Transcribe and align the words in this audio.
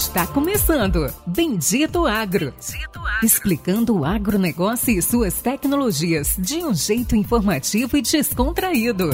Está 0.00 0.26
começando 0.26 1.12
Bendito 1.26 2.06
Agro. 2.06 2.54
Bendito 2.54 2.98
Agro. 3.00 3.22
Explicando 3.22 3.98
o 3.98 4.02
agronegócio 4.02 4.98
e 4.98 5.02
suas 5.02 5.42
tecnologias 5.42 6.36
de 6.38 6.64
um 6.64 6.72
jeito 6.72 7.14
informativo 7.14 7.98
e 7.98 8.00
descontraído. 8.00 9.10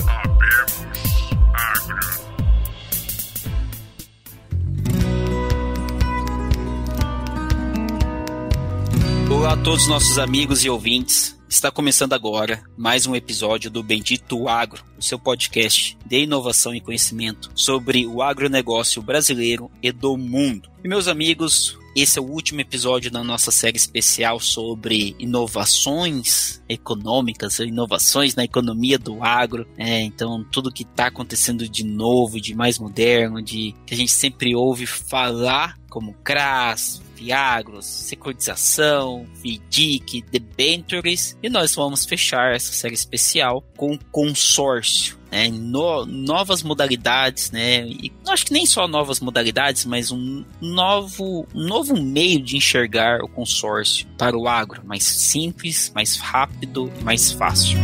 Olá 9.28 9.54
a 9.54 9.56
todos 9.56 9.88
nossos 9.88 10.20
amigos 10.20 10.64
e 10.64 10.70
ouvintes. 10.70 11.35
Está 11.48 11.70
começando 11.70 12.12
agora 12.12 12.64
mais 12.76 13.06
um 13.06 13.14
episódio 13.14 13.70
do 13.70 13.80
Bendito 13.80 14.48
Agro, 14.48 14.82
o 14.98 15.02
seu 15.02 15.16
podcast 15.16 15.96
de 16.04 16.24
inovação 16.24 16.74
e 16.74 16.80
conhecimento 16.80 17.52
sobre 17.54 18.04
o 18.04 18.20
agronegócio 18.20 19.00
brasileiro 19.00 19.70
e 19.80 19.92
do 19.92 20.16
mundo. 20.16 20.68
E 20.82 20.88
meus 20.88 21.06
amigos, 21.06 21.78
esse 21.94 22.18
é 22.18 22.22
o 22.22 22.26
último 22.26 22.60
episódio 22.60 23.12
da 23.12 23.22
nossa 23.22 23.52
série 23.52 23.76
especial 23.76 24.40
sobre 24.40 25.14
inovações 25.20 26.60
econômicas, 26.68 27.60
inovações 27.60 28.34
na 28.34 28.42
economia 28.42 28.98
do 28.98 29.22
agro. 29.22 29.68
É, 29.78 30.00
então, 30.02 30.44
tudo 30.50 30.72
que 30.72 30.82
está 30.82 31.06
acontecendo 31.06 31.68
de 31.68 31.84
novo, 31.84 32.40
de 32.40 32.56
mais 32.56 32.76
moderno, 32.76 33.40
de 33.40 33.72
que 33.86 33.94
a 33.94 33.96
gente 33.96 34.12
sempre 34.12 34.54
ouve 34.56 34.84
falar, 34.84 35.78
como 35.88 36.12
CRAS, 36.24 37.00
Fiagros, 37.16 37.86
securitização, 37.86 39.26
FIDIC, 39.40 40.22
debentures, 40.30 41.36
e 41.42 41.48
nós 41.48 41.74
vamos 41.74 42.04
fechar 42.04 42.54
essa 42.54 42.72
série 42.72 42.94
especial 42.94 43.64
com 43.76 43.98
consórcio. 44.12 45.16
Né, 45.30 45.48
no, 45.48 46.06
novas 46.06 46.62
modalidades, 46.62 47.50
né? 47.50 47.84
E 47.84 48.12
acho 48.28 48.46
que 48.46 48.52
nem 48.52 48.64
só 48.64 48.86
novas 48.86 49.18
modalidades, 49.18 49.84
mas 49.84 50.12
um 50.12 50.44
novo, 50.60 51.48
um 51.52 51.66
novo 51.66 52.00
meio 52.00 52.40
de 52.40 52.56
enxergar 52.56 53.20
o 53.20 53.28
consórcio 53.28 54.06
para 54.16 54.38
o 54.38 54.46
agro, 54.46 54.86
mais 54.86 55.02
simples, 55.02 55.90
mais 55.92 56.16
rápido, 56.16 56.92
mais 57.02 57.32
fácil. 57.32 57.76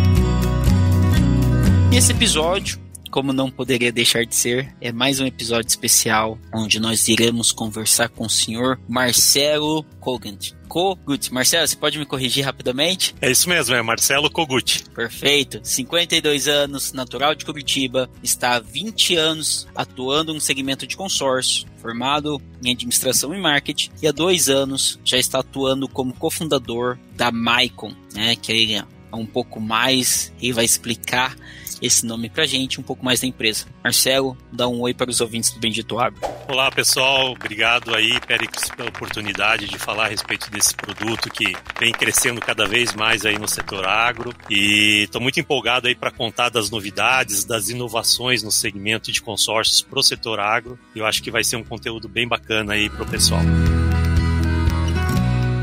E 1.91 1.97
esse 1.97 2.13
episódio 2.13 2.81
como 3.13 3.31
não 3.31 3.51
poderia 3.51 3.93
deixar 3.93 4.25
de 4.25 4.35
ser, 4.35 4.75
é 4.81 4.91
mais 4.91 5.21
um 5.21 5.27
episódio 5.27 5.69
especial 5.69 6.39
onde 6.53 6.81
nós 6.81 7.09
iremos 7.09 7.53
conversar 7.53 8.09
com 8.09 8.25
o 8.25 8.31
senhor 8.31 8.81
Marcelo 8.89 9.85
Kogant. 10.01 10.55
Kogut. 10.67 11.31
Marcelo, 11.31 11.69
você 11.69 11.77
pode 11.77 11.99
me 11.99 12.07
corrigir 12.07 12.43
rapidamente? 12.43 13.15
É 13.21 13.31
isso 13.31 13.47
mesmo, 13.47 13.75
é 13.75 13.83
Marcelo 13.83 14.31
Kogut. 14.31 14.89
Perfeito. 14.95 15.61
52 15.63 16.49
anos, 16.49 16.95
natural 16.95 17.35
de 17.35 17.45
Curitiba, 17.45 18.09
está 18.23 18.57
há 18.57 18.61
20 18.61 19.15
anos 19.17 19.69
atuando 19.75 20.33
no 20.33 20.41
segmento 20.41 20.87
de 20.87 20.97
consórcio, 20.97 21.67
formado 21.77 22.41
em 22.65 22.73
administração 22.73 23.35
e 23.35 23.39
marketing, 23.39 23.91
e 24.01 24.09
há 24.09 24.13
dois 24.13 24.49
anos 24.49 24.99
já 25.05 25.19
está 25.19 25.41
atuando 25.41 25.87
como 25.87 26.15
cofundador 26.15 26.97
da 27.15 27.31
Maicon, 27.31 27.95
né, 28.15 28.35
que 28.35 28.75
é 28.75 28.83
um 29.15 29.27
pouco 29.27 29.61
mais 29.61 30.33
e 30.41 30.53
vai 30.53 30.65
explicar 30.65 31.37
esse 31.83 32.07
nome 32.07 32.31
pra 32.31 32.47
gente, 32.47 32.81
um 32.81 32.83
pouco 32.83 33.05
mais 33.05 33.21
da 33.21 33.27
empresa. 33.27 33.67
Marcelo, 33.83 34.39
dá 34.53 34.69
um 34.69 34.81
oi 34.81 34.95
para 34.95 35.11
os 35.11 35.21
ouvintes 35.21 35.51
do 35.51 35.59
Bendito 35.59 35.99
Agro. 35.99 36.21
Olá, 36.49 36.71
pessoal. 36.71 37.33
Obrigado 37.33 37.93
aí, 37.95 38.21
Périx, 38.21 38.71
pela 38.71 38.89
oportunidade 38.89 39.67
de 39.67 39.77
falar 39.79 40.05
a 40.05 40.09
respeito 40.09 40.49
desse 40.49 40.75
produto 40.77 41.29
que 41.29 41.53
vem 41.81 41.93
crescendo 41.93 42.41
cada 42.41 42.69
vez 42.69 42.95
mais 42.95 43.27
aí 43.27 43.37
no 43.37 43.49
setor 43.49 43.85
agro. 43.85 44.33
E 44.49 45.03
estou 45.05 45.21
muito 45.21 45.41
empolgado 45.41 45.89
aí 45.89 45.95
para 45.95 46.13
contar 46.13 46.51
das 46.51 46.71
novidades, 46.71 47.45
das 47.45 47.69
inovações 47.69 48.45
no 48.45 48.53
segmento 48.53 49.11
de 49.11 49.21
consórcios 49.21 49.83
pro 49.83 50.03
setor 50.05 50.39
agro. 50.39 50.79
Eu 50.95 51.05
acho 51.05 51.21
que 51.21 51.33
vai 51.33 51.43
ser 51.43 51.57
um 51.57 51.65
conteúdo 51.65 52.09
bem 52.09 52.29
bacana 52.29 52.75
aí 52.75 52.89
pro 52.89 53.05
pessoal. 53.05 53.43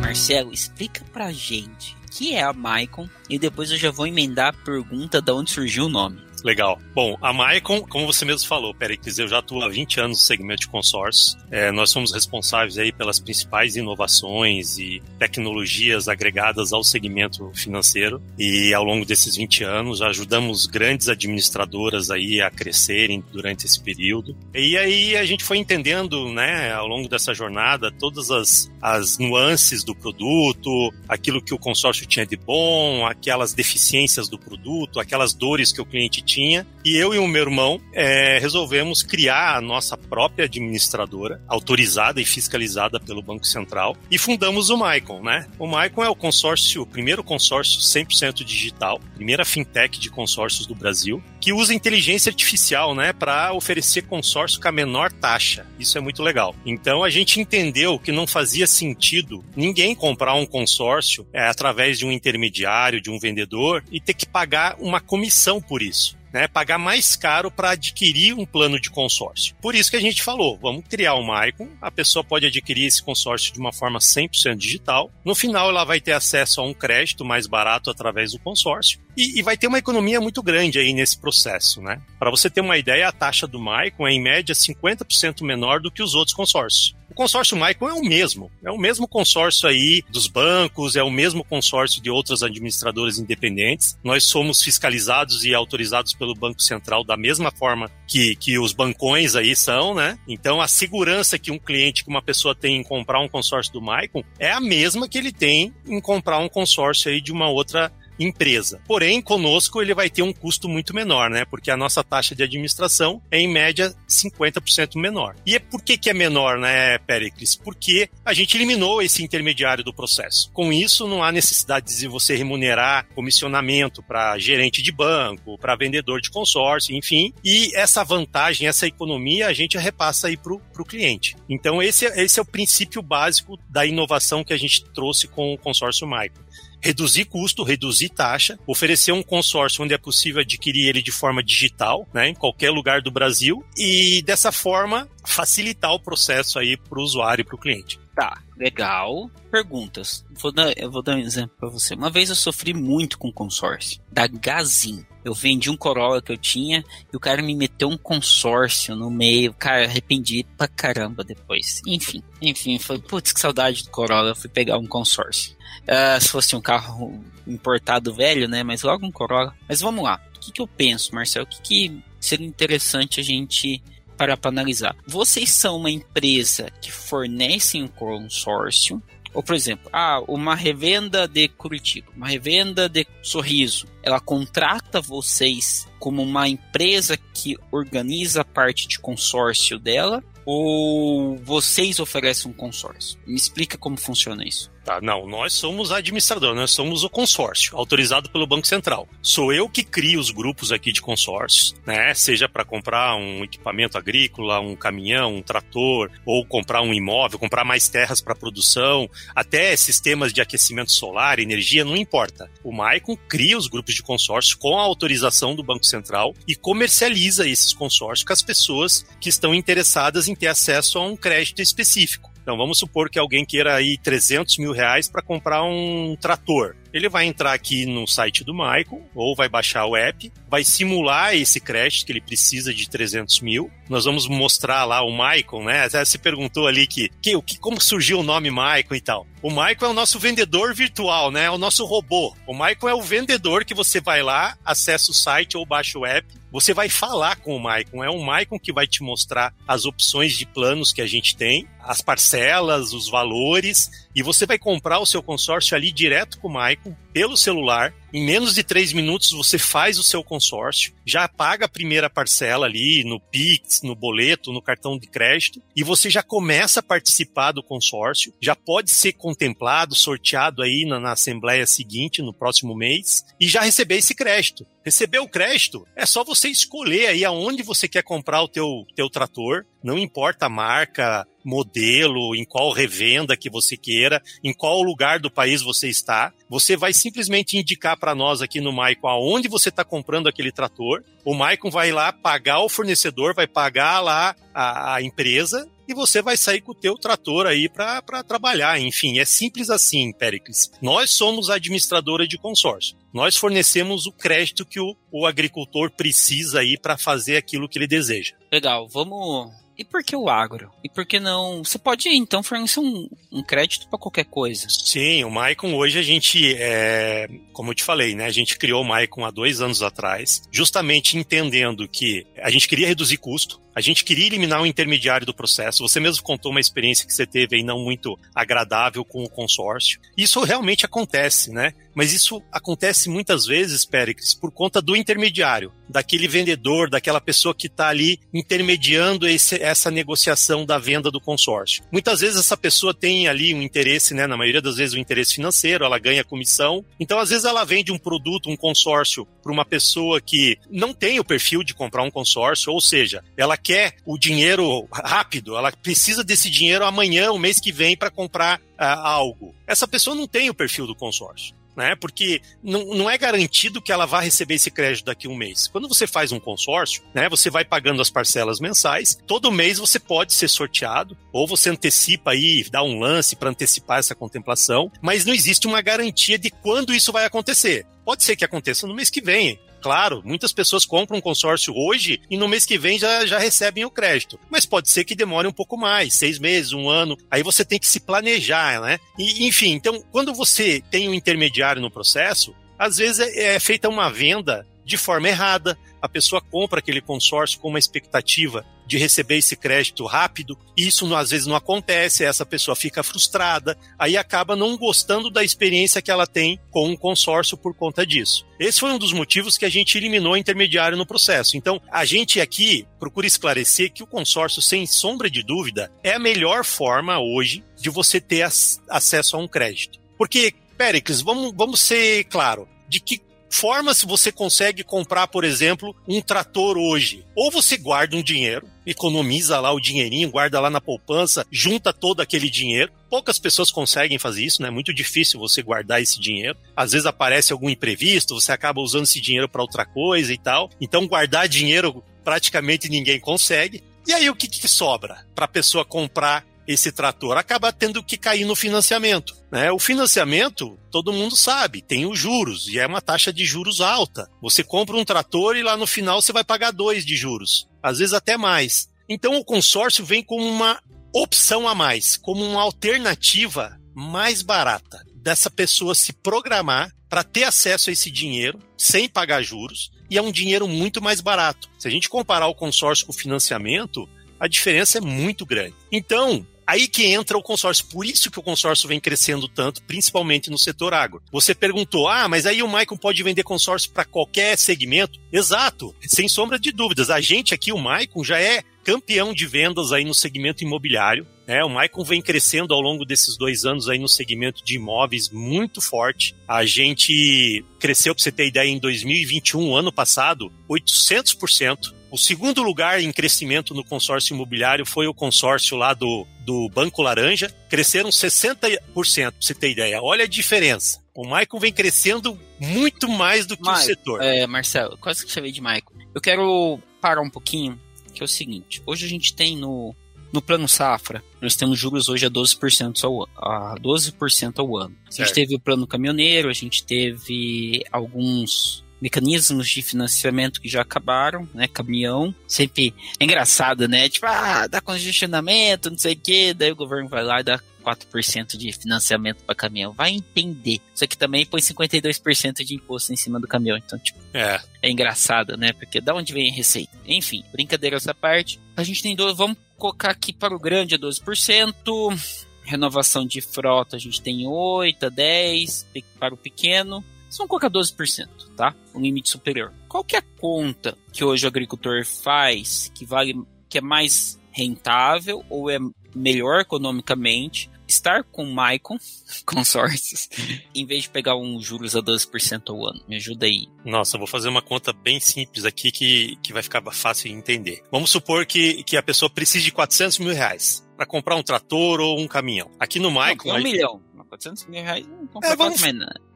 Marcelo, 0.01 0.51
explica 0.51 1.05
pra 1.13 1.31
gente 1.31 1.98
que 2.09 2.35
é 2.35 2.43
a 2.43 2.53
Maicon 2.53 3.07
e 3.29 3.37
depois 3.37 3.71
eu 3.71 3.77
já 3.77 3.91
vou 3.91 4.07
emendar 4.07 4.49
a 4.49 4.65
pergunta 4.65 5.21
de 5.21 5.31
onde 5.31 5.51
surgiu 5.51 5.85
o 5.85 5.89
nome. 5.89 6.28
Legal. 6.43 6.79
Bom, 6.93 7.17
a 7.21 7.33
Maicon, 7.33 7.81
como 7.81 8.05
você 8.05 8.25
mesmo 8.25 8.47
falou, 8.47 8.73
Pericles, 8.73 9.19
eu 9.19 9.27
já 9.27 9.39
atuo 9.39 9.63
há 9.63 9.69
20 9.69 9.99
anos 9.99 10.19
no 10.19 10.23
segmento 10.23 10.61
de 10.61 10.67
consórcios. 10.67 11.37
É, 11.51 11.71
nós 11.71 11.89
somos 11.89 12.11
responsáveis 12.11 12.77
aí 12.77 12.91
pelas 12.91 13.19
principais 13.19 13.75
inovações 13.75 14.77
e 14.77 15.01
tecnologias 15.17 16.07
agregadas 16.07 16.73
ao 16.73 16.83
segmento 16.83 17.51
financeiro. 17.53 18.21
E 18.37 18.73
ao 18.73 18.83
longo 18.83 19.05
desses 19.05 19.35
20 19.35 19.63
anos 19.63 20.01
ajudamos 20.01 20.65
grandes 20.65 21.09
administradoras 21.09 22.09
aí 22.09 22.41
a 22.41 22.49
crescerem 22.49 23.23
durante 23.31 23.65
esse 23.65 23.81
período. 23.81 24.35
E 24.53 24.77
aí 24.77 25.15
a 25.15 25.25
gente 25.25 25.43
foi 25.43 25.57
entendendo, 25.57 26.29
né, 26.29 26.71
ao 26.73 26.87
longo 26.87 27.07
dessa 27.07 27.33
jornada, 27.33 27.91
todas 27.91 28.31
as, 28.31 28.71
as 28.81 29.17
nuances 29.17 29.83
do 29.83 29.95
produto, 29.95 30.93
aquilo 31.07 31.41
que 31.41 31.53
o 31.53 31.59
consórcio 31.59 32.05
tinha 32.05 32.25
de 32.25 32.37
bom, 32.37 33.05
aquelas 33.05 33.53
deficiências 33.53 34.27
do 34.27 34.37
produto, 34.37 34.99
aquelas 34.99 35.33
dores 35.33 35.71
que 35.71 35.81
o 35.81 35.85
cliente 35.85 36.21
tinha. 36.29 36.65
E 36.85 36.95
eu 36.95 37.13
e 37.13 37.17
o 37.17 37.27
meu 37.27 37.41
irmão 37.41 37.81
é, 37.93 38.37
resolvemos 38.39 39.03
criar 39.03 39.57
a 39.57 39.61
nossa 39.61 39.97
própria 39.97 40.45
administradora, 40.45 41.41
autorizada 41.47 42.21
e 42.21 42.25
fiscalizada 42.25 42.99
pelo 42.99 43.21
Banco 43.21 43.45
Central, 43.45 43.97
e 44.09 44.17
fundamos 44.17 44.69
o 44.69 44.77
Maicon, 44.77 45.21
né? 45.21 45.47
O 45.57 45.67
Maicon 45.67 46.03
é 46.03 46.09
o 46.09 46.15
consórcio, 46.15 46.83
o 46.83 46.87
primeiro 46.87 47.23
consórcio 47.23 47.81
100% 47.81 48.43
digital, 48.43 48.99
primeira 49.15 49.43
fintech 49.43 49.99
de 49.99 50.09
consórcios 50.09 50.65
do 50.65 50.75
Brasil, 50.75 51.21
que 51.41 51.51
usa 51.51 51.73
inteligência 51.73 52.29
artificial, 52.29 52.93
né, 52.93 53.13
para 53.13 53.53
oferecer 53.53 54.03
consórcio 54.03 54.59
com 54.61 54.67
a 54.67 54.71
menor 54.71 55.11
taxa. 55.11 55.65
Isso 55.79 55.97
é 55.97 56.01
muito 56.01 56.21
legal. 56.21 56.55
Então 56.65 57.03
a 57.03 57.09
gente 57.09 57.39
entendeu 57.39 57.97
que 57.97 58.11
não 58.11 58.27
fazia 58.27 58.67
sentido 58.67 59.43
ninguém 59.55 59.95
comprar 59.95 60.35
um 60.35 60.45
consórcio 60.45 61.27
é, 61.33 61.47
através 61.47 61.97
de 61.97 62.05
um 62.05 62.11
intermediário, 62.11 63.01
de 63.01 63.09
um 63.09 63.19
vendedor 63.19 63.83
e 63.91 63.99
ter 63.99 64.13
que 64.13 64.25
pagar 64.25 64.75
uma 64.79 64.99
comissão 64.99 65.61
por 65.61 65.81
isso 65.81 66.18
né, 66.33 66.47
pagar 66.47 66.77
mais 66.77 67.15
caro 67.15 67.51
para 67.51 67.71
adquirir 67.71 68.33
um 68.33 68.45
plano 68.45 68.79
de 68.79 68.89
consórcio. 68.89 69.55
Por 69.61 69.75
isso 69.75 69.89
que 69.89 69.97
a 69.97 70.01
gente 70.01 70.23
falou, 70.23 70.57
vamos 70.61 70.83
criar 70.87 71.15
o 71.15 71.25
Maicon, 71.25 71.69
a 71.81 71.91
pessoa 71.91 72.23
pode 72.23 72.45
adquirir 72.45 72.85
esse 72.85 73.01
consórcio 73.01 73.53
de 73.53 73.59
uma 73.59 73.73
forma 73.73 73.99
100% 73.99 74.55
digital. 74.55 75.11
No 75.23 75.35
final, 75.35 75.69
ela 75.69 75.83
vai 75.83 75.99
ter 75.99 76.13
acesso 76.13 76.61
a 76.61 76.65
um 76.65 76.73
crédito 76.73 77.25
mais 77.25 77.47
barato 77.47 77.89
através 77.89 78.31
do 78.31 78.39
consórcio 78.39 78.99
e, 79.15 79.39
e 79.39 79.41
vai 79.41 79.57
ter 79.57 79.67
uma 79.67 79.79
economia 79.79 80.21
muito 80.21 80.41
grande 80.41 80.79
aí 80.79 80.93
nesse 80.93 81.17
processo, 81.17 81.81
né? 81.81 82.01
Para 82.17 82.31
você 82.31 82.49
ter 82.49 82.61
uma 82.61 82.77
ideia, 82.77 83.07
a 83.07 83.11
taxa 83.11 83.47
do 83.47 83.59
Maicon 83.59 84.07
é 84.07 84.11
em 84.11 84.21
média 84.21 84.53
50% 84.55 85.43
menor 85.43 85.79
do 85.79 85.91
que 85.91 86.03
os 86.03 86.15
outros 86.15 86.35
consórcios. 86.35 86.95
O 87.09 87.13
consórcio 87.13 87.57
Maicon 87.57 87.89
é 87.89 87.93
o 87.93 88.01
mesmo, 88.01 88.51
é 88.63 88.71
o 88.71 88.77
mesmo 88.77 89.07
consórcio 89.07 89.67
aí 89.67 90.03
dos 90.09 90.27
bancos, 90.27 90.95
é 90.95 91.03
o 91.03 91.09
mesmo 91.09 91.43
consórcio 91.43 92.01
de 92.01 92.09
outras 92.09 92.43
administradoras 92.43 93.17
independentes. 93.17 93.97
Nós 94.03 94.23
somos 94.25 94.61
fiscalizados 94.61 95.43
e 95.43 95.53
autorizados 95.53 96.13
pelo 96.13 96.35
Banco 96.35 96.61
Central 96.61 97.03
da 97.03 97.17
mesma 97.17 97.51
forma 97.51 97.91
que, 98.07 98.35
que 98.35 98.59
os 98.59 98.73
bancões 98.73 99.35
aí 99.35 99.55
são, 99.55 99.93
né? 99.93 100.19
Então 100.27 100.61
a 100.61 100.67
segurança 100.67 101.39
que 101.39 101.51
um 101.51 101.59
cliente, 101.59 102.03
que 102.03 102.09
uma 102.09 102.21
pessoa 102.21 102.55
tem 102.55 102.77
em 102.77 102.83
comprar 102.83 103.19
um 103.19 103.27
consórcio 103.27 103.73
do 103.73 103.81
Maicon 103.81 104.23
é 104.37 104.51
a 104.51 104.59
mesma 104.59 105.07
que 105.07 105.17
ele 105.17 105.31
tem 105.31 105.73
em 105.87 105.99
comprar 105.99 106.39
um 106.39 106.49
consórcio 106.49 107.11
aí 107.11 107.19
de 107.19 107.31
uma 107.31 107.49
outra 107.49 107.91
empresa. 108.19 108.81
Porém, 108.87 109.21
conosco 109.21 109.81
ele 109.81 109.93
vai 109.93 110.09
ter 110.09 110.21
um 110.21 110.33
custo 110.33 110.67
muito 110.67 110.93
menor, 110.93 111.29
né? 111.29 111.45
Porque 111.45 111.71
a 111.71 111.77
nossa 111.77 112.03
taxa 112.03 112.35
de 112.35 112.43
administração 112.43 113.21
é 113.31 113.39
em 113.39 113.47
média 113.47 113.93
50% 114.07 114.99
menor. 114.99 115.35
E 115.45 115.55
é 115.55 115.59
por 115.59 115.81
que, 115.81 115.97
que 115.97 116.09
é 116.09 116.13
menor, 116.13 116.59
né, 116.59 116.97
Pericles? 116.99 117.55
Porque 117.55 118.09
a 118.25 118.33
gente 118.33 118.57
eliminou 118.57 119.01
esse 119.01 119.23
intermediário 119.23 119.83
do 119.83 119.93
processo. 119.93 120.51
Com 120.51 120.73
isso, 120.73 121.07
não 121.07 121.23
há 121.23 121.31
necessidade 121.31 121.97
de 121.97 122.07
você 122.07 122.35
remunerar 122.35 123.07
comissionamento 123.15 124.03
para 124.03 124.37
gerente 124.37 124.81
de 124.81 124.91
banco, 124.91 125.57
para 125.57 125.75
vendedor 125.75 126.21
de 126.21 126.29
consórcio, 126.29 126.95
enfim. 126.95 127.33
E 127.43 127.75
essa 127.75 128.03
vantagem, 128.03 128.67
essa 128.67 128.87
economia, 128.87 129.47
a 129.47 129.53
gente 129.53 129.77
repassa 129.77 130.27
aí 130.27 130.37
para 130.37 130.53
o 130.53 130.85
cliente. 130.85 131.35
Então, 131.47 131.81
esse, 131.81 132.05
esse 132.05 132.39
é 132.39 132.41
o 132.41 132.45
princípio 132.45 133.01
básico 133.01 133.57
da 133.69 133.85
inovação 133.85 134.43
que 134.43 134.53
a 134.53 134.57
gente 134.57 134.83
trouxe 134.83 135.27
com 135.27 135.53
o 135.53 135.57
consórcio 135.57 136.07
Micro 136.07 136.49
reduzir 136.81 137.25
custo, 137.25 137.63
reduzir 137.63 138.09
taxa, 138.09 138.57
oferecer 138.65 139.11
um 139.11 139.23
consórcio 139.23 139.83
onde 139.83 139.93
é 139.93 139.97
possível 139.97 140.41
adquirir 140.41 140.87
ele 140.87 141.01
de 141.01 141.11
forma 141.11 141.43
digital, 141.43 142.07
né, 142.13 142.29
em 142.29 142.33
qualquer 142.33 142.71
lugar 142.71 143.01
do 143.01 143.11
Brasil, 143.11 143.63
e 143.77 144.21
dessa 144.23 144.51
forma 144.51 145.07
facilitar 145.25 145.93
o 145.93 145.99
processo 145.99 146.57
aí 146.59 146.77
para 146.77 146.99
o 146.99 147.03
usuário 147.03 147.41
e 147.41 147.45
para 147.45 147.55
o 147.55 147.59
cliente. 147.59 147.99
Tá, 148.19 148.43
legal. 148.57 149.31
Perguntas. 149.49 150.25
Vou 150.31 150.51
dar, 150.51 150.77
eu 150.77 150.91
vou 150.91 151.01
dar 151.01 151.15
um 151.15 151.19
exemplo 151.19 151.55
para 151.57 151.69
você. 151.69 151.93
Uma 151.95 152.09
vez 152.09 152.27
eu 152.27 152.35
sofri 152.35 152.73
muito 152.73 153.17
com 153.17 153.31
consórcio 153.31 154.01
da 154.11 154.27
Gazin. 154.27 155.05
Eu 155.23 155.33
vendi 155.33 155.69
um 155.69 155.77
Corolla 155.77 156.21
que 156.21 156.33
eu 156.33 156.37
tinha 156.37 156.83
e 157.13 157.15
o 157.15 157.19
cara 157.19 157.41
me 157.41 157.55
meteu 157.55 157.87
um 157.87 157.97
consórcio 157.97 158.93
no 158.93 159.09
meio. 159.09 159.53
Cara, 159.53 159.85
arrependi 159.85 160.45
pra 160.57 160.67
caramba 160.67 161.23
depois. 161.23 161.81
Enfim, 161.87 162.21
enfim, 162.41 162.77
foi 162.77 162.99
putz, 162.99 163.31
que 163.31 163.39
saudade 163.39 163.85
do 163.85 163.89
Corolla. 163.89 164.31
Eu 164.31 164.35
fui 164.35 164.49
pegar 164.49 164.77
um 164.77 164.85
consórcio. 164.85 165.55
Uh, 165.83 166.19
se 166.19 166.27
fosse 166.27 166.53
um 166.57 166.61
carro 166.61 167.23
importado 167.47 168.13
velho, 168.13 168.49
né? 168.49 168.63
Mas 168.63 168.81
logo 168.83 169.05
um 169.05 169.11
Corolla. 169.13 169.55
Mas 169.65 169.79
vamos 169.79 170.03
lá. 170.03 170.21
O 170.35 170.39
que, 170.41 170.51
que 170.51 170.61
eu 170.61 170.67
penso, 170.67 171.15
Marcelo? 171.15 171.45
O 171.45 171.49
que, 171.49 171.61
que 171.61 172.03
seria 172.19 172.45
interessante 172.45 173.21
a 173.21 173.23
gente 173.23 173.81
para 174.19 174.37
analisar. 174.43 174.97
Vocês 175.07 175.49
são 175.49 175.77
uma 175.77 175.89
empresa 175.89 176.69
que 176.81 176.91
fornece 176.91 177.81
um 177.81 177.87
consórcio, 177.87 179.01
ou, 179.33 179.41
por 179.41 179.55
exemplo, 179.55 179.89
ah, 179.93 180.21
uma 180.27 180.55
revenda 180.55 181.25
de 181.25 181.47
Curitiba, 181.47 182.11
uma 182.13 182.27
revenda 182.27 182.89
de 182.89 183.07
Sorriso. 183.23 183.87
Ela 184.03 184.19
contrata 184.19 184.99
vocês 184.99 185.87
como 185.99 186.21
uma 186.21 186.49
empresa 186.49 187.15
que 187.33 187.55
organiza 187.71 188.41
a 188.41 188.45
parte 188.45 188.89
de 188.89 188.99
consórcio 188.99 189.79
dela 189.79 190.21
ou 190.45 191.37
vocês 191.37 191.99
oferecem 191.99 192.51
um 192.51 192.53
consórcio? 192.53 193.17
Me 193.25 193.35
explica 193.35 193.77
como 193.77 193.95
funciona 193.95 194.43
isso. 194.45 194.69
Tá, 194.83 194.99
não, 195.01 195.27
nós 195.27 195.53
somos 195.53 195.91
a 195.91 195.97
administradora, 195.97 196.55
nós 196.55 196.71
somos 196.71 197.03
o 197.03 197.09
consórcio, 197.09 197.77
autorizado 197.77 198.29
pelo 198.29 198.47
Banco 198.47 198.65
Central. 198.65 199.07
Sou 199.21 199.53
eu 199.53 199.69
que 199.69 199.83
crio 199.83 200.19
os 200.19 200.31
grupos 200.31 200.71
aqui 200.71 200.91
de 200.91 201.01
consórcios, 201.01 201.75
né? 201.85 202.13
Seja 202.13 202.47
para 202.47 202.65
comprar 202.65 203.15
um 203.15 203.43
equipamento 203.43 203.97
agrícola, 203.97 204.59
um 204.59 204.75
caminhão, 204.75 205.35
um 205.35 205.41
trator, 205.41 206.09
ou 206.25 206.45
comprar 206.45 206.81
um 206.81 206.93
imóvel, 206.93 207.37
comprar 207.37 207.63
mais 207.63 207.87
terras 207.87 208.21
para 208.21 208.35
produção, 208.35 209.09
até 209.35 209.75
sistemas 209.75 210.33
de 210.33 210.41
aquecimento 210.41 210.91
solar, 210.91 211.39
energia, 211.39 211.85
não 211.85 211.95
importa. 211.95 212.49
O 212.63 212.71
Maicon 212.71 213.17
cria 213.27 213.57
os 213.57 213.67
grupos 213.67 213.93
de 213.93 214.01
consórcio 214.01 214.57
com 214.57 214.77
a 214.77 214.81
autorização 214.81 215.55
do 215.55 215.63
Banco 215.63 215.85
Central 215.85 216.33
e 216.47 216.55
comercializa 216.55 217.47
esses 217.47 217.73
consórcios 217.73 218.25
com 218.25 218.33
as 218.33 218.41
pessoas 218.41 219.05
que 219.19 219.29
estão 219.29 219.53
interessadas 219.53 220.27
em 220.27 220.35
ter 220.35 220.47
acesso 220.47 220.97
a 220.97 221.05
um 221.05 221.15
crédito 221.15 221.61
específico. 221.61 222.29
Então 222.49 222.57
vamos 222.57 222.79
supor 222.79 223.11
que 223.11 223.19
alguém 223.19 223.45
queira 223.45 223.75
aí 223.75 223.95
300 223.95 224.57
mil 224.57 224.71
reais 224.71 225.07
para 225.07 225.21
comprar 225.21 225.61
um 225.61 226.17
trator. 226.19 226.75
Ele 226.93 227.09
vai 227.09 227.25
entrar 227.25 227.53
aqui 227.53 227.85
no 227.85 228.07
site 228.07 228.43
do 228.43 228.53
Michael 228.53 229.03
ou 229.13 229.35
vai 229.35 229.47
baixar 229.47 229.85
o 229.85 229.95
app, 229.95 230.31
vai 230.47 230.63
simular 230.63 231.35
esse 231.35 231.59
crédito 231.59 232.05
que 232.05 232.11
ele 232.11 232.21
precisa 232.21 232.73
de 232.73 232.89
300 232.89 233.41
mil. 233.41 233.71
Nós 233.87 234.05
vamos 234.05 234.27
mostrar 234.27 234.85
lá 234.85 235.01
o 235.03 235.11
Michael, 235.11 235.63
né? 235.63 235.89
Você 235.89 236.05
se 236.05 236.17
perguntou 236.17 236.67
ali 236.67 236.87
que, 236.87 237.09
que, 237.21 237.39
que 237.41 237.59
como 237.59 237.79
surgiu 237.81 238.19
o 238.19 238.23
nome 238.23 238.49
Michael 238.49 238.95
e 238.95 239.01
tal. 239.01 239.27
O 239.41 239.49
Michael 239.49 239.77
é 239.81 239.87
o 239.87 239.93
nosso 239.93 240.19
vendedor 240.19 240.73
virtual, 240.73 241.31
né? 241.31 241.45
É 241.45 241.51
o 241.51 241.57
nosso 241.57 241.85
robô. 241.85 242.35
O 242.45 242.53
Michael 242.53 242.89
é 242.89 242.93
o 242.93 243.01
vendedor 243.01 243.63
que 243.63 243.73
você 243.73 244.01
vai 244.01 244.21
lá, 244.21 244.57
acessa 244.65 245.11
o 245.11 245.13
site 245.13 245.57
ou 245.57 245.65
baixa 245.65 245.97
o 245.97 246.05
app 246.05 246.39
você 246.51 246.73
vai 246.73 246.89
falar 246.89 247.35
com 247.37 247.55
o 247.55 247.59
Maicon. 247.59 248.03
É 248.03 248.09
o 248.09 248.19
Maicon 248.19 248.59
que 248.59 248.73
vai 248.73 248.87
te 248.87 249.03
mostrar 249.03 249.53
as 249.67 249.85
opções 249.85 250.33
de 250.35 250.45
planos 250.45 250.91
que 250.91 251.01
a 251.01 251.07
gente 251.07 251.35
tem, 251.35 251.67
as 251.79 252.01
parcelas, 252.01 252.93
os 252.93 253.09
valores, 253.09 254.08
e 254.15 254.23
você 254.23 254.45
vai 254.45 254.57
comprar 254.57 254.99
o 254.99 255.05
seu 255.05 255.21
consórcio 255.21 255.75
ali 255.75 255.91
direto 255.91 256.39
com 256.39 256.47
o 256.47 256.53
Maicon, 256.53 256.95
pelo 257.13 257.37
celular. 257.37 257.93
Em 258.11 258.25
menos 258.25 258.55
de 258.55 258.63
três 258.63 258.91
minutos 258.91 259.31
você 259.31 259.59
faz 259.59 259.99
o 259.99 260.03
seu 260.03 260.23
consórcio, 260.23 260.93
já 261.05 261.27
paga 261.27 261.65
a 261.65 261.69
primeira 261.69 262.09
parcela 262.09 262.65
ali 262.65 263.03
no 263.03 263.19
Pix, 263.19 263.83
no 263.83 263.95
boleto, 263.95 264.51
no 264.51 264.63
cartão 264.63 264.97
de 264.97 265.07
crédito, 265.07 265.61
e 265.75 265.83
você 265.83 266.09
já 266.09 266.23
começa 266.23 266.79
a 266.79 266.83
participar 266.83 267.51
do 267.51 267.61
consórcio, 267.61 268.33
já 268.41 268.55
pode 268.55 268.89
ser 268.89 269.13
contemplado, 269.13 269.93
sorteado 269.93 270.63
aí 270.63 270.85
na, 270.85 270.99
na 270.99 271.11
assembleia 271.11 271.67
seguinte, 271.67 272.23
no 272.23 272.33
próximo 272.33 272.75
mês, 272.75 273.23
e 273.39 273.47
já 273.47 273.61
receber 273.61 273.97
esse 273.97 274.15
crédito. 274.15 274.65
Receber 274.83 275.19
o 275.19 275.29
crédito 275.29 275.85
é 275.95 276.05
só 276.05 276.23
você 276.23 276.49
escolher 276.49 277.07
aí 277.07 277.23
aonde 277.23 277.61
você 277.61 277.87
quer 277.87 278.01
comprar 278.01 278.41
o 278.41 278.47
teu, 278.47 278.87
teu 278.95 279.07
trator, 279.07 279.65
não 279.83 279.99
importa 279.99 280.47
a 280.47 280.49
marca, 280.49 281.27
modelo, 281.43 282.35
em 282.35 282.45
qual 282.45 282.71
revenda 282.71 283.37
que 283.37 283.49
você 283.49 283.77
queira, 283.77 284.21
em 284.43 284.53
qual 284.53 284.81
lugar 284.81 285.19
do 285.19 285.31
país 285.31 285.61
você 285.61 285.87
está. 285.87 286.33
Você 286.49 286.75
vai 286.75 286.93
simplesmente 287.09 287.57
indicar 287.57 287.97
para 287.97 288.13
nós 288.13 288.39
aqui 288.41 288.61
no 288.61 288.71
Maicon 288.71 289.07
aonde 289.07 289.47
você 289.47 289.69
está 289.69 289.83
comprando 289.83 290.29
aquele 290.29 290.51
trator. 290.51 291.03
O 291.25 291.33
Maicon 291.33 291.71
vai 291.71 291.91
lá 291.91 292.13
pagar 292.13 292.59
o 292.59 292.69
fornecedor, 292.69 293.33
vai 293.33 293.47
pagar 293.47 293.99
lá 293.99 294.35
a, 294.53 294.95
a 294.95 295.01
empresa 295.01 295.67
e 295.87 295.93
você 295.93 296.21
vai 296.21 296.37
sair 296.37 296.61
com 296.61 296.71
o 296.71 296.75
teu 296.75 296.95
trator 296.95 297.47
aí 297.47 297.67
para 297.67 298.23
trabalhar. 298.23 298.79
Enfim, 298.79 299.17
é 299.17 299.25
simples 299.25 299.71
assim, 299.71 300.13
Pericles. 300.13 300.71
Nós 300.79 301.09
somos 301.09 301.49
a 301.49 301.55
administradora 301.55 302.27
de 302.27 302.37
consórcio. 302.37 302.95
Nós 303.11 303.35
fornecemos 303.35 304.05
o 304.05 304.11
crédito 304.11 304.63
que 304.63 304.79
o, 304.79 304.95
o 305.11 305.25
agricultor 305.25 305.89
precisa 305.89 306.59
aí 306.59 306.77
para 306.77 306.95
fazer 306.95 307.37
aquilo 307.37 307.67
que 307.67 307.79
ele 307.79 307.87
deseja. 307.87 308.35
Legal, 308.51 308.87
vamos 308.87 309.51
e 309.79 309.85
por 309.85 310.03
que 310.03 310.13
o 310.13 310.27
agro? 310.27 310.69
E 310.83 310.89
por 310.89 311.05
que 311.05 311.21
não? 311.21 311.63
Você 311.63 311.79
pode 311.79 312.09
então 312.09 312.43
fornecer 312.43 312.81
um, 312.81 313.09
um 313.31 313.41
crédito 313.41 313.87
para 313.87 313.97
qualquer 313.97 314.25
coisa. 314.25 314.67
Sim, 314.69 315.23
o 315.23 315.31
Maicon 315.31 315.73
hoje 315.73 315.97
a 315.97 316.01
gente, 316.01 316.53
é, 316.57 317.29
como 317.53 317.71
eu 317.71 317.75
te 317.75 317.85
falei, 317.85 318.13
né? 318.13 318.25
A 318.25 318.31
gente 318.31 318.57
criou 318.57 318.81
o 318.81 318.85
Maicon 318.85 319.23
há 319.23 319.31
dois 319.31 319.61
anos 319.61 319.81
atrás, 319.81 320.43
justamente 320.51 321.17
entendendo 321.17 321.87
que 321.87 322.27
a 322.43 322.49
gente 322.49 322.67
queria 322.67 322.87
reduzir 322.87 323.15
custo, 323.15 323.61
a 323.75 323.81
gente 323.81 324.03
queria 324.03 324.27
eliminar 324.27 324.61
o 324.61 324.65
intermediário 324.65 325.25
do 325.25 325.33
processo. 325.33 325.87
Você 325.87 325.99
mesmo 325.99 326.23
contou 326.23 326.51
uma 326.51 326.59
experiência 326.59 327.05
que 327.05 327.13
você 327.13 327.25
teve 327.25 327.57
aí 327.57 327.63
não 327.63 327.79
muito 327.79 328.17
agradável 328.33 329.05
com 329.05 329.23
o 329.23 329.29
consórcio. 329.29 329.99
Isso 330.17 330.43
realmente 330.43 330.85
acontece, 330.85 331.51
né? 331.51 331.73
Mas 331.95 332.13
isso 332.13 332.41
acontece 332.51 333.09
muitas 333.09 333.45
vezes, 333.45 333.83
Péricles, 333.83 334.33
por 334.33 334.51
conta 334.51 334.81
do 334.81 334.95
intermediário, 334.95 335.73
daquele 335.89 336.27
vendedor, 336.27 336.89
daquela 336.89 337.19
pessoa 337.19 337.53
que 337.53 337.67
está 337.67 337.89
ali 337.89 338.19
intermediando 338.33 339.27
esse, 339.27 339.61
essa 339.61 339.91
negociação 339.91 340.65
da 340.65 340.77
venda 340.77 341.11
do 341.11 341.19
consórcio. 341.19 341.83
Muitas 341.91 342.21
vezes 342.21 342.37
essa 342.39 342.55
pessoa 342.55 342.93
tem 342.93 343.27
ali 343.27 343.53
um 343.53 343.61
interesse, 343.61 344.13
né? 344.13 344.27
Na 344.27 344.37
maioria 344.37 344.61
das 344.61 344.77
vezes, 344.77 344.95
um 344.95 344.99
interesse 344.99 345.35
financeiro, 345.35 345.83
ela 345.83 345.99
ganha 345.99 346.23
comissão. 346.23 346.85
Então, 346.99 347.19
às 347.19 347.29
vezes, 347.29 347.45
ela 347.45 347.65
vende 347.65 347.91
um 347.91 347.97
produto, 347.97 348.49
um 348.49 348.55
consórcio, 348.55 349.27
para 349.41 349.51
uma 349.51 349.65
pessoa 349.65 350.21
que 350.21 350.57
não 350.69 350.93
tem 350.93 351.19
o 351.19 351.23
perfil 351.23 351.63
de 351.63 351.73
comprar 351.73 352.03
um 352.03 352.11
consórcio, 352.11 352.71
ou 352.71 352.79
seja, 352.79 353.23
ela 353.35 353.57
quer 353.61 353.95
o 354.05 354.17
dinheiro 354.17 354.87
rápido, 354.91 355.55
ela 355.55 355.71
precisa 355.71 356.23
desse 356.23 356.49
dinheiro 356.49 356.85
amanhã, 356.85 357.31
o 357.31 357.39
mês 357.39 357.59
que 357.59 357.71
vem, 357.71 357.95
para 357.95 358.09
comprar 358.09 358.59
uh, 358.59 358.83
algo. 359.03 359.53
Essa 359.67 359.87
pessoa 359.87 360.15
não 360.15 360.27
tem 360.27 360.49
o 360.49 360.53
perfil 360.53 360.87
do 360.87 360.95
consórcio. 360.95 361.59
Né? 361.75 361.95
Porque 361.95 362.41
não, 362.61 362.83
não 362.93 363.09
é 363.09 363.17
garantido 363.17 363.81
que 363.81 363.91
ela 363.91 364.05
vá 364.05 364.19
receber 364.19 364.55
esse 364.55 364.69
crédito 364.69 365.05
daqui 365.05 365.27
a 365.27 365.29
um 365.29 365.35
mês. 365.35 365.69
Quando 365.69 365.87
você 365.87 366.05
faz 366.05 366.33
um 366.33 366.39
consórcio, 366.39 367.01
né, 367.13 367.29
você 367.29 367.49
vai 367.49 367.63
pagando 367.63 368.01
as 368.01 368.09
parcelas 368.09 368.59
mensais, 368.59 369.17
todo 369.25 369.49
mês 369.49 369.77
você 369.77 369.97
pode 369.97 370.33
ser 370.33 370.49
sorteado, 370.49 371.17
ou 371.31 371.47
você 371.47 371.69
antecipa 371.69 372.31
aí, 372.31 372.65
dá 372.69 372.83
um 372.83 372.99
lance 372.99 373.33
para 373.33 373.49
antecipar 373.49 373.99
essa 373.99 374.13
contemplação, 374.13 374.91
mas 375.01 375.23
não 375.23 375.33
existe 375.33 375.67
uma 375.67 375.81
garantia 375.81 376.37
de 376.37 376.49
quando 376.49 376.93
isso 376.93 377.13
vai 377.13 377.23
acontecer. 377.23 377.85
Pode 378.03 378.23
ser 378.23 378.35
que 378.35 378.43
aconteça 378.43 378.85
no 378.85 378.95
mês 378.95 379.09
que 379.09 379.21
vem, 379.21 379.57
Claro, 379.81 380.21
muitas 380.25 380.51
pessoas 380.51 380.85
compram 380.85 381.17
um 381.17 381.21
consórcio 381.21 381.73
hoje 381.75 382.21
e 382.29 382.37
no 382.37 382.47
mês 382.47 382.65
que 382.65 382.77
vem 382.77 382.99
já, 382.99 383.25
já 383.25 383.39
recebem 383.39 383.85
o 383.85 383.91
crédito. 383.91 384.39
Mas 384.49 384.65
pode 384.65 384.89
ser 384.89 385.03
que 385.03 385.15
demore 385.15 385.47
um 385.47 385.53
pouco 385.53 385.77
mais, 385.77 386.13
seis 386.13 386.37
meses, 386.39 386.73
um 386.73 386.89
ano. 386.89 387.17
Aí 387.31 387.43
você 387.43 387.63
tem 387.63 387.79
que 387.79 387.87
se 387.87 387.99
planejar, 387.99 388.81
né? 388.81 388.99
E, 389.17 389.47
enfim, 389.47 389.71
então, 389.71 390.03
quando 390.11 390.33
você 390.33 390.83
tem 390.91 391.07
um 391.07 391.13
intermediário 391.13 391.81
no 391.81 391.91
processo, 391.91 392.53
às 392.77 392.97
vezes 392.97 393.19
é, 393.19 393.55
é 393.55 393.59
feita 393.59 393.89
uma 393.89 394.09
venda 394.09 394.65
de 394.85 394.97
forma 394.97 395.29
errada. 395.29 395.77
A 396.01 396.09
pessoa 396.09 396.41
compra 396.41 396.79
aquele 396.79 397.01
consórcio 397.01 397.59
com 397.59 397.69
uma 397.69 397.79
expectativa 397.79 398.65
de 398.89 398.97
receber 398.97 399.37
esse 399.37 399.55
crédito 399.55 400.03
rápido, 400.03 400.57
isso 400.75 401.13
às 401.15 401.29
vezes 401.29 401.45
não 401.45 401.55
acontece, 401.55 402.25
essa 402.25 402.43
pessoa 402.43 402.75
fica 402.75 403.03
frustrada, 403.03 403.77
aí 403.99 404.17
acaba 404.17 404.55
não 404.55 404.75
gostando 404.75 405.29
da 405.29 405.43
experiência 405.43 406.01
que 406.01 406.09
ela 406.09 406.25
tem 406.25 406.59
com 406.71 406.89
um 406.89 406.97
consórcio 406.97 407.55
por 407.55 407.75
conta 407.75 408.03
disso. 408.03 408.47
Esse 408.59 408.79
foi 408.79 408.91
um 408.91 408.97
dos 408.97 409.13
motivos 409.13 409.59
que 409.59 409.65
a 409.65 409.69
gente 409.69 409.95
eliminou 409.95 410.33
o 410.33 410.37
intermediário 410.37 410.97
no 410.97 411.05
processo. 411.05 411.55
Então, 411.55 411.79
a 411.91 412.03
gente 412.03 412.41
aqui 412.41 412.87
procura 412.99 413.27
esclarecer 413.27 413.93
que 413.93 414.01
o 414.01 414.07
consórcio, 414.07 414.59
sem 414.59 414.87
sombra 414.87 415.29
de 415.29 415.43
dúvida, 415.43 415.91
é 416.03 416.13
a 416.13 416.19
melhor 416.19 416.65
forma 416.65 417.19
hoje 417.19 417.63
de 417.79 417.91
você 417.91 418.19
ter 418.19 418.41
acesso 418.89 419.35
a 419.35 419.39
um 419.39 419.47
crédito. 419.47 419.99
Porque, 420.17 420.51
Péricles, 420.75 421.21
vamos, 421.21 421.53
vamos 421.55 421.79
ser 421.79 422.23
claro, 422.23 422.67
de 422.87 422.99
que 422.99 423.21
formas 423.49 424.03
você 424.03 424.31
consegue 424.31 424.83
comprar, 424.83 425.27
por 425.27 425.43
exemplo, 425.43 425.95
um 426.07 426.21
trator 426.21 426.77
hoje. 426.77 427.25
Ou 427.35 427.51
você 427.51 427.77
guarda 427.77 428.15
um 428.15 428.23
dinheiro, 428.23 428.67
economiza 428.85 429.59
lá 429.59 429.71
o 429.71 429.79
dinheirinho, 429.79 430.29
guarda 430.29 430.59
lá 430.59 430.69
na 430.69 430.81
poupança, 430.81 431.45
junta 431.51 431.91
todo 431.91 432.21
aquele 432.21 432.49
dinheiro. 432.49 432.91
Poucas 433.09 433.39
pessoas 433.39 433.71
conseguem 433.71 434.19
fazer 434.19 434.43
isso, 434.43 434.61
né? 434.61 434.67
É 434.67 434.71
muito 434.71 434.93
difícil 434.93 435.39
você 435.39 435.61
guardar 435.61 436.01
esse 436.01 436.19
dinheiro. 436.19 436.57
Às 436.75 436.91
vezes 436.91 437.05
aparece 437.05 437.51
algum 437.51 437.69
imprevisto, 437.69 438.39
você 438.39 438.51
acaba 438.51 438.81
usando 438.81 439.03
esse 439.03 439.19
dinheiro 439.19 439.49
para 439.49 439.61
outra 439.61 439.85
coisa 439.85 440.31
e 440.33 440.37
tal. 440.37 440.69
Então, 440.79 441.07
guardar 441.07 441.47
dinheiro 441.47 442.03
praticamente 442.23 442.89
ninguém 442.89 443.19
consegue. 443.19 443.83
E 444.07 444.13
aí, 444.13 444.29
o 444.29 444.35
que, 444.35 444.47
que 444.47 444.67
sobra 444.67 445.25
para 445.35 445.45
a 445.45 445.47
pessoa 445.47 445.85
comprar 445.85 446.45
esse 446.71 446.91
trator, 446.91 447.35
acaba 447.35 447.73
tendo 447.73 448.03
que 448.03 448.15
cair 448.15 448.45
no 448.45 448.55
financiamento. 448.55 449.35
Né? 449.51 449.71
O 449.71 449.79
financiamento, 449.79 450.77
todo 450.91 451.11
mundo 451.11 451.35
sabe, 451.35 451.81
tem 451.81 452.05
os 452.05 452.19
juros, 452.19 452.67
e 452.67 452.77
é 452.77 452.85
uma 452.85 453.01
taxa 453.01 453.33
de 453.33 453.43
juros 453.43 453.81
alta. 453.81 454.29
Você 454.39 454.63
compra 454.63 454.95
um 454.95 455.03
trator 455.03 455.57
e 455.57 455.63
lá 455.63 455.75
no 455.75 455.87
final 455.87 456.21
você 456.21 456.31
vai 456.31 456.43
pagar 456.43 456.69
dois 456.69 457.03
de 457.03 457.15
juros, 457.15 457.67
às 457.81 457.97
vezes 457.97 458.13
até 458.13 458.37
mais. 458.37 458.87
Então 459.09 459.35
o 459.35 459.43
consórcio 459.43 460.05
vem 460.05 460.23
como 460.23 460.47
uma 460.47 460.79
opção 461.11 461.67
a 461.67 461.73
mais, 461.73 462.15
como 462.17 462.45
uma 462.45 462.61
alternativa 462.61 463.75
mais 463.95 464.43
barata, 464.43 465.03
dessa 465.15 465.49
pessoa 465.49 465.95
se 465.95 466.13
programar 466.13 466.91
para 467.09 467.23
ter 467.23 467.45
acesso 467.45 467.89
a 467.89 467.93
esse 467.93 468.11
dinheiro 468.11 468.59
sem 468.77 469.09
pagar 469.09 469.41
juros 469.41 469.89
e 470.07 470.19
é 470.19 470.21
um 470.21 470.31
dinheiro 470.31 470.67
muito 470.67 471.01
mais 471.01 471.19
barato. 471.19 471.67
Se 471.79 471.87
a 471.87 471.91
gente 471.91 472.07
comparar 472.07 472.45
o 472.45 472.53
consórcio 472.53 473.07
com 473.07 473.11
o 473.11 473.15
financiamento, 473.15 474.07
a 474.39 474.47
diferença 474.47 474.99
é 474.99 475.01
muito 475.01 475.47
grande. 475.47 475.73
Então, 475.91 476.45
Aí 476.69 476.87
que 476.87 477.03
entra 477.03 477.35
o 477.35 477.41
consórcio. 477.41 477.87
Por 477.87 478.05
isso 478.05 478.29
que 478.29 478.37
o 478.37 478.43
consórcio 478.43 478.87
vem 478.87 478.99
crescendo 478.99 479.47
tanto, 479.47 479.81
principalmente 479.81 480.51
no 480.51 480.57
setor 480.57 480.93
agro. 480.93 481.19
Você 481.31 481.55
perguntou, 481.55 482.07
ah, 482.07 482.27
mas 482.27 482.45
aí 482.45 482.61
o 482.61 482.67
Maicon 482.67 482.95
pode 482.95 483.23
vender 483.23 483.41
consórcio 483.41 483.89
para 483.89 484.05
qualquer 484.05 484.55
segmento? 484.55 485.19
Exato, 485.33 485.95
sem 486.05 486.27
sombra 486.27 486.59
de 486.59 486.71
dúvidas. 486.71 487.09
A 487.09 487.19
gente 487.19 487.55
aqui, 487.55 487.71
o 487.71 487.77
Maicon, 487.79 488.23
já 488.23 488.39
é 488.39 488.61
campeão 488.83 489.33
de 489.33 489.47
vendas 489.47 489.91
aí 489.91 490.05
no 490.05 490.13
segmento 490.13 490.63
imobiliário. 490.63 491.25
Né? 491.47 491.63
O 491.63 491.69
Maicon 491.69 492.03
vem 492.03 492.21
crescendo 492.21 492.71
ao 492.71 492.79
longo 492.79 493.03
desses 493.03 493.35
dois 493.35 493.65
anos 493.65 493.89
aí 493.89 493.97
no 493.97 494.07
segmento 494.07 494.63
de 494.63 494.75
imóveis 494.75 495.31
muito 495.31 495.81
forte. 495.81 496.35
A 496.47 496.65
gente 496.65 497.65
cresceu, 497.79 498.13
para 498.13 498.21
você 498.21 498.31
ter 498.31 498.45
ideia, 498.45 498.69
em 498.69 498.77
2021, 498.77 499.75
ano 499.75 499.91
passado, 499.91 500.51
800%. 500.69 501.97
O 502.11 502.17
segundo 502.17 502.63
lugar 502.63 502.99
em 502.99 503.11
crescimento 503.11 503.73
no 503.73 503.83
consórcio 503.83 504.33
imobiliário 504.33 504.85
foi 504.85 505.07
o 505.07 505.13
consórcio 505.13 505.77
lá 505.77 505.93
do, 505.93 506.25
do 506.45 506.69
Banco 506.69 507.01
Laranja. 507.01 507.53
Cresceram 507.69 508.09
60%, 508.09 508.79
pra 508.81 509.33
você 509.39 509.53
ter 509.53 509.71
ideia. 509.71 510.01
Olha 510.01 510.23
a 510.23 510.27
diferença. 510.27 511.03
O 511.13 511.27
Maicon 511.27 511.59
vem 511.59 511.71
crescendo 511.71 512.39
muito 512.59 513.07
mais 513.07 513.45
do 513.45 513.55
que 513.55 513.69
o 513.69 513.75
setor. 513.75 514.21
É, 514.21 514.47
Marcelo, 514.47 514.97
quase 514.97 515.25
que 515.25 515.31
chamei 515.31 515.51
de 515.51 515.61
Maicon. 515.61 515.93
Eu 516.15 516.21
quero 516.21 516.79
parar 517.01 517.21
um 517.21 517.29
pouquinho, 517.29 517.79
que 518.13 518.23
é 518.23 518.25
o 518.25 518.27
seguinte. 518.27 518.81
Hoje 518.85 519.05
a 519.05 519.09
gente 519.09 519.35
tem 519.35 519.55
no, 519.55 519.95
no 520.31 520.41
plano 520.41 520.67
safra, 520.67 521.23
nós 521.41 521.55
temos 521.55 521.77
juros 521.77 522.09
hoje 522.09 522.25
a 522.25 522.29
12% 522.29 523.03
ao, 523.03 523.27
a 523.37 523.75
12 523.75 524.13
ao 524.55 524.77
ano. 524.77 524.95
A 525.07 525.11
gente 525.11 525.33
teve 525.33 525.55
o 525.55 525.59
plano 525.59 525.85
caminhoneiro, 525.85 526.49
a 526.49 526.53
gente 526.53 526.83
teve 526.83 527.83
alguns 527.91 528.83
mecanismos 529.01 529.69
de 529.69 529.81
financiamento 529.81 530.61
que 530.61 530.69
já 530.69 530.81
acabaram, 530.81 531.47
né? 531.53 531.67
Caminhão. 531.67 532.33
Sempre 532.47 532.93
é 533.19 533.23
engraçado, 533.23 533.87
né? 533.87 534.09
Tipo, 534.09 534.25
ah, 534.27 534.67
dá 534.67 534.81
congestionamento, 534.81 535.89
não 535.89 535.97
sei 535.97 536.13
o 536.13 536.19
quê. 536.19 536.53
Daí 536.53 536.71
o 536.71 536.75
governo 536.75 537.09
vai 537.09 537.23
lá 537.23 537.39
e 537.39 537.43
dá 537.43 537.59
4% 537.83 538.57
de 538.57 538.71
financiamento 538.73 539.43
para 539.43 539.55
caminhão. 539.55 539.93
Vai 539.93 540.11
entender. 540.11 540.79
Isso 540.93 541.03
aqui 541.03 541.17
também 541.17 541.45
põe 541.45 541.61
52% 541.61 542.63
de 542.63 542.75
imposto 542.75 543.13
em 543.13 543.15
cima 543.15 543.39
do 543.39 543.47
caminhão. 543.47 543.77
Então, 543.77 543.97
tipo, 543.99 544.19
é, 544.33 544.59
é 544.81 544.89
engraçado, 544.89 545.57
né? 545.57 545.71
Porque 545.73 546.01
da 546.01 546.13
onde 546.13 546.33
vem 546.33 546.51
a 546.51 546.53
receita? 546.53 546.91
Enfim, 547.05 547.43
brincadeira 547.51 547.97
essa 547.97 548.13
parte. 548.13 548.59
A 548.75 548.83
gente 548.83 549.01
tem 549.01 549.15
dois, 549.15 549.35
vamos 549.35 549.57
colocar 549.77 550.11
aqui 550.11 550.33
para 550.33 550.55
o 550.55 550.59
grande 550.59 550.95
a 550.95 550.99
12%. 550.99 552.19
Renovação 552.63 553.25
de 553.25 553.41
frota 553.41 553.95
a 553.95 553.99
gente 553.99 554.21
tem 554.21 554.45
8 554.45 555.07
a 555.07 555.09
10, 555.09 555.87
para 556.19 556.33
o 556.33 556.37
pequeno 556.37 557.03
são 557.29 557.47
colocar 557.47 557.69
12%, 557.69 558.27
tá? 558.55 558.75
O 558.93 558.99
limite 558.99 559.29
superior. 559.29 559.73
Qual 559.87 560.03
que 560.03 560.15
é 560.15 560.19
a 560.19 560.23
conta 560.39 560.97
que 561.13 561.23
hoje 561.23 561.45
o 561.45 561.47
agricultor 561.47 562.05
faz 562.05 562.91
que 562.93 563.05
vale 563.05 563.41
que 563.69 563.77
é 563.77 563.81
mais 563.81 564.39
rentável 564.51 565.45
ou 565.49 565.69
é 565.69 565.77
melhor 566.15 566.61
economicamente 566.61 567.69
estar 567.87 568.23
com 568.23 568.45
Maicon 568.45 568.97
consórcios 569.45 570.29
em 570.73 570.85
vez 570.85 571.03
de 571.03 571.09
pegar 571.09 571.35
um 571.35 571.59
juros 571.61 571.95
a 571.95 572.01
12% 572.01 572.69
ao 572.69 572.85
ano? 572.85 573.01
Me 573.07 573.17
ajuda 573.17 573.45
aí. 573.45 573.67
Nossa, 573.85 574.15
eu 574.15 574.19
vou 574.19 574.27
fazer 574.27 574.49
uma 574.49 574.61
conta 574.61 574.91
bem 574.91 575.19
simples 575.19 575.65
aqui 575.65 575.91
que, 575.91 576.35
que 576.43 576.51
vai 576.51 576.63
ficar 576.63 576.81
fácil 576.91 577.29
de 577.29 577.35
entender. 577.35 577.83
Vamos 577.91 578.09
supor 578.09 578.45
que, 578.45 578.83
que 578.83 578.97
a 578.97 579.03
pessoa 579.03 579.29
precise 579.29 579.65
de 579.65 579.71
400 579.71 580.19
mil 580.19 580.33
reais 580.33 580.87
para 580.95 581.05
comprar 581.05 581.35
um 581.35 581.43
trator 581.43 581.99
ou 582.01 582.19
um 582.19 582.27
caminhão. 582.27 582.69
Aqui 582.79 582.99
no 582.99 583.11
Maicon... 583.11 583.49
Não, 583.49 583.59
um 583.59 583.63
milhão. 583.63 584.01
400 584.29 584.67
mil 584.67 584.83
reais 584.83 585.07
não 585.07 585.27
compra 585.27 585.49
é, 585.49 585.55
vamos... 585.55 585.81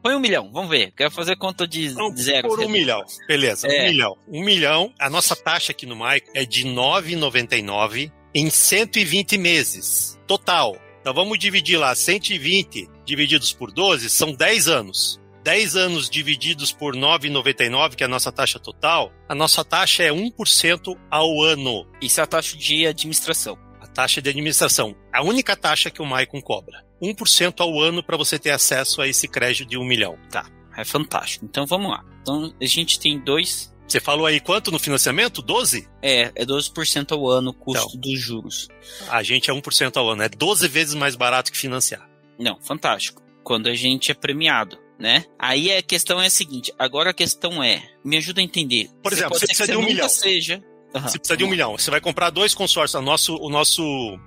Põe 0.04 0.16
um 0.16 0.20
milhão, 0.20 0.52
vamos 0.52 0.70
ver. 0.70 0.92
Quero 0.92 1.10
fazer 1.10 1.38
conta 1.38 1.66
de 1.66 1.90
não, 1.94 2.14
zero. 2.14 2.50
Por 2.50 2.60
um 2.60 2.68
milhão, 2.68 3.02
beleza, 3.26 3.68
é. 3.68 3.84
um 3.84 3.86
milhão. 3.90 4.18
Um 4.28 4.44
milhão, 4.44 4.94
a 5.00 5.10
nossa 5.10 5.34
taxa 5.34 5.72
aqui 5.72 5.86
no 5.86 5.96
Maico 5.96 6.30
é 6.36 6.46
de 6.46 6.68
9,99 6.68 8.12
em 8.36 8.50
120 8.50 9.38
meses, 9.38 10.20
total. 10.28 10.76
Então 11.00 11.14
vamos 11.14 11.40
dividir 11.40 11.78
lá, 11.78 11.96
120 11.96 12.90
divididos 13.06 13.54
por 13.54 13.72
12, 13.72 14.10
são 14.10 14.34
10 14.34 14.68
anos. 14.68 15.22
10 15.42 15.76
anos 15.78 16.10
divididos 16.10 16.74
por 16.74 16.96
9,99, 16.96 17.96
que 17.96 18.04
é 18.04 18.06
a 18.06 18.10
nossa 18.10 18.32
taxa 18.32 18.60
total, 18.60 19.12
a 19.28 19.36
nossa 19.36 19.64
taxa 19.64 20.04
é 20.04 20.10
1% 20.10 20.98
ao 21.10 21.42
ano. 21.42 21.88
Isso 22.02 22.20
é 22.20 22.24
a 22.24 22.28
taxa 22.28 22.58
de 22.58 22.86
administração. 22.86 23.58
A 23.82 23.88
taxa 23.88 24.22
de 24.22 24.30
administração. 24.30 24.96
A 25.14 25.22
única 25.22 25.56
taxa 25.56 25.90
que 25.90 26.02
o 26.02 26.06
Maicon 26.06 26.42
cobra. 26.42 26.86
1% 27.04 27.56
ao 27.60 27.80
ano 27.80 28.04
para 28.04 28.18
você 28.18 28.40
ter 28.40 28.52
acesso 28.52 29.02
a 29.02 29.08
esse 29.08 29.28
crédito 29.28 29.68
de 29.68 29.78
1 29.78 29.84
milhão. 29.84 30.18
Tá, 30.32 30.50
é 30.78 30.86
fantástico. 30.86 31.46
Então 31.46 31.66
vamos 31.66 31.92
lá. 31.92 32.04
Então 32.22 32.54
a 32.60 32.66
gente 32.66 33.00
tem 33.00 33.20
dois. 33.20 33.74
Você 33.88 34.00
falou 34.00 34.26
aí 34.26 34.40
quanto 34.40 34.72
no 34.72 34.80
financiamento? 34.80 35.42
12? 35.42 35.88
É, 36.02 36.32
é 36.36 36.46
12% 36.46 37.12
ao 37.12 37.30
ano 37.30 37.52
o 37.52 37.54
custo 37.54 37.88
então, 37.90 38.00
dos 38.00 38.20
juros. 38.20 38.68
A 39.10 39.22
gente 39.22 39.52
é 39.52 39.54
1% 39.54 39.98
ao 39.98 40.10
ano, 40.10 40.24
é 40.24 40.30
12 40.30 40.68
vezes 40.68 40.96
mais 40.96 41.16
barato 41.16 41.52
que 41.52 41.58
financiar. 41.58 42.10
Não, 42.40 42.60
fantástico. 42.62 43.22
Quando 43.44 43.68
a 43.68 43.76
gente 43.76 44.10
é 44.10 44.14
premiado, 44.14 44.80
né? 44.98 45.26
Aí 45.38 45.72
a 45.72 45.82
questão 45.84 46.22
é 46.22 46.28
a 46.28 46.30
seguinte, 46.30 46.74
agora 46.80 47.10
a 47.10 47.14
questão 47.14 47.62
é, 47.62 47.84
me 48.06 48.18
ajuda 48.18 48.40
a 48.40 48.44
entender. 48.44 48.90
Por 49.04 49.12
exemplo, 49.12 49.38
você 49.38 49.46
precisa 49.46 49.72
de 49.72 49.78
um 49.78 49.84
milhão. 49.84 50.08
seja 50.08 50.64
Uhum. 50.94 51.02
Você 51.02 51.18
precisa 51.18 51.38
de 51.38 51.44
um 51.44 51.50
milhão. 51.50 51.78
Você 51.78 51.90
vai 51.90 52.00
comprar 52.00 52.30
dois 52.30 52.54
consórcios. 52.54 53.00
O 53.00 53.04
nosso, 53.04 53.36
o 53.38 53.50
nosso, 53.50 53.84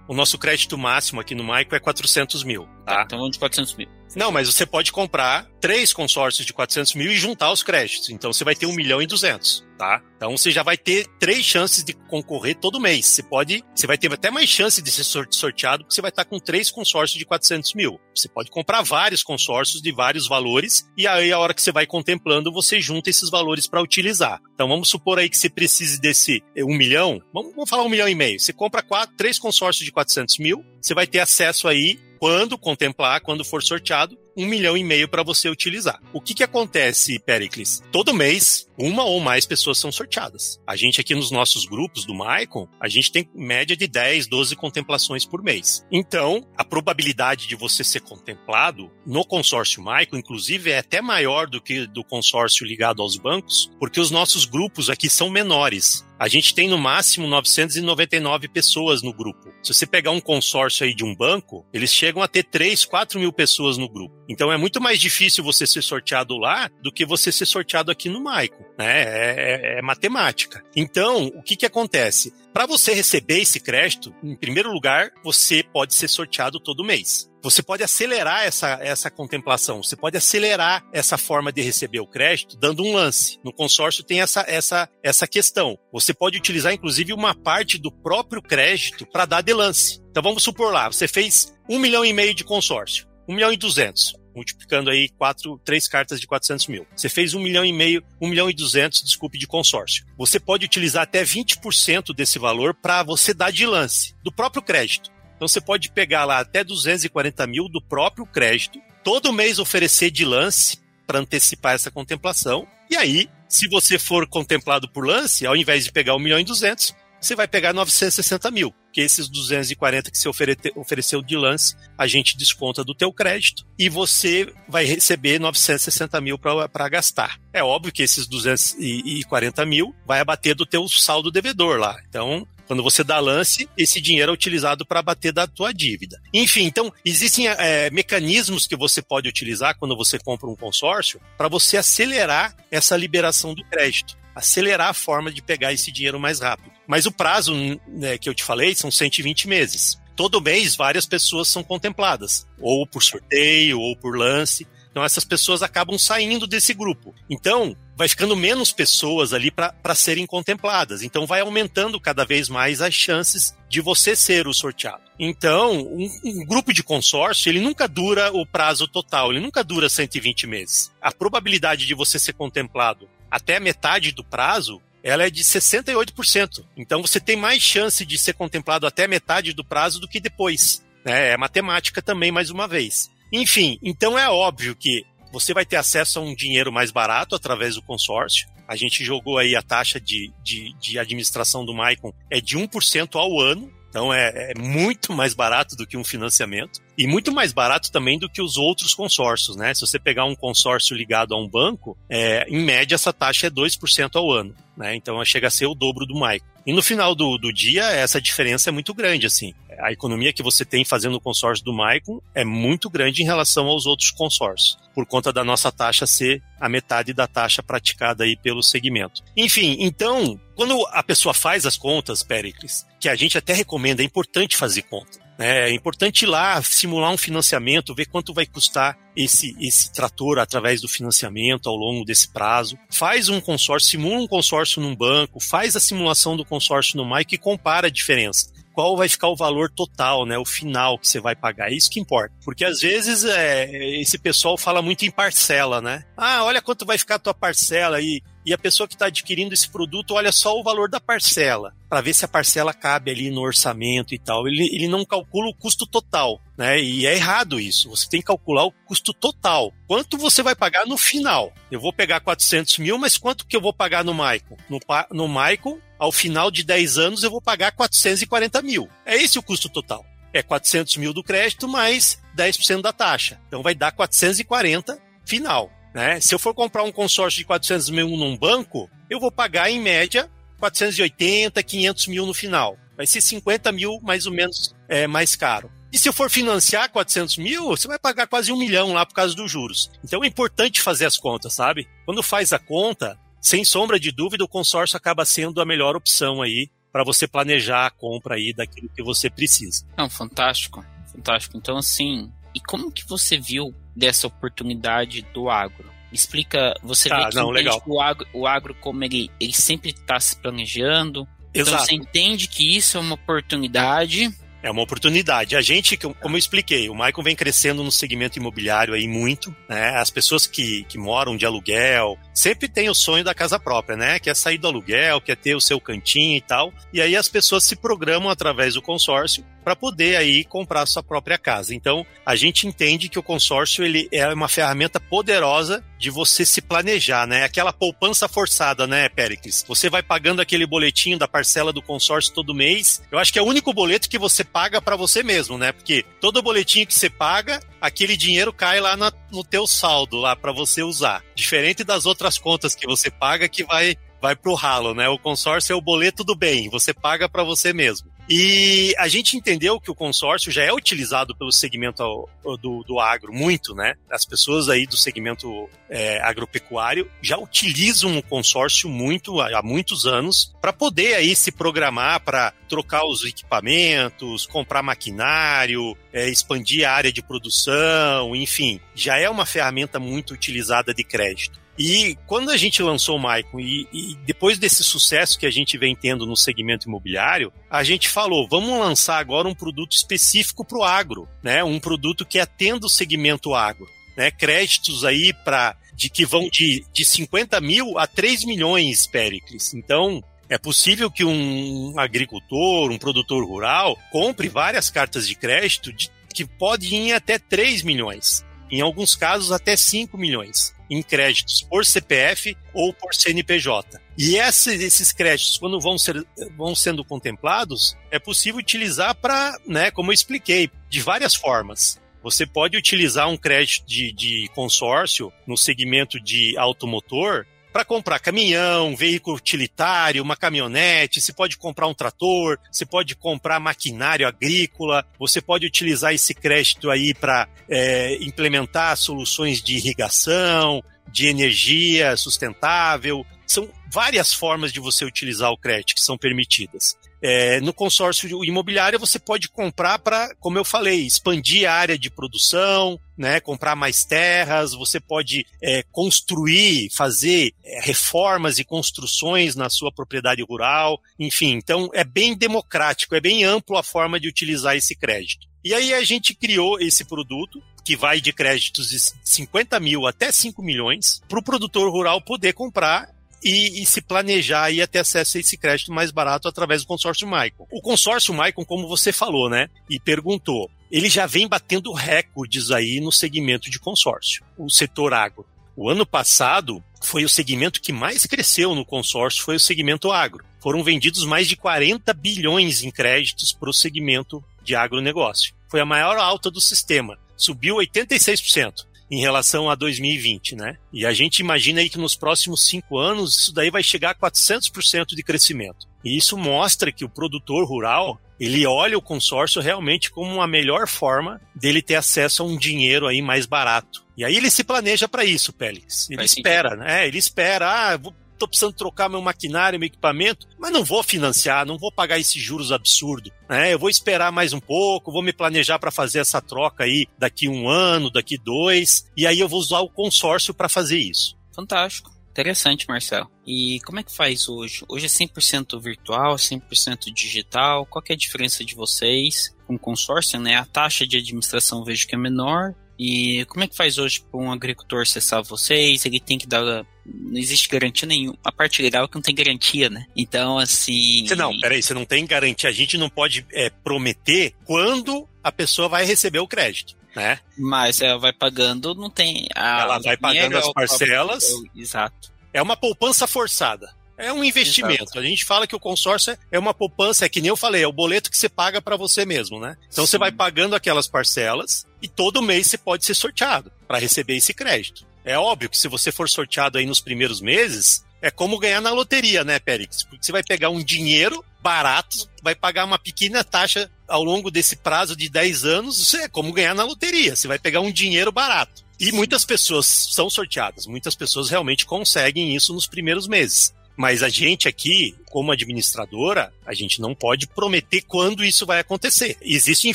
o 0.08 0.14
nosso 0.14 0.36
crédito 0.36 0.76
máximo 0.76 1.20
aqui 1.20 1.34
no 1.34 1.44
Maico 1.44 1.74
é 1.74 1.80
400 1.80 2.42
mil. 2.42 2.64
Tá? 2.84 2.96
tá 2.96 3.02
então 3.06 3.18
vamos 3.18 3.32
de 3.32 3.38
400 3.38 3.74
mil. 3.76 3.88
Não, 4.16 4.32
mas 4.32 4.48
você 4.48 4.64
pode 4.64 4.90
comprar 4.92 5.46
três 5.60 5.92
consórcios 5.92 6.46
de 6.46 6.52
400 6.54 6.94
mil 6.94 7.12
e 7.12 7.16
juntar 7.16 7.52
os 7.52 7.62
créditos. 7.62 8.08
Então 8.08 8.32
você 8.32 8.44
vai 8.44 8.54
ter 8.54 8.64
1 8.64 8.72
milhão 8.72 9.02
e 9.02 9.06
200, 9.06 9.62
tá? 9.76 10.02
Então 10.16 10.34
você 10.34 10.50
já 10.50 10.62
vai 10.62 10.78
ter 10.78 11.06
três 11.20 11.44
chances 11.44 11.84
de 11.84 11.92
concorrer 11.92 12.56
todo 12.56 12.80
mês. 12.80 13.04
Você 13.04 13.22
pode, 13.22 13.62
você 13.74 13.86
vai 13.86 13.98
ter 13.98 14.10
até 14.10 14.30
mais 14.30 14.48
chance 14.48 14.80
de 14.80 14.90
ser 14.90 15.04
sorteado 15.30 15.84
porque 15.84 15.94
você 15.94 16.00
vai 16.00 16.08
estar 16.08 16.24
com 16.24 16.38
três 16.38 16.70
consórcios 16.70 17.18
de 17.18 17.26
400 17.26 17.74
mil. 17.74 18.00
Você 18.14 18.26
pode 18.26 18.50
comprar 18.50 18.80
vários 18.80 19.22
consórcios 19.22 19.82
de 19.82 19.92
vários 19.92 20.26
valores 20.26 20.90
e 20.96 21.06
aí 21.06 21.30
a 21.30 21.38
hora 21.38 21.52
que 21.52 21.60
você 21.60 21.70
vai 21.70 21.84
contemplando 21.84 22.50
você 22.50 22.80
junta 22.80 23.10
esses 23.10 23.28
valores 23.28 23.66
para 23.66 23.82
utilizar. 23.82 24.40
Então 24.54 24.66
vamos 24.66 24.88
supor 24.88 25.18
aí 25.18 25.28
que 25.28 25.36
você 25.36 25.50
precise 25.50 26.00
desse 26.00 26.42
1 26.56 26.66
milhão, 26.74 27.20
vamos, 27.34 27.52
vamos 27.52 27.68
falar 27.68 27.82
1 27.82 27.90
milhão 27.90 28.08
e 28.08 28.14
meio. 28.14 28.40
Você 28.40 28.54
compra 28.54 28.82
quatro, 28.82 29.14
três 29.14 29.38
consórcios 29.38 29.84
de 29.84 29.92
400 29.92 30.38
mil, 30.38 30.64
você 30.80 30.94
vai 30.94 31.06
ter 31.06 31.18
acesso 31.18 31.68
aí 31.68 31.98
quando 32.18 32.58
contemplar, 32.58 33.20
quando 33.20 33.44
for 33.44 33.62
sorteado, 33.62 34.18
um 34.36 34.46
milhão 34.46 34.76
e 34.76 34.84
meio 34.84 35.08
para 35.08 35.22
você 35.22 35.48
utilizar. 35.48 36.00
O 36.12 36.20
que, 36.20 36.34
que 36.34 36.44
acontece, 36.44 37.18
Pericles? 37.18 37.82
Todo 37.90 38.14
mês, 38.14 38.66
uma 38.78 39.04
ou 39.04 39.20
mais 39.20 39.46
pessoas 39.46 39.78
são 39.78 39.90
sorteadas. 39.90 40.60
A 40.66 40.76
gente 40.76 41.00
aqui 41.00 41.14
nos 41.14 41.30
nossos 41.30 41.64
grupos 41.64 42.04
do 42.04 42.14
Maicon, 42.14 42.68
a 42.78 42.88
gente 42.88 43.10
tem 43.10 43.28
média 43.34 43.76
de 43.76 43.86
10, 43.86 44.26
12 44.26 44.54
contemplações 44.56 45.24
por 45.24 45.42
mês. 45.42 45.84
Então, 45.90 46.46
a 46.56 46.64
probabilidade 46.64 47.46
de 47.46 47.56
você 47.56 47.82
ser 47.82 48.00
contemplado 48.00 48.90
no 49.06 49.24
consórcio 49.24 49.82
Maicon, 49.82 50.16
inclusive, 50.16 50.70
é 50.70 50.78
até 50.78 51.00
maior 51.00 51.46
do 51.46 51.60
que 51.60 51.86
do 51.86 52.04
consórcio 52.04 52.66
ligado 52.66 53.00
aos 53.00 53.16
bancos, 53.16 53.70
porque 53.78 54.00
os 54.00 54.10
nossos 54.10 54.44
grupos 54.44 54.90
aqui 54.90 55.08
são 55.08 55.30
menores. 55.30 56.04
A 56.18 56.28
gente 56.28 56.54
tem 56.54 56.66
no 56.66 56.78
máximo 56.78 57.28
999 57.28 58.48
pessoas 58.48 59.02
no 59.02 59.12
grupo. 59.12 59.52
Se 59.62 59.74
você 59.74 59.86
pegar 59.86 60.12
um 60.12 60.20
consórcio 60.20 60.86
aí 60.86 60.94
de 60.94 61.04
um 61.04 61.14
banco, 61.14 61.66
eles 61.74 61.92
chegam 61.92 62.22
a 62.22 62.28
ter 62.28 62.44
3, 62.44 62.86
4 62.86 63.20
mil 63.20 63.30
pessoas 63.30 63.76
no 63.76 63.86
grupo. 63.86 64.14
Então 64.28 64.52
é 64.52 64.56
muito 64.56 64.80
mais 64.80 64.98
difícil 64.98 65.44
você 65.44 65.66
ser 65.66 65.82
sorteado 65.82 66.36
lá 66.36 66.70
do 66.82 66.92
que 66.92 67.06
você 67.06 67.30
ser 67.30 67.46
sorteado 67.46 67.90
aqui 67.90 68.08
no 68.08 68.22
Maico. 68.22 68.64
Né? 68.78 69.02
É, 69.02 69.76
é, 69.76 69.78
é 69.78 69.82
matemática. 69.82 70.62
Então, 70.74 71.26
o 71.26 71.42
que, 71.42 71.56
que 71.56 71.66
acontece? 71.66 72.32
Para 72.52 72.66
você 72.66 72.94
receber 72.94 73.40
esse 73.40 73.60
crédito, 73.60 74.14
em 74.22 74.34
primeiro 74.34 74.72
lugar, 74.72 75.10
você 75.22 75.62
pode 75.62 75.94
ser 75.94 76.08
sorteado 76.08 76.58
todo 76.58 76.84
mês. 76.84 77.30
Você 77.42 77.62
pode 77.62 77.84
acelerar 77.84 78.44
essa, 78.44 78.78
essa 78.82 79.08
contemplação, 79.08 79.80
você 79.80 79.94
pode 79.94 80.16
acelerar 80.16 80.84
essa 80.92 81.16
forma 81.16 81.52
de 81.52 81.62
receber 81.62 82.00
o 82.00 82.06
crédito 82.06 82.56
dando 82.56 82.82
um 82.82 82.92
lance. 82.92 83.38
No 83.44 83.52
consórcio 83.52 84.02
tem 84.02 84.20
essa, 84.20 84.44
essa, 84.48 84.88
essa 85.00 85.28
questão. 85.28 85.78
Você 85.92 86.12
pode 86.12 86.36
utilizar, 86.36 86.72
inclusive, 86.72 87.12
uma 87.12 87.36
parte 87.36 87.78
do 87.78 87.92
próprio 87.92 88.42
crédito 88.42 89.06
para 89.06 89.26
dar 89.26 89.42
de 89.42 89.52
lance. 89.52 90.00
Então 90.10 90.22
vamos 90.22 90.42
supor 90.42 90.72
lá, 90.72 90.90
você 90.90 91.06
fez 91.06 91.54
um 91.68 91.78
milhão 91.78 92.04
e 92.04 92.12
meio 92.12 92.34
de 92.34 92.42
consórcio, 92.42 93.06
um 93.28 93.34
milhão 93.34 93.52
e 93.52 93.56
duzentos 93.56 94.14
multiplicando 94.36 94.90
aí 94.90 95.08
quatro, 95.08 95.58
três 95.64 95.88
cartas 95.88 96.20
de 96.20 96.26
400 96.26 96.66
mil. 96.66 96.86
Você 96.94 97.08
fez 97.08 97.32
um 97.32 97.40
milhão 97.40 97.64
e 97.64 97.72
meio, 97.72 98.04
um 98.20 98.28
milhão 98.28 98.50
e 98.50 98.52
duzentos, 98.52 99.02
desculpe, 99.02 99.38
de 99.38 99.46
consórcio. 99.46 100.04
Você 100.18 100.38
pode 100.38 100.66
utilizar 100.66 101.04
até 101.04 101.24
20% 101.24 102.14
desse 102.14 102.38
valor 102.38 102.74
para 102.74 103.02
você 103.02 103.32
dar 103.32 103.50
de 103.50 103.64
lance, 103.64 104.14
do 104.22 104.30
próprio 104.30 104.62
crédito. 104.62 105.10
Então 105.36 105.48
você 105.48 105.60
pode 105.60 105.90
pegar 105.90 106.26
lá 106.26 106.40
até 106.40 106.62
240 106.62 107.46
mil 107.46 107.68
do 107.68 107.80
próprio 107.80 108.26
crédito, 108.26 108.78
todo 109.02 109.32
mês 109.32 109.58
oferecer 109.58 110.10
de 110.10 110.24
lance 110.24 110.78
para 111.06 111.18
antecipar 111.18 111.74
essa 111.74 111.90
contemplação. 111.90 112.66
E 112.90 112.96
aí, 112.96 113.28
se 113.48 113.68
você 113.68 113.98
for 113.98 114.26
contemplado 114.28 114.88
por 114.88 115.06
lance, 115.06 115.46
ao 115.46 115.56
invés 115.56 115.84
de 115.84 115.92
pegar 115.92 116.14
1 116.14 116.18
milhão 116.18 116.40
e 116.40 116.44
200, 116.44 116.94
você 117.26 117.34
vai 117.34 117.48
pegar 117.48 117.72
960 117.72 118.50
mil, 118.52 118.72
que 118.92 119.00
esses 119.00 119.28
240 119.28 120.10
que 120.10 120.18
você 120.18 120.28
ofereceu 120.76 121.20
de 121.20 121.36
lance, 121.36 121.74
a 121.98 122.06
gente 122.06 122.36
desconta 122.36 122.84
do 122.84 122.94
teu 122.94 123.12
crédito 123.12 123.66
e 123.76 123.88
você 123.88 124.52
vai 124.68 124.84
receber 124.84 125.40
960 125.40 126.20
mil 126.20 126.38
para 126.38 126.88
gastar. 126.88 127.38
É 127.52 127.62
óbvio 127.64 127.92
que 127.92 128.02
esses 128.02 128.26
240 128.28 129.66
mil 129.66 129.94
vai 130.06 130.20
abater 130.20 130.54
do 130.54 130.64
teu 130.64 130.88
saldo 130.88 131.32
devedor 131.32 131.78
lá. 131.78 131.96
Então, 132.08 132.46
quando 132.66 132.82
você 132.82 133.02
dá 133.02 133.18
lance, 133.18 133.68
esse 133.76 134.00
dinheiro 134.00 134.30
é 134.30 134.34
utilizado 134.34 134.86
para 134.86 135.02
bater 135.02 135.32
da 135.32 135.48
tua 135.48 135.72
dívida. 135.72 136.20
Enfim, 136.32 136.64
então, 136.64 136.92
existem 137.04 137.48
é, 137.48 137.90
mecanismos 137.90 138.66
que 138.66 138.76
você 138.76 139.02
pode 139.02 139.28
utilizar 139.28 139.76
quando 139.78 139.96
você 139.96 140.18
compra 140.18 140.48
um 140.48 140.56
consórcio 140.56 141.20
para 141.36 141.48
você 141.48 141.76
acelerar 141.76 142.56
essa 142.70 142.96
liberação 142.96 143.52
do 143.52 143.64
crédito 143.64 144.16
acelerar 144.36 144.90
a 144.90 144.92
forma 144.92 145.32
de 145.32 145.40
pegar 145.40 145.72
esse 145.72 145.90
dinheiro 145.90 146.20
mais 146.20 146.40
rápido. 146.40 146.75
Mas 146.86 147.06
o 147.06 147.12
prazo 147.12 147.54
né, 147.86 148.18
que 148.18 148.28
eu 148.28 148.34
te 148.34 148.44
falei 148.44 148.74
são 148.74 148.90
120 148.90 149.48
meses. 149.48 149.98
Todo 150.14 150.40
mês, 150.40 150.74
várias 150.74 151.04
pessoas 151.04 151.48
são 151.48 151.62
contempladas, 151.62 152.46
ou 152.58 152.86
por 152.86 153.02
sorteio, 153.02 153.78
ou 153.78 153.94
por 153.96 154.16
lance. 154.16 154.66
Então, 154.90 155.04
essas 155.04 155.26
pessoas 155.26 155.62
acabam 155.62 155.98
saindo 155.98 156.46
desse 156.46 156.72
grupo. 156.72 157.14
Então, 157.28 157.76
vai 157.94 158.08
ficando 158.08 158.34
menos 158.34 158.72
pessoas 158.72 159.34
ali 159.34 159.50
para 159.50 159.94
serem 159.94 160.26
contempladas. 160.26 161.02
Então, 161.02 161.26
vai 161.26 161.42
aumentando 161.42 162.00
cada 162.00 162.24
vez 162.24 162.48
mais 162.48 162.80
as 162.80 162.94
chances 162.94 163.54
de 163.68 163.82
você 163.82 164.16
ser 164.16 164.48
o 164.48 164.54
sorteado. 164.54 165.02
Então, 165.18 165.82
um, 165.82 166.08
um, 166.24 166.46
grupo 166.46 166.72
de 166.72 166.82
consórcio, 166.82 167.50
ele 167.50 167.60
nunca 167.60 167.86
dura 167.86 168.32
o 168.32 168.46
prazo 168.46 168.88
total, 168.88 169.30
ele 169.30 169.40
nunca 169.40 169.62
dura 169.62 169.86
120 169.90 170.46
meses. 170.46 170.90
A 170.98 171.12
probabilidade 171.12 171.84
de 171.84 171.94
você 171.94 172.18
ser 172.18 172.32
contemplado 172.32 173.06
até 173.30 173.60
metade 173.60 174.12
do 174.12 174.24
prazo, 174.24 174.80
ela 175.06 175.24
é 175.24 175.30
de 175.30 175.44
68%. 175.44 176.64
Então 176.76 177.00
você 177.00 177.20
tem 177.20 177.36
mais 177.36 177.62
chance 177.62 178.04
de 178.04 178.18
ser 178.18 178.32
contemplado 178.32 178.88
até 178.88 179.06
metade 179.06 179.52
do 179.52 179.64
prazo 179.64 180.00
do 180.00 180.08
que 180.08 180.18
depois. 180.18 180.84
Né? 181.04 181.30
É 181.30 181.36
matemática 181.36 182.02
também, 182.02 182.32
mais 182.32 182.50
uma 182.50 182.66
vez. 182.66 183.08
Enfim, 183.32 183.78
então 183.84 184.18
é 184.18 184.28
óbvio 184.28 184.74
que 184.74 185.04
você 185.32 185.54
vai 185.54 185.64
ter 185.64 185.76
acesso 185.76 186.18
a 186.18 186.22
um 186.22 186.34
dinheiro 186.34 186.72
mais 186.72 186.90
barato 186.90 187.36
através 187.36 187.76
do 187.76 187.82
consórcio. 187.82 188.48
A 188.66 188.74
gente 188.74 189.04
jogou 189.04 189.38
aí 189.38 189.54
a 189.54 189.62
taxa 189.62 190.00
de, 190.00 190.32
de, 190.42 190.74
de 190.80 190.98
administração 190.98 191.64
do 191.64 191.72
Maicon 191.72 192.12
é 192.28 192.40
de 192.40 192.58
1% 192.58 193.14
ao 193.14 193.40
ano. 193.40 193.72
Então 193.88 194.12
é, 194.12 194.50
é, 194.50 194.58
muito 194.58 195.12
mais 195.12 195.34
barato 195.34 195.76
do 195.76 195.86
que 195.86 195.96
um 195.96 196.04
financiamento 196.04 196.80
e 196.98 197.06
muito 197.06 197.32
mais 197.32 197.52
barato 197.52 197.92
também 197.92 198.18
do 198.18 198.28
que 198.28 198.42
os 198.42 198.56
outros 198.56 198.92
consórcios, 198.92 199.56
né? 199.56 199.72
Se 199.72 199.82
você 199.82 199.98
pegar 199.98 200.24
um 200.24 200.34
consórcio 200.34 200.96
ligado 200.96 201.32
a 201.32 201.40
um 201.40 201.48
banco, 201.48 201.96
é, 202.10 202.44
em 202.48 202.62
média 202.62 202.96
essa 202.96 203.12
taxa 203.12 203.46
é 203.46 203.50
2% 203.50 204.16
ao 204.16 204.30
ano, 204.30 204.54
né? 204.76 204.94
Então 204.94 205.24
chega 205.24 205.48
a 205.48 205.50
ser 205.50 205.66
o 205.66 205.74
dobro 205.74 206.06
do 206.06 206.14
Maico. 206.14 206.46
E 206.66 206.72
no 206.72 206.82
final 206.82 207.14
do, 207.14 207.38
do 207.38 207.52
dia, 207.52 207.84
essa 207.84 208.20
diferença 208.20 208.70
é 208.70 208.72
muito 208.72 208.92
grande, 208.92 209.24
assim. 209.24 209.54
A 209.78 209.92
economia 209.92 210.32
que 210.32 210.42
você 210.42 210.64
tem 210.64 210.84
fazendo 210.84 211.14
o 211.14 211.20
consórcio 211.20 211.64
do 211.64 211.72
Maicon 211.72 212.20
é 212.34 212.44
muito 212.44 212.90
grande 212.90 213.22
em 213.22 213.24
relação 213.24 213.66
aos 213.66 213.86
outros 213.86 214.10
consórcios, 214.10 214.76
por 214.92 215.06
conta 215.06 215.32
da 215.32 215.44
nossa 215.44 215.70
taxa 215.70 216.06
ser 216.06 216.42
a 216.60 216.68
metade 216.68 217.12
da 217.12 217.28
taxa 217.28 217.62
praticada 217.62 218.24
aí 218.24 218.36
pelo 218.36 218.64
segmento. 218.64 219.22
Enfim, 219.36 219.76
então, 219.78 220.40
quando 220.56 220.84
a 220.90 221.04
pessoa 221.04 221.32
faz 221.32 221.66
as 221.66 221.76
contas, 221.76 222.24
Pericles, 222.24 222.84
que 222.98 223.08
a 223.08 223.14
gente 223.14 223.38
até 223.38 223.52
recomenda, 223.52 224.02
é 224.02 224.04
importante 224.04 224.56
fazer 224.56 224.82
conta. 224.82 225.25
É 225.38 225.70
importante 225.70 226.22
ir 226.22 226.26
lá, 226.26 226.62
simular 226.62 227.10
um 227.10 227.18
financiamento, 227.18 227.94
ver 227.94 228.06
quanto 228.06 228.32
vai 228.32 228.46
custar 228.46 228.96
esse, 229.14 229.54
esse 229.60 229.92
trator 229.92 230.38
através 230.38 230.80
do 230.80 230.88
financiamento 230.88 231.68
ao 231.68 231.76
longo 231.76 232.04
desse 232.04 232.32
prazo. 232.32 232.78
Faz 232.90 233.28
um 233.28 233.40
consórcio, 233.40 233.90
simula 233.90 234.22
um 234.22 234.26
consórcio 234.26 234.80
num 234.80 234.96
banco, 234.96 235.38
faz 235.40 235.76
a 235.76 235.80
simulação 235.80 236.36
do 236.36 236.44
consórcio 236.44 236.96
no 236.96 237.04
MAIC 237.04 237.34
e 237.34 237.38
compara 237.38 237.88
a 237.88 237.90
diferença 237.90 238.56
qual 238.76 238.94
vai 238.94 239.08
ficar 239.08 239.28
o 239.28 239.36
valor 239.36 239.70
total, 239.70 240.26
né, 240.26 240.36
o 240.36 240.44
final 240.44 240.98
que 240.98 241.08
você 241.08 241.18
vai 241.18 241.34
pagar. 241.34 241.72
É 241.72 241.74
isso 241.74 241.88
que 241.88 241.98
importa. 241.98 242.34
Porque 242.44 242.62
às 242.62 242.80
vezes 242.80 243.24
é, 243.24 243.70
esse 243.98 244.18
pessoal 244.18 244.58
fala 244.58 244.82
muito 244.82 245.06
em 245.06 245.10
parcela, 245.10 245.80
né? 245.80 246.04
Ah, 246.14 246.44
olha 246.44 246.60
quanto 246.60 246.84
vai 246.84 246.98
ficar 246.98 247.14
a 247.14 247.18
tua 247.18 247.32
parcela 247.32 247.96
aí. 247.96 248.20
E 248.46 248.52
a 248.54 248.58
pessoa 248.58 248.86
que 248.86 248.94
está 248.94 249.06
adquirindo 249.06 249.52
esse 249.52 249.68
produto 249.68 250.14
olha 250.14 250.30
só 250.30 250.56
o 250.56 250.62
valor 250.62 250.88
da 250.88 251.00
parcela, 251.00 251.74
para 251.88 252.00
ver 252.00 252.14
se 252.14 252.24
a 252.24 252.28
parcela 252.28 252.72
cabe 252.72 253.10
ali 253.10 253.28
no 253.28 253.40
orçamento 253.40 254.14
e 254.14 254.18
tal. 254.20 254.46
Ele, 254.46 254.64
ele 254.72 254.86
não 254.86 255.04
calcula 255.04 255.48
o 255.48 255.54
custo 255.54 255.84
total, 255.84 256.40
né? 256.56 256.80
E 256.80 257.04
é 257.06 257.16
errado 257.16 257.58
isso. 257.58 257.90
Você 257.90 258.08
tem 258.08 258.20
que 258.20 258.26
calcular 258.28 258.64
o 258.64 258.72
custo 258.86 259.12
total. 259.12 259.72
Quanto 259.88 260.16
você 260.16 260.44
vai 260.44 260.54
pagar 260.54 260.86
no 260.86 260.96
final? 260.96 261.52
Eu 261.72 261.80
vou 261.80 261.92
pegar 261.92 262.20
400 262.20 262.78
mil, 262.78 262.96
mas 262.98 263.18
quanto 263.18 263.44
que 263.44 263.56
eu 263.56 263.60
vou 263.60 263.72
pagar 263.72 264.04
no 264.04 264.14
Maicon? 264.14 264.56
No, 264.70 264.78
no 265.10 265.26
Maicon, 265.26 265.80
ao 265.98 266.12
final 266.12 266.48
de 266.48 266.62
10 266.62 266.98
anos, 266.98 267.22
eu 267.24 267.30
vou 267.32 267.42
pagar 267.42 267.72
440 267.72 268.62
mil. 268.62 268.88
É 269.04 269.16
esse 269.16 269.40
o 269.40 269.42
custo 269.42 269.68
total. 269.68 270.06
É 270.32 270.40
400 270.40 270.98
mil 270.98 271.12
do 271.12 271.24
crédito 271.24 271.66
mais 271.66 272.22
10% 272.36 272.80
da 272.80 272.92
taxa. 272.92 273.40
Então 273.48 273.60
vai 273.60 273.74
dar 273.74 273.90
440 273.90 274.96
final. 275.24 275.72
Né? 275.96 276.20
Se 276.20 276.34
eu 276.34 276.38
for 276.38 276.52
comprar 276.52 276.82
um 276.82 276.92
consórcio 276.92 277.38
de 277.38 277.46
400 277.46 277.88
mil 277.88 278.10
num 278.10 278.36
banco, 278.36 278.90
eu 279.08 279.18
vou 279.18 279.32
pagar 279.32 279.70
em 279.70 279.80
média 279.80 280.30
480, 280.58 281.62
500 281.62 282.06
mil 282.08 282.26
no 282.26 282.34
final. 282.34 282.76
Vai 282.94 283.06
ser 283.06 283.22
50 283.22 283.72
mil 283.72 283.98
mais 284.02 284.26
ou 284.26 284.32
menos 284.32 284.74
é, 284.90 285.06
mais 285.06 285.34
caro. 285.34 285.72
E 285.90 285.98
se 285.98 286.06
eu 286.06 286.12
for 286.12 286.28
financiar 286.28 286.90
400 286.90 287.38
mil, 287.38 287.68
você 287.68 287.88
vai 287.88 287.98
pagar 287.98 288.26
quase 288.26 288.52
um 288.52 288.58
milhão 288.58 288.92
lá 288.92 289.06
por 289.06 289.14
causa 289.14 289.34
dos 289.34 289.50
juros. 289.50 289.90
Então 290.04 290.22
é 290.22 290.26
importante 290.26 290.82
fazer 290.82 291.06
as 291.06 291.16
contas, 291.16 291.54
sabe? 291.54 291.88
Quando 292.04 292.22
faz 292.22 292.52
a 292.52 292.58
conta, 292.58 293.18
sem 293.40 293.64
sombra 293.64 293.98
de 293.98 294.12
dúvida, 294.12 294.44
o 294.44 294.48
consórcio 294.48 294.98
acaba 294.98 295.24
sendo 295.24 295.62
a 295.62 295.64
melhor 295.64 295.96
opção 295.96 296.42
aí 296.42 296.68
para 296.92 297.04
você 297.04 297.26
planejar 297.26 297.86
a 297.86 297.90
compra 297.90 298.34
aí 298.34 298.52
daquilo 298.52 298.90
que 298.94 299.02
você 299.02 299.30
precisa. 299.30 299.86
Não, 299.96 300.10
fantástico, 300.10 300.84
fantástico. 301.10 301.56
Então 301.56 301.78
assim, 301.78 302.30
e 302.56 302.60
como 302.60 302.90
que 302.90 303.06
você 303.06 303.36
viu 303.36 303.74
dessa 303.94 304.26
oportunidade 304.26 305.20
do 305.34 305.50
agro? 305.50 305.84
Explica, 306.10 306.74
você 306.82 307.10
tá, 307.10 307.24
vê 307.24 307.28
que, 307.28 307.34
não, 307.36 307.52
o 307.86 308.00
agro, 308.00 308.26
o 308.32 308.46
agro 308.46 308.74
como 308.76 309.04
ele, 309.04 309.30
ele 309.38 309.52
sempre 309.52 309.90
está 309.90 310.18
se 310.18 310.36
planejando. 310.36 311.28
Então, 311.50 311.62
Exato. 311.62 311.74
Então 311.74 311.84
você 311.84 311.94
entende 311.94 312.48
que 312.48 312.74
isso 312.74 312.96
é 312.96 313.00
uma 313.00 313.14
oportunidade 313.14 314.34
é 314.62 314.70
uma 314.70 314.82
oportunidade. 314.82 315.54
A 315.54 315.60
gente, 315.60 315.96
como 315.96 316.34
eu 316.34 316.38
expliquei, 316.38 316.88
o 316.88 316.94
Michael 316.94 317.22
vem 317.22 317.36
crescendo 317.36 317.84
no 317.84 317.92
segmento 317.92 318.36
imobiliário 318.36 318.94
aí 318.94 319.06
muito, 319.06 319.54
né? 319.68 319.90
As 319.90 320.10
pessoas 320.10 320.44
que, 320.44 320.82
que 320.88 320.98
moram 320.98 321.36
de 321.36 321.46
aluguel 321.46 322.18
sempre 322.34 322.68
têm 322.68 322.88
o 322.88 322.94
sonho 322.94 323.22
da 323.22 323.32
casa 323.32 323.60
própria, 323.60 323.96
né? 323.96 324.18
Quer 324.18 324.34
sair 324.34 324.58
do 324.58 324.66
aluguel, 324.66 325.20
quer 325.20 325.36
ter 325.36 325.54
o 325.54 325.60
seu 325.60 325.80
cantinho 325.80 326.36
e 326.36 326.40
tal. 326.40 326.72
E 326.92 327.00
aí 327.00 327.14
as 327.14 327.28
pessoas 327.28 327.62
se 327.62 327.76
programam 327.76 328.28
através 328.28 328.74
do 328.74 328.82
consórcio 328.82 329.44
para 329.66 329.74
poder 329.74 330.14
aí 330.14 330.44
comprar 330.44 330.86
sua 330.86 331.02
própria 331.02 331.36
casa. 331.36 331.74
Então, 331.74 332.06
a 332.24 332.36
gente 332.36 332.68
entende 332.68 333.08
que 333.08 333.18
o 333.18 333.22
consórcio 333.22 333.84
ele 333.84 334.08
é 334.12 334.32
uma 334.32 334.46
ferramenta 334.46 335.00
poderosa 335.00 335.82
de 335.98 336.08
você 336.08 336.46
se 336.46 336.62
planejar, 336.62 337.26
né? 337.26 337.42
Aquela 337.42 337.72
poupança 337.72 338.28
forçada, 338.28 338.86
né, 338.86 339.08
Pericles? 339.08 339.64
Você 339.66 339.90
vai 339.90 340.04
pagando 340.04 340.40
aquele 340.40 340.64
boletinho 340.68 341.18
da 341.18 341.26
parcela 341.26 341.72
do 341.72 341.82
consórcio 341.82 342.32
todo 342.32 342.54
mês. 342.54 343.02
Eu 343.10 343.18
acho 343.18 343.32
que 343.32 343.40
é 343.40 343.42
o 343.42 343.46
único 343.46 343.74
boleto 343.74 344.08
que 344.08 344.20
você 344.20 344.44
paga 344.44 344.80
para 344.80 344.94
você 344.94 345.24
mesmo, 345.24 345.58
né? 345.58 345.72
Porque 345.72 346.04
todo 346.20 346.40
boletinho 346.40 346.86
que 346.86 346.94
você 346.94 347.10
paga, 347.10 347.60
aquele 347.80 348.16
dinheiro 348.16 348.52
cai 348.52 348.78
lá 348.78 348.96
na, 348.96 349.12
no 349.32 349.42
teu 349.42 349.66
saldo 349.66 350.16
lá 350.16 350.36
para 350.36 350.52
você 350.52 350.84
usar. 350.84 351.24
Diferente 351.34 351.82
das 351.82 352.06
outras 352.06 352.38
contas 352.38 352.76
que 352.76 352.86
você 352.86 353.10
paga 353.10 353.48
que 353.48 353.64
vai 353.64 353.96
vai 354.20 354.36
pro 354.36 354.54
ralo, 354.54 354.94
né? 354.94 355.08
O 355.08 355.18
consórcio 355.18 355.72
é 355.72 355.76
o 355.76 355.80
boleto 355.80 356.22
do 356.22 356.36
bem, 356.36 356.70
você 356.70 356.94
paga 356.94 357.28
para 357.28 357.42
você 357.42 357.72
mesmo. 357.72 358.15
E 358.28 358.94
a 358.98 359.06
gente 359.06 359.36
entendeu 359.36 359.80
que 359.80 359.90
o 359.90 359.94
consórcio 359.94 360.50
já 360.50 360.62
é 360.62 360.72
utilizado 360.72 361.34
pelo 361.36 361.52
segmento 361.52 362.28
do, 362.60 362.82
do 362.82 362.98
agro 362.98 363.32
muito, 363.32 363.74
né? 363.74 363.94
As 364.10 364.24
pessoas 364.24 364.68
aí 364.68 364.86
do 364.86 364.96
segmento 364.96 365.68
é, 365.88 366.20
agropecuário 366.22 367.08
já 367.22 367.38
utilizam 367.38 368.18
o 368.18 368.22
consórcio 368.22 368.88
muito 368.88 369.40
há 369.40 369.62
muitos 369.62 370.06
anos 370.06 370.52
para 370.60 370.72
poder 370.72 371.14
aí 371.14 371.36
se 371.36 371.52
programar 371.52 372.20
para 372.20 372.52
trocar 372.68 373.04
os 373.04 373.24
equipamentos, 373.24 374.44
comprar 374.46 374.82
maquinário, 374.82 375.96
é, 376.12 376.28
expandir 376.28 376.88
a 376.88 376.92
área 376.92 377.12
de 377.12 377.22
produção, 377.22 378.34
enfim, 378.34 378.80
já 378.94 379.18
é 379.18 379.30
uma 379.30 379.46
ferramenta 379.46 380.00
muito 380.00 380.34
utilizada 380.34 380.92
de 380.92 381.04
crédito. 381.04 381.65
E 381.78 382.16
quando 382.26 382.50
a 382.50 382.56
gente 382.56 382.82
lançou 382.82 383.16
o 383.16 383.20
Maicon 383.20 383.60
e, 383.60 383.86
e, 383.92 384.16
depois 384.24 384.58
desse 384.58 384.82
sucesso 384.82 385.38
que 385.38 385.46
a 385.46 385.50
gente 385.50 385.76
vem 385.76 385.94
tendo 385.94 386.24
no 386.24 386.36
segmento 386.36 386.88
imobiliário, 386.88 387.52
a 387.68 387.84
gente 387.84 388.08
falou, 388.08 388.48
vamos 388.48 388.78
lançar 388.78 389.18
agora 389.18 389.46
um 389.46 389.54
produto 389.54 389.92
específico 389.92 390.64
para 390.64 390.78
o 390.78 390.84
agro, 390.84 391.28
né? 391.42 391.62
Um 391.62 391.78
produto 391.78 392.24
que 392.24 392.38
atenda 392.38 392.86
o 392.86 392.90
segmento 392.90 393.54
agro, 393.54 393.86
né? 394.16 394.30
Créditos 394.30 395.04
aí 395.04 395.32
para 395.44 395.76
de 395.94 396.10
que 396.10 396.26
vão 396.26 396.48
de, 396.50 396.84
de 396.92 397.04
50 397.04 397.58
mil 397.60 397.98
a 397.98 398.06
3 398.06 398.44
milhões, 398.44 399.06
Pericles. 399.06 399.72
Então, 399.72 400.22
é 400.48 400.58
possível 400.58 401.10
que 401.10 401.24
um 401.24 401.98
agricultor, 401.98 402.90
um 402.90 402.98
produtor 402.98 403.44
rural, 403.44 403.98
compre 404.12 404.48
várias 404.48 404.90
cartas 404.90 405.26
de 405.26 405.34
crédito 405.34 405.92
de, 405.92 406.10
que 406.32 406.44
podem 406.44 407.08
ir 407.08 407.12
até 407.12 407.38
3 407.38 407.82
milhões. 407.82 408.44
Em 408.70 408.80
alguns 408.80 409.16
casos, 409.16 409.50
até 409.50 409.76
5 409.76 410.18
milhões. 410.18 410.75
Em 410.90 411.02
créditos 411.02 411.62
por 411.62 411.84
CPF 411.84 412.56
ou 412.72 412.92
por 412.92 413.14
CNPJ. 413.14 414.00
E 414.16 414.36
esses 414.36 415.12
créditos, 415.12 415.58
quando 415.58 415.80
vão, 415.80 415.98
ser, 415.98 416.24
vão 416.56 416.74
sendo 416.74 417.04
contemplados, 417.04 417.96
é 418.10 418.18
possível 418.18 418.58
utilizar 418.58 419.14
para, 419.14 419.58
né, 419.66 419.90
como 419.90 420.10
eu 420.10 420.14
expliquei, 420.14 420.70
de 420.88 421.00
várias 421.00 421.34
formas. 421.34 422.00
Você 422.22 422.46
pode 422.46 422.76
utilizar 422.76 423.28
um 423.28 423.36
crédito 423.36 423.86
de, 423.86 424.12
de 424.12 424.50
consórcio 424.54 425.32
no 425.46 425.56
segmento 425.56 426.18
de 426.18 426.56
automotor 426.58 427.46
para 427.76 427.84
comprar 427.84 428.18
caminhão, 428.18 428.96
veículo 428.96 429.36
utilitário, 429.36 430.22
uma 430.22 430.34
caminhonete, 430.34 431.20
você 431.20 431.30
pode 431.30 431.58
comprar 431.58 431.86
um 431.86 431.92
trator, 431.92 432.58
você 432.72 432.86
pode 432.86 433.14
comprar 433.14 433.60
maquinário 433.60 434.26
agrícola, 434.26 435.06
você 435.18 435.42
pode 435.42 435.66
utilizar 435.66 436.14
esse 436.14 436.32
crédito 436.32 436.90
aí 436.90 437.12
para 437.12 437.46
é, 437.68 438.16
implementar 438.22 438.96
soluções 438.96 439.60
de 439.60 439.76
irrigação, 439.76 440.82
de 441.06 441.26
energia 441.26 442.16
sustentável. 442.16 443.26
São 443.46 443.68
várias 443.92 444.32
formas 444.32 444.72
de 444.72 444.80
você 444.80 445.04
utilizar 445.04 445.50
o 445.50 445.58
crédito 445.58 445.96
que 445.96 446.00
são 446.00 446.16
permitidas. 446.16 446.96
É, 447.22 447.60
no 447.60 447.72
consórcio 447.72 448.44
imobiliário 448.44 448.98
você 448.98 449.18
pode 449.18 449.48
comprar 449.48 449.98
para, 449.98 450.34
como 450.36 450.58
eu 450.58 450.64
falei, 450.64 451.00
expandir 451.00 451.68
a 451.68 451.74
área 451.74 451.98
de 451.98 452.10
produção, 452.10 453.00
né, 453.16 453.40
comprar 453.40 453.74
mais 453.74 454.04
terras, 454.04 454.72
você 454.72 455.00
pode 455.00 455.46
é, 455.62 455.82
construir, 455.90 456.90
fazer 456.90 457.52
é, 457.64 457.80
reformas 457.80 458.58
e 458.58 458.64
construções 458.64 459.56
na 459.56 459.70
sua 459.70 459.90
propriedade 459.90 460.42
rural, 460.42 461.00
enfim, 461.18 461.52
então 461.52 461.88
é 461.94 462.04
bem 462.04 462.36
democrático, 462.36 463.14
é 463.14 463.20
bem 463.20 463.44
amplo 463.44 463.78
a 463.78 463.82
forma 463.82 464.20
de 464.20 464.28
utilizar 464.28 464.76
esse 464.76 464.94
crédito. 464.94 465.46
E 465.64 465.74
aí 465.74 465.92
a 465.94 466.04
gente 466.04 466.32
criou 466.32 466.78
esse 466.78 467.04
produto, 467.04 467.60
que 467.84 467.96
vai 467.96 468.20
de 468.20 468.32
créditos 468.32 468.90
de 468.90 468.98
50 469.24 469.80
mil 469.80 470.06
até 470.06 470.30
5 470.30 470.62
milhões, 470.62 471.20
para 471.28 471.40
o 471.40 471.42
produtor 471.42 471.90
rural 471.90 472.20
poder 472.20 472.52
comprar 472.52 473.15
e, 473.42 473.82
e, 473.82 473.86
se 473.86 474.00
planejar 474.00 474.70
e 474.70 474.84
ter 474.86 475.00
acesso 475.00 475.36
a 475.36 475.40
esse 475.40 475.56
crédito 475.56 475.92
mais 475.92 476.10
barato 476.10 476.48
através 476.48 476.82
do 476.82 476.88
consórcio 476.88 477.26
Maicon. 477.26 477.66
O 477.70 477.80
consórcio 477.80 478.34
Maicon, 478.34 478.64
como 478.64 478.88
você 478.88 479.12
falou, 479.12 479.48
né, 479.48 479.68
e 479.88 480.00
perguntou, 480.00 480.70
ele 480.90 481.08
já 481.08 481.26
vem 481.26 481.48
batendo 481.48 481.92
recordes 481.92 482.70
aí 482.70 483.00
no 483.00 483.12
segmento 483.12 483.70
de 483.70 483.78
consórcio, 483.78 484.44
o 484.56 484.70
setor 484.70 485.12
agro. 485.12 485.46
O 485.76 485.90
ano 485.90 486.06
passado 486.06 486.82
foi 487.02 487.24
o 487.24 487.28
segmento 487.28 487.82
que 487.82 487.92
mais 487.92 488.24
cresceu 488.24 488.74
no 488.74 488.84
consórcio, 488.84 489.42
foi 489.42 489.56
o 489.56 489.60
segmento 489.60 490.10
agro. 490.10 490.44
Foram 490.60 490.82
vendidos 490.82 491.24
mais 491.24 491.46
de 491.46 491.54
40 491.54 492.12
bilhões 492.14 492.82
em 492.82 492.90
créditos 492.90 493.52
para 493.52 493.68
o 493.68 493.74
segmento 493.74 494.42
de 494.62 494.74
agronegócio. 494.74 495.54
Foi 495.68 495.80
a 495.80 495.86
maior 495.86 496.16
alta 496.16 496.50
do 496.50 496.60
sistema, 496.60 497.18
subiu 497.36 497.76
86% 497.76 498.85
em 499.10 499.20
relação 499.20 499.70
a 499.70 499.74
2020, 499.74 500.56
né? 500.56 500.76
E 500.92 501.06
a 501.06 501.12
gente 501.12 501.38
imagina 501.38 501.80
aí 501.80 501.88
que 501.88 501.98
nos 501.98 502.16
próximos 502.16 502.66
cinco 502.66 502.98
anos 502.98 503.36
isso 503.36 503.54
daí 503.54 503.70
vai 503.70 503.82
chegar 503.82 504.10
a 504.10 504.14
400% 504.14 505.14
de 505.14 505.22
crescimento. 505.22 505.86
E 506.04 506.16
isso 506.16 506.36
mostra 506.36 506.92
que 506.92 507.04
o 507.04 507.08
produtor 507.08 507.66
rural 507.66 508.20
ele 508.38 508.66
olha 508.66 508.98
o 508.98 509.02
consórcio 509.02 509.62
realmente 509.62 510.10
como 510.10 510.34
uma 510.34 510.46
melhor 510.46 510.86
forma 510.86 511.40
dele 511.54 511.80
ter 511.80 511.94
acesso 511.94 512.42
a 512.42 512.46
um 512.46 512.56
dinheiro 512.56 513.06
aí 513.06 513.22
mais 513.22 513.46
barato. 513.46 514.04
E 514.16 514.24
aí 514.24 514.36
ele 514.36 514.50
se 514.50 514.62
planeja 514.62 515.08
para 515.08 515.24
isso, 515.24 515.52
Pélix. 515.52 516.10
Ele 516.10 516.24
espera, 516.24 516.76
né? 516.76 517.06
Ele 517.06 517.18
espera, 517.18 517.92
ah, 517.92 517.96
vou 517.96 518.14
tô 518.36 518.46
precisando 518.48 518.74
trocar 518.74 519.08
meu 519.08 519.20
maquinário, 519.20 519.78
meu 519.78 519.86
equipamento, 519.86 520.46
mas 520.58 520.72
não 520.72 520.84
vou 520.84 521.02
financiar, 521.02 521.66
não 521.66 521.78
vou 521.78 521.90
pagar 521.90 522.18
esses 522.18 522.40
juros 522.40 522.72
absurdos. 522.72 523.32
Né? 523.48 523.72
Eu 523.72 523.78
vou 523.78 523.90
esperar 523.90 524.30
mais 524.30 524.52
um 524.52 524.60
pouco, 524.60 525.12
vou 525.12 525.22
me 525.22 525.32
planejar 525.32 525.78
para 525.78 525.90
fazer 525.90 526.20
essa 526.20 526.40
troca 526.40 526.84
aí 526.84 527.06
daqui 527.18 527.48
um 527.48 527.68
ano, 527.68 528.10
daqui 528.10 528.36
dois, 528.38 529.10
e 529.16 529.26
aí 529.26 529.40
eu 529.40 529.48
vou 529.48 529.60
usar 529.60 529.80
o 529.80 529.88
consórcio 529.88 530.54
para 530.54 530.68
fazer 530.68 530.98
isso. 530.98 531.36
Fantástico. 531.54 532.16
Interessante, 532.30 532.86
Marcelo. 532.86 533.30
E 533.46 533.80
como 533.86 533.98
é 533.98 534.02
que 534.02 534.14
faz 534.14 534.46
hoje? 534.46 534.84
Hoje 534.86 535.06
é 535.06 535.08
100% 535.08 535.80
virtual, 535.80 536.36
100% 536.36 537.10
digital? 537.10 537.86
Qual 537.86 538.04
é 538.06 538.12
a 538.12 538.16
diferença 538.16 538.62
de 538.62 538.74
vocês 538.74 539.56
com 539.66 539.78
consórcio, 539.78 540.38
né? 540.38 540.54
A 540.56 540.66
taxa 540.66 541.06
de 541.06 541.16
administração 541.16 541.82
vejo 541.82 542.06
que 542.06 542.14
é 542.14 542.18
menor, 542.18 542.74
e 542.98 543.44
como 543.46 543.64
é 543.64 543.68
que 543.68 543.76
faz 543.76 543.98
hoje 543.98 544.20
para 544.20 544.40
um 544.40 544.50
agricultor 544.50 545.02
acessar 545.02 545.42
vocês? 545.42 546.04
Ele 546.04 546.18
tem 546.18 546.38
que 546.38 546.46
dar. 546.46 546.62
Não 547.04 547.38
existe 547.38 547.68
garantia 547.68 548.08
nenhuma. 548.08 548.38
A 548.42 548.50
parte 548.50 548.80
legal 548.82 549.04
é 549.04 549.08
que 549.08 549.14
não 549.14 549.22
tem 549.22 549.34
garantia, 549.34 549.90
né? 549.90 550.06
Então, 550.16 550.58
assim. 550.58 551.26
Você 551.26 551.34
não, 551.34 551.58
peraí, 551.60 551.82
você 551.82 551.94
não 551.94 552.04
tem 552.04 552.26
garantia. 552.26 552.70
A 552.70 552.72
gente 552.72 552.96
não 552.96 553.10
pode 553.10 553.46
é, 553.52 553.70
prometer 553.70 554.54
quando 554.64 555.28
a 555.42 555.52
pessoa 555.52 555.88
vai 555.88 556.04
receber 556.04 556.38
o 556.38 556.48
crédito. 556.48 556.96
Né? 557.14 557.38
Mas 557.56 558.02
ela 558.02 558.18
vai 558.18 558.32
pagando, 558.32 558.94
não 558.94 559.08
tem. 559.08 559.46
A, 559.54 559.82
ela 559.82 559.98
vai 559.98 560.16
pagando 560.16 560.58
as 560.58 560.72
parcelas. 560.72 561.44
Exato. 561.74 562.30
É 562.52 562.60
uma 562.60 562.76
poupança 562.76 563.26
forçada. 563.26 563.95
É 564.18 564.32
um 564.32 564.42
investimento. 564.42 565.04
Exato. 565.04 565.18
A 565.18 565.22
gente 565.22 565.44
fala 565.44 565.66
que 565.66 565.76
o 565.76 565.80
consórcio 565.80 566.36
é 566.50 566.58
uma 566.58 566.72
poupança, 566.72 567.24
é 567.24 567.28
que 567.28 567.40
nem 567.40 567.48
eu 567.48 567.56
falei, 567.56 567.82
é 567.82 567.86
o 567.86 567.92
boleto 567.92 568.30
que 568.30 568.36
você 568.36 568.48
paga 568.48 568.80
para 568.80 568.96
você 568.96 569.26
mesmo, 569.26 569.60
né? 569.60 569.76
Então 569.88 570.04
Sim. 570.06 570.12
você 570.12 570.18
vai 570.18 570.32
pagando 570.32 570.74
aquelas 570.74 571.06
parcelas 571.06 571.86
e 572.00 572.08
todo 572.08 572.42
mês 572.42 572.66
você 572.66 572.78
pode 572.78 573.04
ser 573.04 573.14
sorteado 573.14 573.70
para 573.86 573.98
receber 573.98 574.36
esse 574.36 574.54
crédito. 574.54 575.06
É 575.24 575.38
óbvio 575.38 575.68
que 575.68 575.78
se 575.78 575.88
você 575.88 576.10
for 576.12 576.28
sorteado 576.28 576.78
aí 576.78 576.86
nos 576.86 577.00
primeiros 577.00 577.40
meses, 577.40 578.04
é 578.22 578.30
como 578.30 578.58
ganhar 578.58 578.80
na 578.80 578.90
loteria, 578.90 579.44
né, 579.44 579.58
Périx? 579.58 580.02
Porque 580.04 580.24
você 580.24 580.32
vai 580.32 580.42
pegar 580.42 580.70
um 580.70 580.82
dinheiro 580.82 581.44
barato, 581.60 582.28
vai 582.42 582.54
pagar 582.54 582.84
uma 582.84 582.98
pequena 582.98 583.42
taxa 583.42 583.90
ao 584.08 584.22
longo 584.22 584.50
desse 584.50 584.76
prazo 584.76 585.16
de 585.16 585.28
10 585.28 585.64
anos, 585.64 585.98
isso 585.98 586.16
é 586.16 586.28
como 586.28 586.52
ganhar 586.52 586.74
na 586.74 586.84
loteria. 586.84 587.34
Você 587.34 587.48
vai 587.48 587.58
pegar 587.58 587.80
um 587.80 587.90
dinheiro 587.90 588.30
barato. 588.30 588.84
E 588.98 589.12
muitas 589.12 589.44
pessoas 589.44 589.86
são 589.86 590.30
sorteadas, 590.30 590.86
muitas 590.86 591.14
pessoas 591.14 591.50
realmente 591.50 591.84
conseguem 591.84 592.54
isso 592.54 592.72
nos 592.72 592.86
primeiros 592.86 593.26
meses. 593.26 593.74
Mas 593.96 594.22
a 594.22 594.28
gente 594.28 594.68
aqui, 594.68 595.16
como 595.30 595.52
administradora, 595.52 596.52
a 596.66 596.74
gente 596.74 597.00
não 597.00 597.14
pode 597.14 597.46
prometer 597.46 598.02
quando 598.02 598.44
isso 598.44 598.66
vai 598.66 598.80
acontecer. 598.80 599.36
Existem 599.40 599.94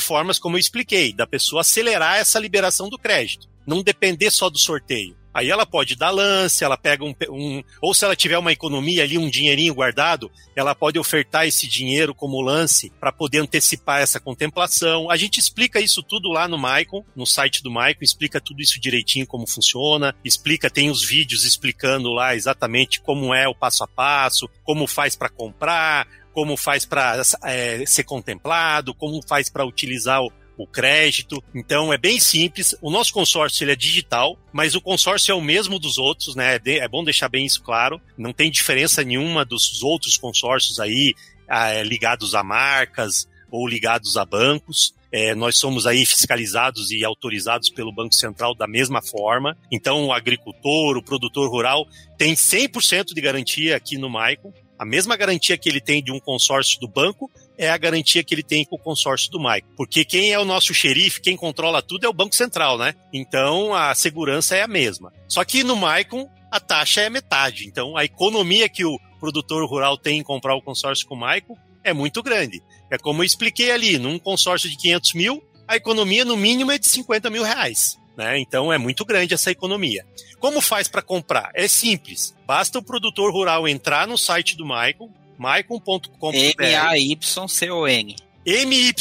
formas, 0.00 0.38
como 0.38 0.56
eu 0.56 0.60
expliquei, 0.60 1.12
da 1.12 1.26
pessoa 1.26 1.60
acelerar 1.60 2.16
essa 2.16 2.38
liberação 2.38 2.88
do 2.88 2.98
crédito. 2.98 3.48
Não 3.64 3.82
depender 3.82 4.30
só 4.30 4.50
do 4.50 4.58
sorteio. 4.58 5.16
Aí 5.34 5.50
ela 5.50 5.64
pode 5.64 5.96
dar 5.96 6.10
lance, 6.10 6.62
ela 6.62 6.76
pega 6.76 7.04
um, 7.04 7.14
um, 7.30 7.62
Ou 7.80 7.94
se 7.94 8.04
ela 8.04 8.14
tiver 8.14 8.38
uma 8.38 8.52
economia 8.52 9.02
ali, 9.02 9.16
um 9.16 9.30
dinheirinho 9.30 9.74
guardado, 9.74 10.30
ela 10.54 10.74
pode 10.74 10.98
ofertar 10.98 11.46
esse 11.46 11.66
dinheiro 11.66 12.14
como 12.14 12.40
lance 12.40 12.92
para 13.00 13.10
poder 13.10 13.38
antecipar 13.38 14.00
essa 14.00 14.20
contemplação. 14.20 15.10
A 15.10 15.16
gente 15.16 15.38
explica 15.38 15.80
isso 15.80 16.02
tudo 16.02 16.28
lá 16.28 16.46
no 16.46 16.58
Maicon, 16.58 17.04
no 17.16 17.26
site 17.26 17.62
do 17.62 17.70
Maicon, 17.70 18.04
explica 18.04 18.40
tudo 18.40 18.60
isso 18.60 18.80
direitinho 18.80 19.26
como 19.26 19.46
funciona, 19.46 20.14
explica, 20.24 20.68
tem 20.68 20.90
os 20.90 21.02
vídeos 21.02 21.44
explicando 21.44 22.12
lá 22.12 22.34
exatamente 22.34 23.00
como 23.00 23.34
é 23.34 23.48
o 23.48 23.54
passo 23.54 23.84
a 23.84 23.88
passo, 23.88 24.48
como 24.64 24.86
faz 24.86 25.16
para 25.16 25.28
comprar, 25.28 26.06
como 26.32 26.56
faz 26.56 26.84
para 26.84 27.20
é, 27.44 27.84
ser 27.86 28.04
contemplado, 28.04 28.94
como 28.94 29.20
faz 29.26 29.50
para 29.50 29.64
utilizar 29.64 30.22
o, 30.22 30.32
o 30.56 30.66
crédito. 30.66 31.42
Então 31.54 31.92
é 31.92 31.98
bem 31.98 32.20
simples. 32.20 32.74
O 32.80 32.90
nosso 32.90 33.12
consórcio 33.12 33.64
ele 33.64 33.72
é 33.72 33.76
digital, 33.76 34.38
mas 34.52 34.74
o 34.74 34.80
consórcio 34.80 35.32
é 35.32 35.34
o 35.34 35.40
mesmo 35.40 35.78
dos 35.78 35.98
outros, 35.98 36.34
né? 36.34 36.60
É 36.64 36.88
bom 36.88 37.04
deixar 37.04 37.28
bem 37.28 37.44
isso 37.44 37.62
claro. 37.62 38.00
Não 38.16 38.32
tem 38.32 38.50
diferença 38.50 39.02
nenhuma 39.02 39.44
dos 39.44 39.82
outros 39.82 40.16
consórcios 40.16 40.78
aí 40.78 41.14
é, 41.48 41.82
ligados 41.82 42.34
a 42.34 42.42
marcas 42.42 43.28
ou 43.50 43.66
ligados 43.66 44.16
a 44.16 44.24
bancos. 44.24 44.94
É, 45.14 45.34
nós 45.34 45.58
somos 45.58 45.86
aí 45.86 46.06
fiscalizados 46.06 46.90
e 46.90 47.04
autorizados 47.04 47.68
pelo 47.68 47.92
Banco 47.92 48.14
Central 48.14 48.54
da 48.54 48.66
mesma 48.66 49.02
forma. 49.02 49.56
Então, 49.70 50.06
o 50.06 50.12
agricultor, 50.12 50.96
o 50.96 51.02
produtor 51.02 51.50
rural 51.50 51.86
tem 52.16 52.32
100% 52.32 53.12
de 53.12 53.20
garantia 53.20 53.76
aqui 53.76 53.98
no 53.98 54.08
Maicon. 54.08 54.54
A 54.78 54.86
mesma 54.86 55.14
garantia 55.14 55.58
que 55.58 55.68
ele 55.68 55.82
tem 55.82 56.02
de 56.02 56.10
um 56.10 56.18
consórcio 56.18 56.80
do 56.80 56.88
banco, 56.88 57.30
é 57.56 57.70
a 57.70 57.76
garantia 57.76 58.24
que 58.24 58.34
ele 58.34 58.42
tem 58.42 58.64
com 58.64 58.76
o 58.76 58.78
consórcio 58.78 59.30
do 59.30 59.40
Maicon. 59.40 59.68
Porque 59.76 60.04
quem 60.04 60.32
é 60.32 60.38
o 60.38 60.44
nosso 60.44 60.72
xerife, 60.72 61.20
quem 61.20 61.36
controla 61.36 61.82
tudo 61.82 62.04
é 62.04 62.08
o 62.08 62.12
Banco 62.12 62.34
Central, 62.34 62.78
né? 62.78 62.94
Então 63.12 63.74
a 63.74 63.94
segurança 63.94 64.56
é 64.56 64.62
a 64.62 64.68
mesma. 64.68 65.12
Só 65.28 65.44
que 65.44 65.62
no 65.62 65.76
Maicon 65.76 66.28
a 66.50 66.60
taxa 66.60 67.00
é 67.00 67.10
metade. 67.10 67.66
Então 67.66 67.96
a 67.96 68.04
economia 68.04 68.68
que 68.68 68.84
o 68.84 68.98
produtor 69.20 69.64
rural 69.68 69.96
tem 69.96 70.18
em 70.18 70.22
comprar 70.22 70.54
o 70.54 70.62
consórcio 70.62 71.06
com 71.06 71.14
o 71.14 71.18
Maicon 71.18 71.56
é 71.84 71.92
muito 71.92 72.22
grande. 72.22 72.62
É 72.90 72.98
como 72.98 73.22
eu 73.22 73.26
expliquei 73.26 73.70
ali, 73.70 73.98
num 73.98 74.18
consórcio 74.18 74.68
de 74.68 74.76
500 74.76 75.14
mil, 75.14 75.42
a 75.66 75.76
economia 75.76 76.24
no 76.24 76.36
mínimo 76.36 76.70
é 76.72 76.78
de 76.78 76.88
50 76.88 77.30
mil 77.30 77.42
reais. 77.42 77.98
Né? 78.16 78.38
Então 78.38 78.72
é 78.72 78.78
muito 78.78 79.04
grande 79.04 79.34
essa 79.34 79.50
economia. 79.50 80.04
Como 80.38 80.60
faz 80.60 80.88
para 80.88 81.02
comprar? 81.02 81.50
É 81.54 81.66
simples. 81.66 82.34
Basta 82.46 82.78
o 82.78 82.82
produtor 82.82 83.32
rural 83.32 83.66
entrar 83.66 84.06
no 84.06 84.18
site 84.18 84.56
do 84.56 84.66
Maicon, 84.66 85.10
maicon.com.br. 85.38 86.54
M-A-Y-C-O-N. 86.58 88.16
M-Y. 88.44 88.92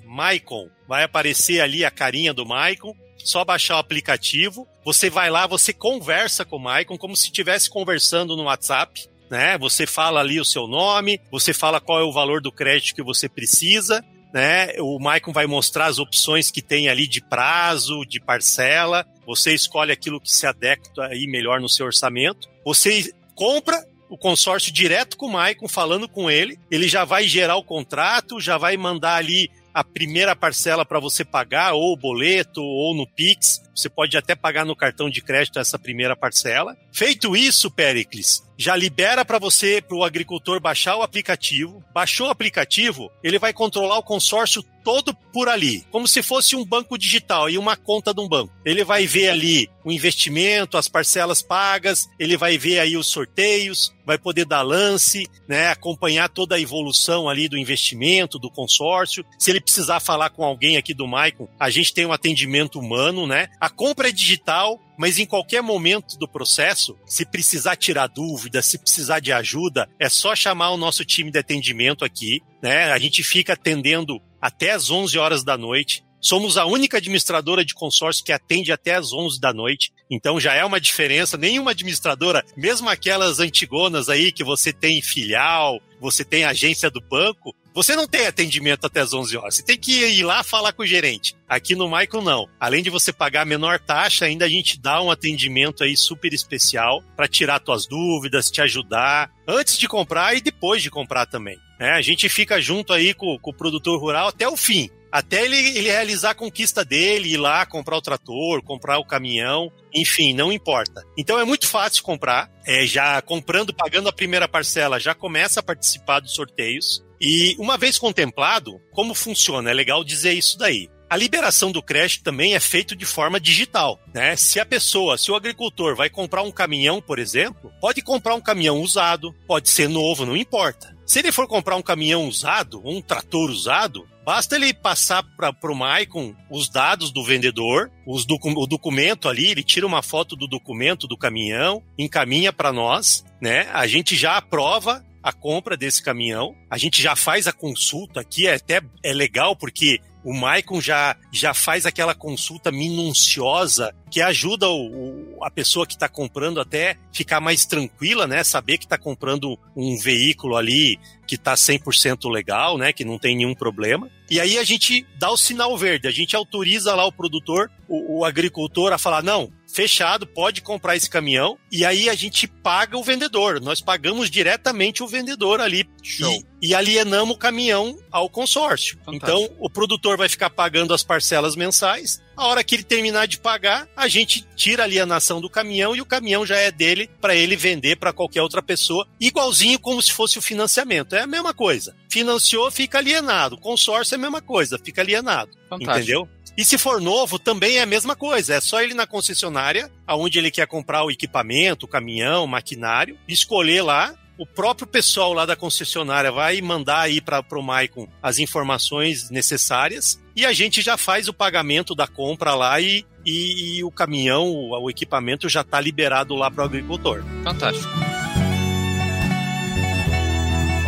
Maicon. 0.06 0.68
Vai 0.88 1.04
aparecer 1.04 1.62
ali 1.62 1.86
a 1.86 1.92
carinha 1.92 2.34
do 2.34 2.46
Maicon 2.46 2.96
só 3.24 3.44
baixar 3.46 3.76
o 3.76 3.80
aplicativo. 3.80 4.68
Você 4.84 5.10
vai 5.10 5.30
lá, 5.30 5.46
você 5.46 5.74
conversa 5.74 6.44
com 6.46 6.56
o 6.56 6.60
Maicon 6.60 6.98
como 6.98 7.16
se 7.16 7.26
estivesse 7.26 7.70
conversando 7.70 8.36
no 8.36 8.44
WhatsApp. 8.44 9.08
Né? 9.30 9.58
Você 9.60 9.86
fala 9.86 10.22
ali 10.22 10.40
o 10.40 10.46
seu 10.46 10.68
nome, 10.68 11.22
você 11.32 11.54
fala 11.54 11.80
qual 11.80 12.00
é 12.00 12.04
o 12.04 12.12
valor 12.12 12.42
do 12.42 12.52
crédito 12.52 12.96
que 12.96 13.04
você 13.04 13.30
precisa, 13.30 14.04
né? 14.34 14.74
O 14.80 15.00
Maicon 15.00 15.32
vai 15.32 15.48
mostrar 15.48 15.88
as 15.88 16.00
opções 16.00 16.52
que 16.52 16.62
tem 16.62 16.88
ali 16.88 17.08
de 17.08 17.22
prazo, 17.22 18.06
de 18.06 18.20
parcela. 18.20 19.06
Você 19.26 19.54
escolhe 19.54 19.92
aquilo 19.92 20.22
que 20.22 20.32
se 20.32 20.46
adequa 20.46 21.08
aí 21.08 21.28
melhor 21.28 21.60
no 21.60 21.70
seu 21.70 21.86
orçamento. 21.86 22.48
Você 22.66 23.12
compra 23.36 23.84
o 24.10 24.18
consórcio 24.18 24.74
direto 24.74 25.16
com 25.16 25.28
o 25.28 25.32
Maicon, 25.32 25.68
falando 25.68 26.10
com 26.10 26.30
ele. 26.30 26.60
Ele 26.70 26.88
já 26.88 27.06
vai 27.06 27.28
gerar 27.28 27.56
o 27.56 27.64
contrato, 27.64 28.40
já 28.40 28.58
vai 28.58 28.76
mandar 28.76 29.16
ali 29.16 29.50
a 29.74 29.84
primeira 29.84 30.36
parcela 30.36 30.84
para 30.84 31.00
você 31.00 31.24
pagar, 31.24 31.74
ou 31.74 31.96
boleto, 31.96 32.62
ou 32.62 32.96
no 32.96 33.08
Pix. 33.08 33.62
Você 33.80 33.90
pode 33.90 34.18
até 34.18 34.36
pagar 34.36 34.66
no 34.66 34.76
cartão 34.76 35.10
de 35.10 35.22
crédito 35.22 35.60
essa 35.60 35.80
primeira 35.80 36.16
parcela. 36.16 36.78
Feito 36.92 37.36
isso, 37.36 37.72
Pericles, 37.72 38.44
já 38.58 38.76
libera 38.76 39.24
para 39.24 39.40
você, 39.40 39.82
para 39.82 39.96
o 39.96 40.04
agricultor, 40.04 40.60
baixar 40.60 40.98
o 40.98 41.02
aplicativo. 41.02 41.82
Baixou 41.94 42.28
o 42.28 42.30
aplicativo, 42.30 43.10
ele 43.24 43.40
vai 43.40 43.54
controlar 43.54 43.98
o 43.98 44.04
consórcio 44.04 44.64
todo 44.84 45.14
por 45.32 45.48
ali, 45.48 45.86
como 45.92 46.08
se 46.08 46.24
fosse 46.24 46.56
um 46.56 46.66
banco 46.66 46.98
digital 46.98 47.50
e 47.50 47.58
uma 47.58 47.76
conta 47.76 48.14
de 48.14 48.22
um 48.22 48.28
banco. 48.28 48.52
Ele 48.66 48.84
vai 48.84 49.06
ver 49.06 49.30
ali 49.30 49.70
o 49.84 49.92
investimento, 49.92 50.78
as 50.78 50.88
parcelas 50.88 51.42
pagas, 51.42 52.10
ele 52.18 52.36
vai 52.36 52.58
ver 52.58 52.80
aí 52.80 52.98
os 52.98 53.08
sorteios, 53.08 53.94
vai 54.06 54.18
poder 54.18 54.46
dar 54.46 54.62
lance, 54.62 55.28
né, 55.48 55.68
acompanhar 55.68 56.30
toda 56.30 56.56
a 56.56 56.60
evolução 56.60 57.30
ali 57.30 57.48
do 57.48 57.58
investimento, 57.58 58.40
do 58.40 58.50
consórcio. 58.50 59.24
Se 59.38 59.52
ele 59.52 59.62
precisar 59.62 60.00
falar 60.00 60.32
com 60.32 60.44
alguém 60.44 60.78
aqui 60.78 60.94
do 60.94 61.08
Maicon, 61.08 61.48
a 61.60 61.70
gente 61.70 61.94
tem 61.94 62.06
um 62.06 62.14
atendimento 62.14 62.80
humano, 62.80 63.28
né? 63.28 63.50
A 63.60 63.69
compra 63.70 64.10
é 64.10 64.12
digital, 64.12 64.80
mas 64.98 65.18
em 65.18 65.26
qualquer 65.26 65.62
momento 65.62 66.18
do 66.18 66.28
processo, 66.28 66.98
se 67.06 67.26
precisar 67.26 67.76
tirar 67.76 68.08
dúvida, 68.08 68.62
se 68.62 68.78
precisar 68.78 69.20
de 69.20 69.32
ajuda, 69.32 69.90
é 70.00 70.10
só 70.10 70.36
chamar 70.36 70.72
o 70.72 70.78
nosso 70.78 71.06
time 71.06 71.32
de 71.32 71.40
atendimento 71.40 72.04
aqui, 72.04 72.42
né? 72.62 72.92
A 72.92 73.00
gente 73.00 73.24
fica 73.24 73.54
atendendo 73.54 74.22
até 74.42 74.72
as 74.72 74.90
11 74.90 75.18
horas 75.18 75.44
da 75.44 75.58
noite. 75.58 76.04
Somos 76.22 76.58
a 76.58 76.66
única 76.66 76.98
administradora 76.98 77.64
de 77.64 77.74
consórcio 77.74 78.26
que 78.26 78.34
atende 78.34 78.74
até 78.74 78.96
as 78.96 79.14
11 79.14 79.40
da 79.40 79.54
noite. 79.54 79.94
Então 80.12 80.40
já 80.40 80.54
é 80.54 80.66
uma 80.66 80.80
diferença. 80.80 81.38
Nenhuma 81.38 81.72
administradora, 81.72 82.44
mesmo 82.58 82.90
aquelas 82.90 83.40
antigonas 83.40 84.10
aí 84.10 84.32
que 84.32 84.44
você 84.44 84.74
tem 84.74 85.02
filial, 85.02 85.80
você 86.00 86.26
tem 86.26 86.44
agência 86.44 86.90
do 86.90 87.00
banco, 87.00 87.56
você 87.82 87.96
não 87.96 88.08
tem 88.08 88.28
atendimento 88.28 88.86
até 88.86 89.00
as 89.00 89.14
11 89.14 89.38
horas. 89.38 89.56
Você 89.56 89.64
tem 89.64 89.78
que 89.78 89.92
ir 89.92 90.24
lá 90.24 90.44
falar 90.44 90.74
com 90.74 90.84
o 90.84 90.86
gerente. 90.86 91.34
Aqui 91.48 91.76
no 91.76 91.90
Michael, 91.90 92.24
não. 92.24 92.50
Além 92.60 92.84
de 92.84 92.90
você 92.90 93.14
pagar 93.14 93.44
a 93.44 93.46
menor 93.46 93.80
taxa, 93.80 94.26
ainda 94.26 94.44
a 94.44 94.50
gente 94.50 94.78
dá 94.78 95.02
um 95.02 95.10
atendimento 95.10 95.84
aí 95.84 95.96
super 95.96 96.34
especial 96.34 97.02
para 97.16 97.28
tirar 97.28 97.62
suas 97.64 97.88
dúvidas, 97.88 98.52
te 98.52 98.62
ajudar 98.62 99.32
antes 99.48 99.78
de 99.78 99.88
comprar 99.88 100.36
e 100.36 100.42
depois 100.42 100.84
de 100.84 100.92
comprar 100.92 101.26
também. 101.26 101.58
É, 101.80 101.92
a 101.92 102.02
gente 102.02 102.28
fica 102.28 102.60
junto 102.60 102.92
aí 102.92 103.14
com, 103.14 103.40
com 103.40 103.52
o 103.52 103.56
produtor 103.56 103.98
rural 103.98 104.28
até 104.28 104.48
o 104.48 104.58
fim 104.58 104.90
até 105.12 105.44
ele, 105.44 105.58
ele, 105.58 105.90
realizar 105.90 106.32
a 106.32 106.36
conquista 106.36 106.86
dele, 106.86 107.34
ir 107.34 107.38
lá 107.38 107.66
comprar 107.66 107.98
o 107.98 108.02
trator, 108.02 108.62
comprar 108.62 109.00
o 109.00 109.06
caminhão, 109.06 109.72
enfim, 109.94 110.34
não 110.34 110.52
importa. 110.52 111.04
Então 111.18 111.40
é 111.40 111.44
muito 111.44 111.68
fácil 111.68 112.04
comprar, 112.04 112.50
é, 112.66 112.86
já 112.86 113.22
comprando, 113.22 113.74
pagando 113.74 114.08
a 114.08 114.14
primeira 114.14 114.48
parcela, 114.48 115.00
já 115.00 115.16
começa 115.16 115.60
a 115.60 115.64
participar 115.64 116.20
dos 116.20 116.34
sorteios. 116.34 117.04
E 117.20 117.56
uma 117.60 117.78
vez 117.78 117.98
contemplado, 117.98 118.80
como 118.92 119.14
funciona? 119.14 119.70
É 119.70 119.74
legal 119.74 120.04
dizer 120.04 120.34
isso 120.34 120.58
daí. 120.58 120.90
A 121.10 121.18
liberação 121.18 121.72
do 121.72 121.82
crédito 121.82 122.24
também 122.24 122.54
é 122.54 122.60
feito 122.60 122.96
de 122.96 123.04
forma 123.04 123.40
digital, 123.40 124.00
né? 124.14 124.36
Se 124.36 124.60
a 124.60 124.66
pessoa, 124.66 125.18
se 125.18 125.32
o 125.32 125.36
agricultor 125.36 125.96
vai 125.96 126.08
comprar 126.08 126.44
um 126.44 126.52
caminhão, 126.52 127.02
por 127.02 127.18
exemplo, 127.18 127.74
pode 127.82 128.04
comprar 128.04 128.36
um 128.36 128.42
caminhão 128.42 128.80
usado, 128.80 129.34
pode 129.48 129.70
ser 129.70 129.90
novo, 129.90 130.24
não 130.24 130.38
importa. 130.38 130.96
Se 131.08 131.18
ele 131.18 131.32
for 131.32 131.48
comprar 131.48 131.76
um 131.76 131.82
caminhão 131.82 132.28
usado, 132.28 132.80
um 132.86 133.02
trator 133.02 133.50
usado, 133.50 134.08
basta 134.24 134.56
ele 134.56 134.72
passar 134.72 135.24
para 135.24 135.72
o 135.72 135.76
Maicon 135.76 136.36
os 136.52 136.70
dados 136.70 137.12
do 137.12 137.24
vendedor, 137.24 137.90
os 138.06 138.24
docu 138.24 138.50
o 138.50 138.68
documento 138.68 139.28
ali, 139.28 139.48
ele 139.48 139.64
tira 139.64 139.88
uma 139.88 140.04
foto 140.04 140.36
do 140.36 140.48
documento 140.48 141.08
do 141.08 141.18
caminhão, 141.18 141.82
encaminha 141.98 142.54
para 142.54 142.72
nós, 142.72 143.26
né? 143.42 143.68
A 143.74 143.88
gente 143.88 144.16
já 144.16 144.38
aprova 144.38 145.04
a 145.22 145.34
compra 145.34 145.76
desse 145.76 146.02
caminhão. 146.02 146.56
A 146.70 146.78
gente 146.78 147.02
já 147.02 147.16
faz 147.16 147.48
a 147.48 147.54
consulta 147.54 148.22
aqui, 148.22 148.48
é 148.48 148.56
até 148.56 148.82
é 149.04 149.14
legal 149.14 149.56
porque 149.56 150.00
o 150.24 150.34
Maicon 150.34 150.82
já, 150.82 151.16
já 151.32 151.54
faz 151.54 151.86
aquela 151.86 152.14
consulta 152.14 152.72
minuciosa 152.72 153.96
que 154.12 154.22
ajuda 154.22 154.68
o, 154.68 155.38
o 155.38 155.44
a 155.44 155.50
pessoa 155.50 155.88
que 155.88 155.94
está 155.94 156.10
comprando 156.10 156.60
até 156.60 156.98
ficar 157.14 157.40
mais 157.40 157.66
tranquila, 157.66 158.28
né? 158.28 158.44
Saber 158.44 158.78
que 158.78 158.86
está 158.86 158.98
comprando 158.98 159.58
um 159.76 159.98
veículo 159.98 160.58
ali 160.58 161.00
que 161.26 161.36
está 161.36 161.54
100% 161.54 162.30
legal, 162.30 162.78
né? 162.78 162.92
Que 162.92 163.06
não 163.06 163.18
tem 163.18 163.38
nenhum 163.38 163.56
problema. 163.56 164.10
E 164.30 164.40
aí 164.40 164.58
a 164.58 164.64
gente 164.64 165.06
dá 165.18 165.32
o 165.32 165.38
sinal 165.38 165.78
verde, 165.78 166.08
a 166.08 166.12
gente 166.12 166.36
autoriza 166.36 166.94
lá 166.96 167.06
o 167.06 167.12
produtor, 167.12 167.72
o, 167.88 168.20
o 168.20 168.26
agricultor 168.26 168.94
a 168.94 168.98
falar, 168.98 169.24
não, 169.24 169.52
fechado, 169.68 170.26
pode 170.26 170.62
comprar 170.62 170.96
esse 170.96 171.10
caminhão 171.10 171.58
e 171.72 171.86
aí 171.86 172.10
a 172.10 172.16
gente 172.16 172.48
paga 172.48 172.98
o 172.98 173.04
vendedor. 173.04 173.62
Nós 173.62 173.82
pagamos 173.82 174.30
diretamente 174.30 175.04
o 175.04 175.08
vendedor 175.08 175.62
ali 175.62 175.88
e, 176.04 176.70
e, 176.70 176.76
alienamos 176.76 177.36
o 177.36 177.38
caminhão 177.38 177.98
ao 178.12 178.30
consórcio. 178.30 178.98
Fantástico. 179.06 179.26
Então 179.26 179.56
o 179.60 179.70
produtor 179.70 180.18
vai 180.18 180.30
ficar 180.30 180.50
pagando 180.50 180.94
as 180.94 181.04
parcelas 181.04 181.56
mensais. 181.56 182.22
A 182.40 182.48
hora 182.48 182.64
que 182.64 182.74
ele 182.74 182.84
terminar 182.84 183.28
de 183.28 183.38
pagar, 183.38 183.86
a 183.98 184.08
gente 184.08 184.48
tira 184.56 184.84
a 184.84 184.86
alienação 184.86 185.42
do 185.42 185.50
caminhão 185.50 185.94
e 185.94 186.00
o 186.00 186.06
caminhão 186.06 186.46
já 186.46 186.56
é 186.56 186.72
dele 186.72 187.10
para 187.20 187.36
ele 187.36 187.58
vender 187.58 187.98
para 187.98 188.14
qualquer 188.14 188.42
outra 188.42 188.62
pessoa, 188.62 189.06
igualzinho 189.20 189.78
como 189.78 190.02
se 190.02 190.14
fosse 190.14 190.40
o 190.40 190.42
financiamento. 190.42 191.18
É 191.18 191.24
a 191.24 191.28
mesma 191.28 191.54
coisa. 191.54 191.94
Financiou, 192.10 192.72
fica 192.72 192.98
alienado. 192.98 193.58
Consórcio 193.58 194.16
é 194.16 194.18
a 194.18 194.22
mesma 194.22 194.42
coisa, 194.42 194.80
fica 194.82 195.02
alienado. 195.02 195.52
Fantástico. 195.70 195.98
Entendeu? 195.98 196.30
E 196.58 196.64
se 196.64 196.78
for 196.78 197.02
novo, 197.02 197.38
também 197.38 197.78
é 197.78 197.82
a 197.82 197.86
mesma 197.86 198.16
coisa. 198.16 198.54
É 198.54 198.62
só 198.62 198.82
ele 198.82 198.94
na 198.94 199.06
concessionária, 199.06 199.92
aonde 200.08 200.40
ele 200.40 200.50
quer 200.50 200.66
comprar 200.66 201.04
o 201.04 201.12
equipamento, 201.12 201.86
o 201.86 201.90
caminhão, 201.90 202.46
o 202.46 202.48
maquinário, 202.48 203.20
escolher 203.28 203.82
lá. 203.82 204.16
O 204.40 204.46
próprio 204.46 204.88
pessoal 204.88 205.34
lá 205.34 205.46
da 205.46 205.54
concessionária 205.54 206.32
vai 206.32 206.62
mandar 206.62 207.02
aí 207.02 207.20
para 207.20 207.44
o 207.52 207.62
Maicon 207.62 208.08
as 208.24 208.40
informações 208.40 209.30
necessárias 209.30 210.18
e 210.34 210.46
a 210.46 210.54
gente 210.54 210.82
já 210.82 210.96
faz 210.96 211.28
o 211.28 211.34
pagamento 211.34 211.94
da 211.94 212.08
compra 212.08 212.56
lá 212.56 212.80
e, 212.80 213.06
e, 213.26 213.80
e 213.80 213.84
o 213.84 213.92
caminhão, 213.92 214.48
o, 214.48 214.82
o 214.82 214.90
equipamento 214.90 215.50
já 215.50 215.60
está 215.60 215.82
liberado 215.82 216.36
lá 216.36 216.50
para 216.50 216.64
o 216.64 216.66
agricultor. 216.66 217.22
Fantástico 217.44 217.90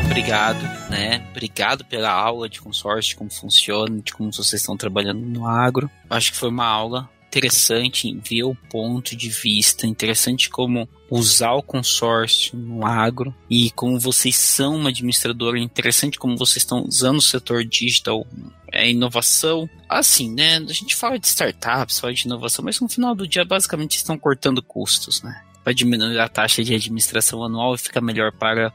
obrigado, 0.06 0.62
né? 0.90 1.26
Obrigado 1.32 1.86
pela 1.86 2.12
aula 2.12 2.50
de 2.50 2.60
consórcio, 2.60 3.12
de 3.12 3.16
como 3.16 3.32
funciona, 3.32 4.02
de 4.02 4.12
como 4.14 4.32
vocês 4.32 4.62
estão 4.62 4.76
trabalhando 4.76 5.22
no 5.22 5.48
agro. 5.48 5.90
Acho 6.10 6.32
que 6.32 6.38
foi 6.38 6.50
uma 6.50 6.66
aula 6.66 7.10
interessante 7.32 8.14
ver 8.14 8.44
o 8.44 8.56
ponto 8.70 9.16
de 9.16 9.30
vista, 9.30 9.88
interessante 9.88 10.50
como 10.50 10.88
usar 11.10 11.54
o 11.54 11.64
consórcio 11.64 12.58
no 12.58 12.86
agro 12.86 13.34
e 13.50 13.72
como 13.72 13.98
vocês 13.98 14.36
são 14.36 14.76
uma 14.76 14.90
administradora, 14.90 15.58
interessante 15.58 16.20
como 16.20 16.38
vocês 16.38 16.58
estão 16.58 16.84
usando 16.86 17.20
o 17.20 17.22
setor 17.22 17.64
digital, 17.64 18.28
é 18.70 18.90
inovação. 18.90 19.70
Assim, 19.88 20.34
né? 20.34 20.58
A 20.58 20.74
gente 20.74 20.94
fala 20.94 21.18
de 21.18 21.28
startups, 21.28 22.00
fala 22.00 22.14
de 22.14 22.26
inovação, 22.26 22.66
mas 22.66 22.80
no 22.82 22.90
final 22.90 23.16
do 23.16 23.28
dia 23.28 23.46
basicamente 23.46 23.96
estão 23.96 24.18
cortando 24.18 24.62
custos, 24.62 25.22
né? 25.22 25.42
Para 25.64 25.74
diminuir 25.74 26.20
a 26.20 26.28
taxa 26.28 26.64
de 26.64 26.74
administração 26.74 27.44
anual 27.44 27.76
e 27.76 27.78
fica 27.78 28.02
melhor 28.02 28.32
para 28.32 28.74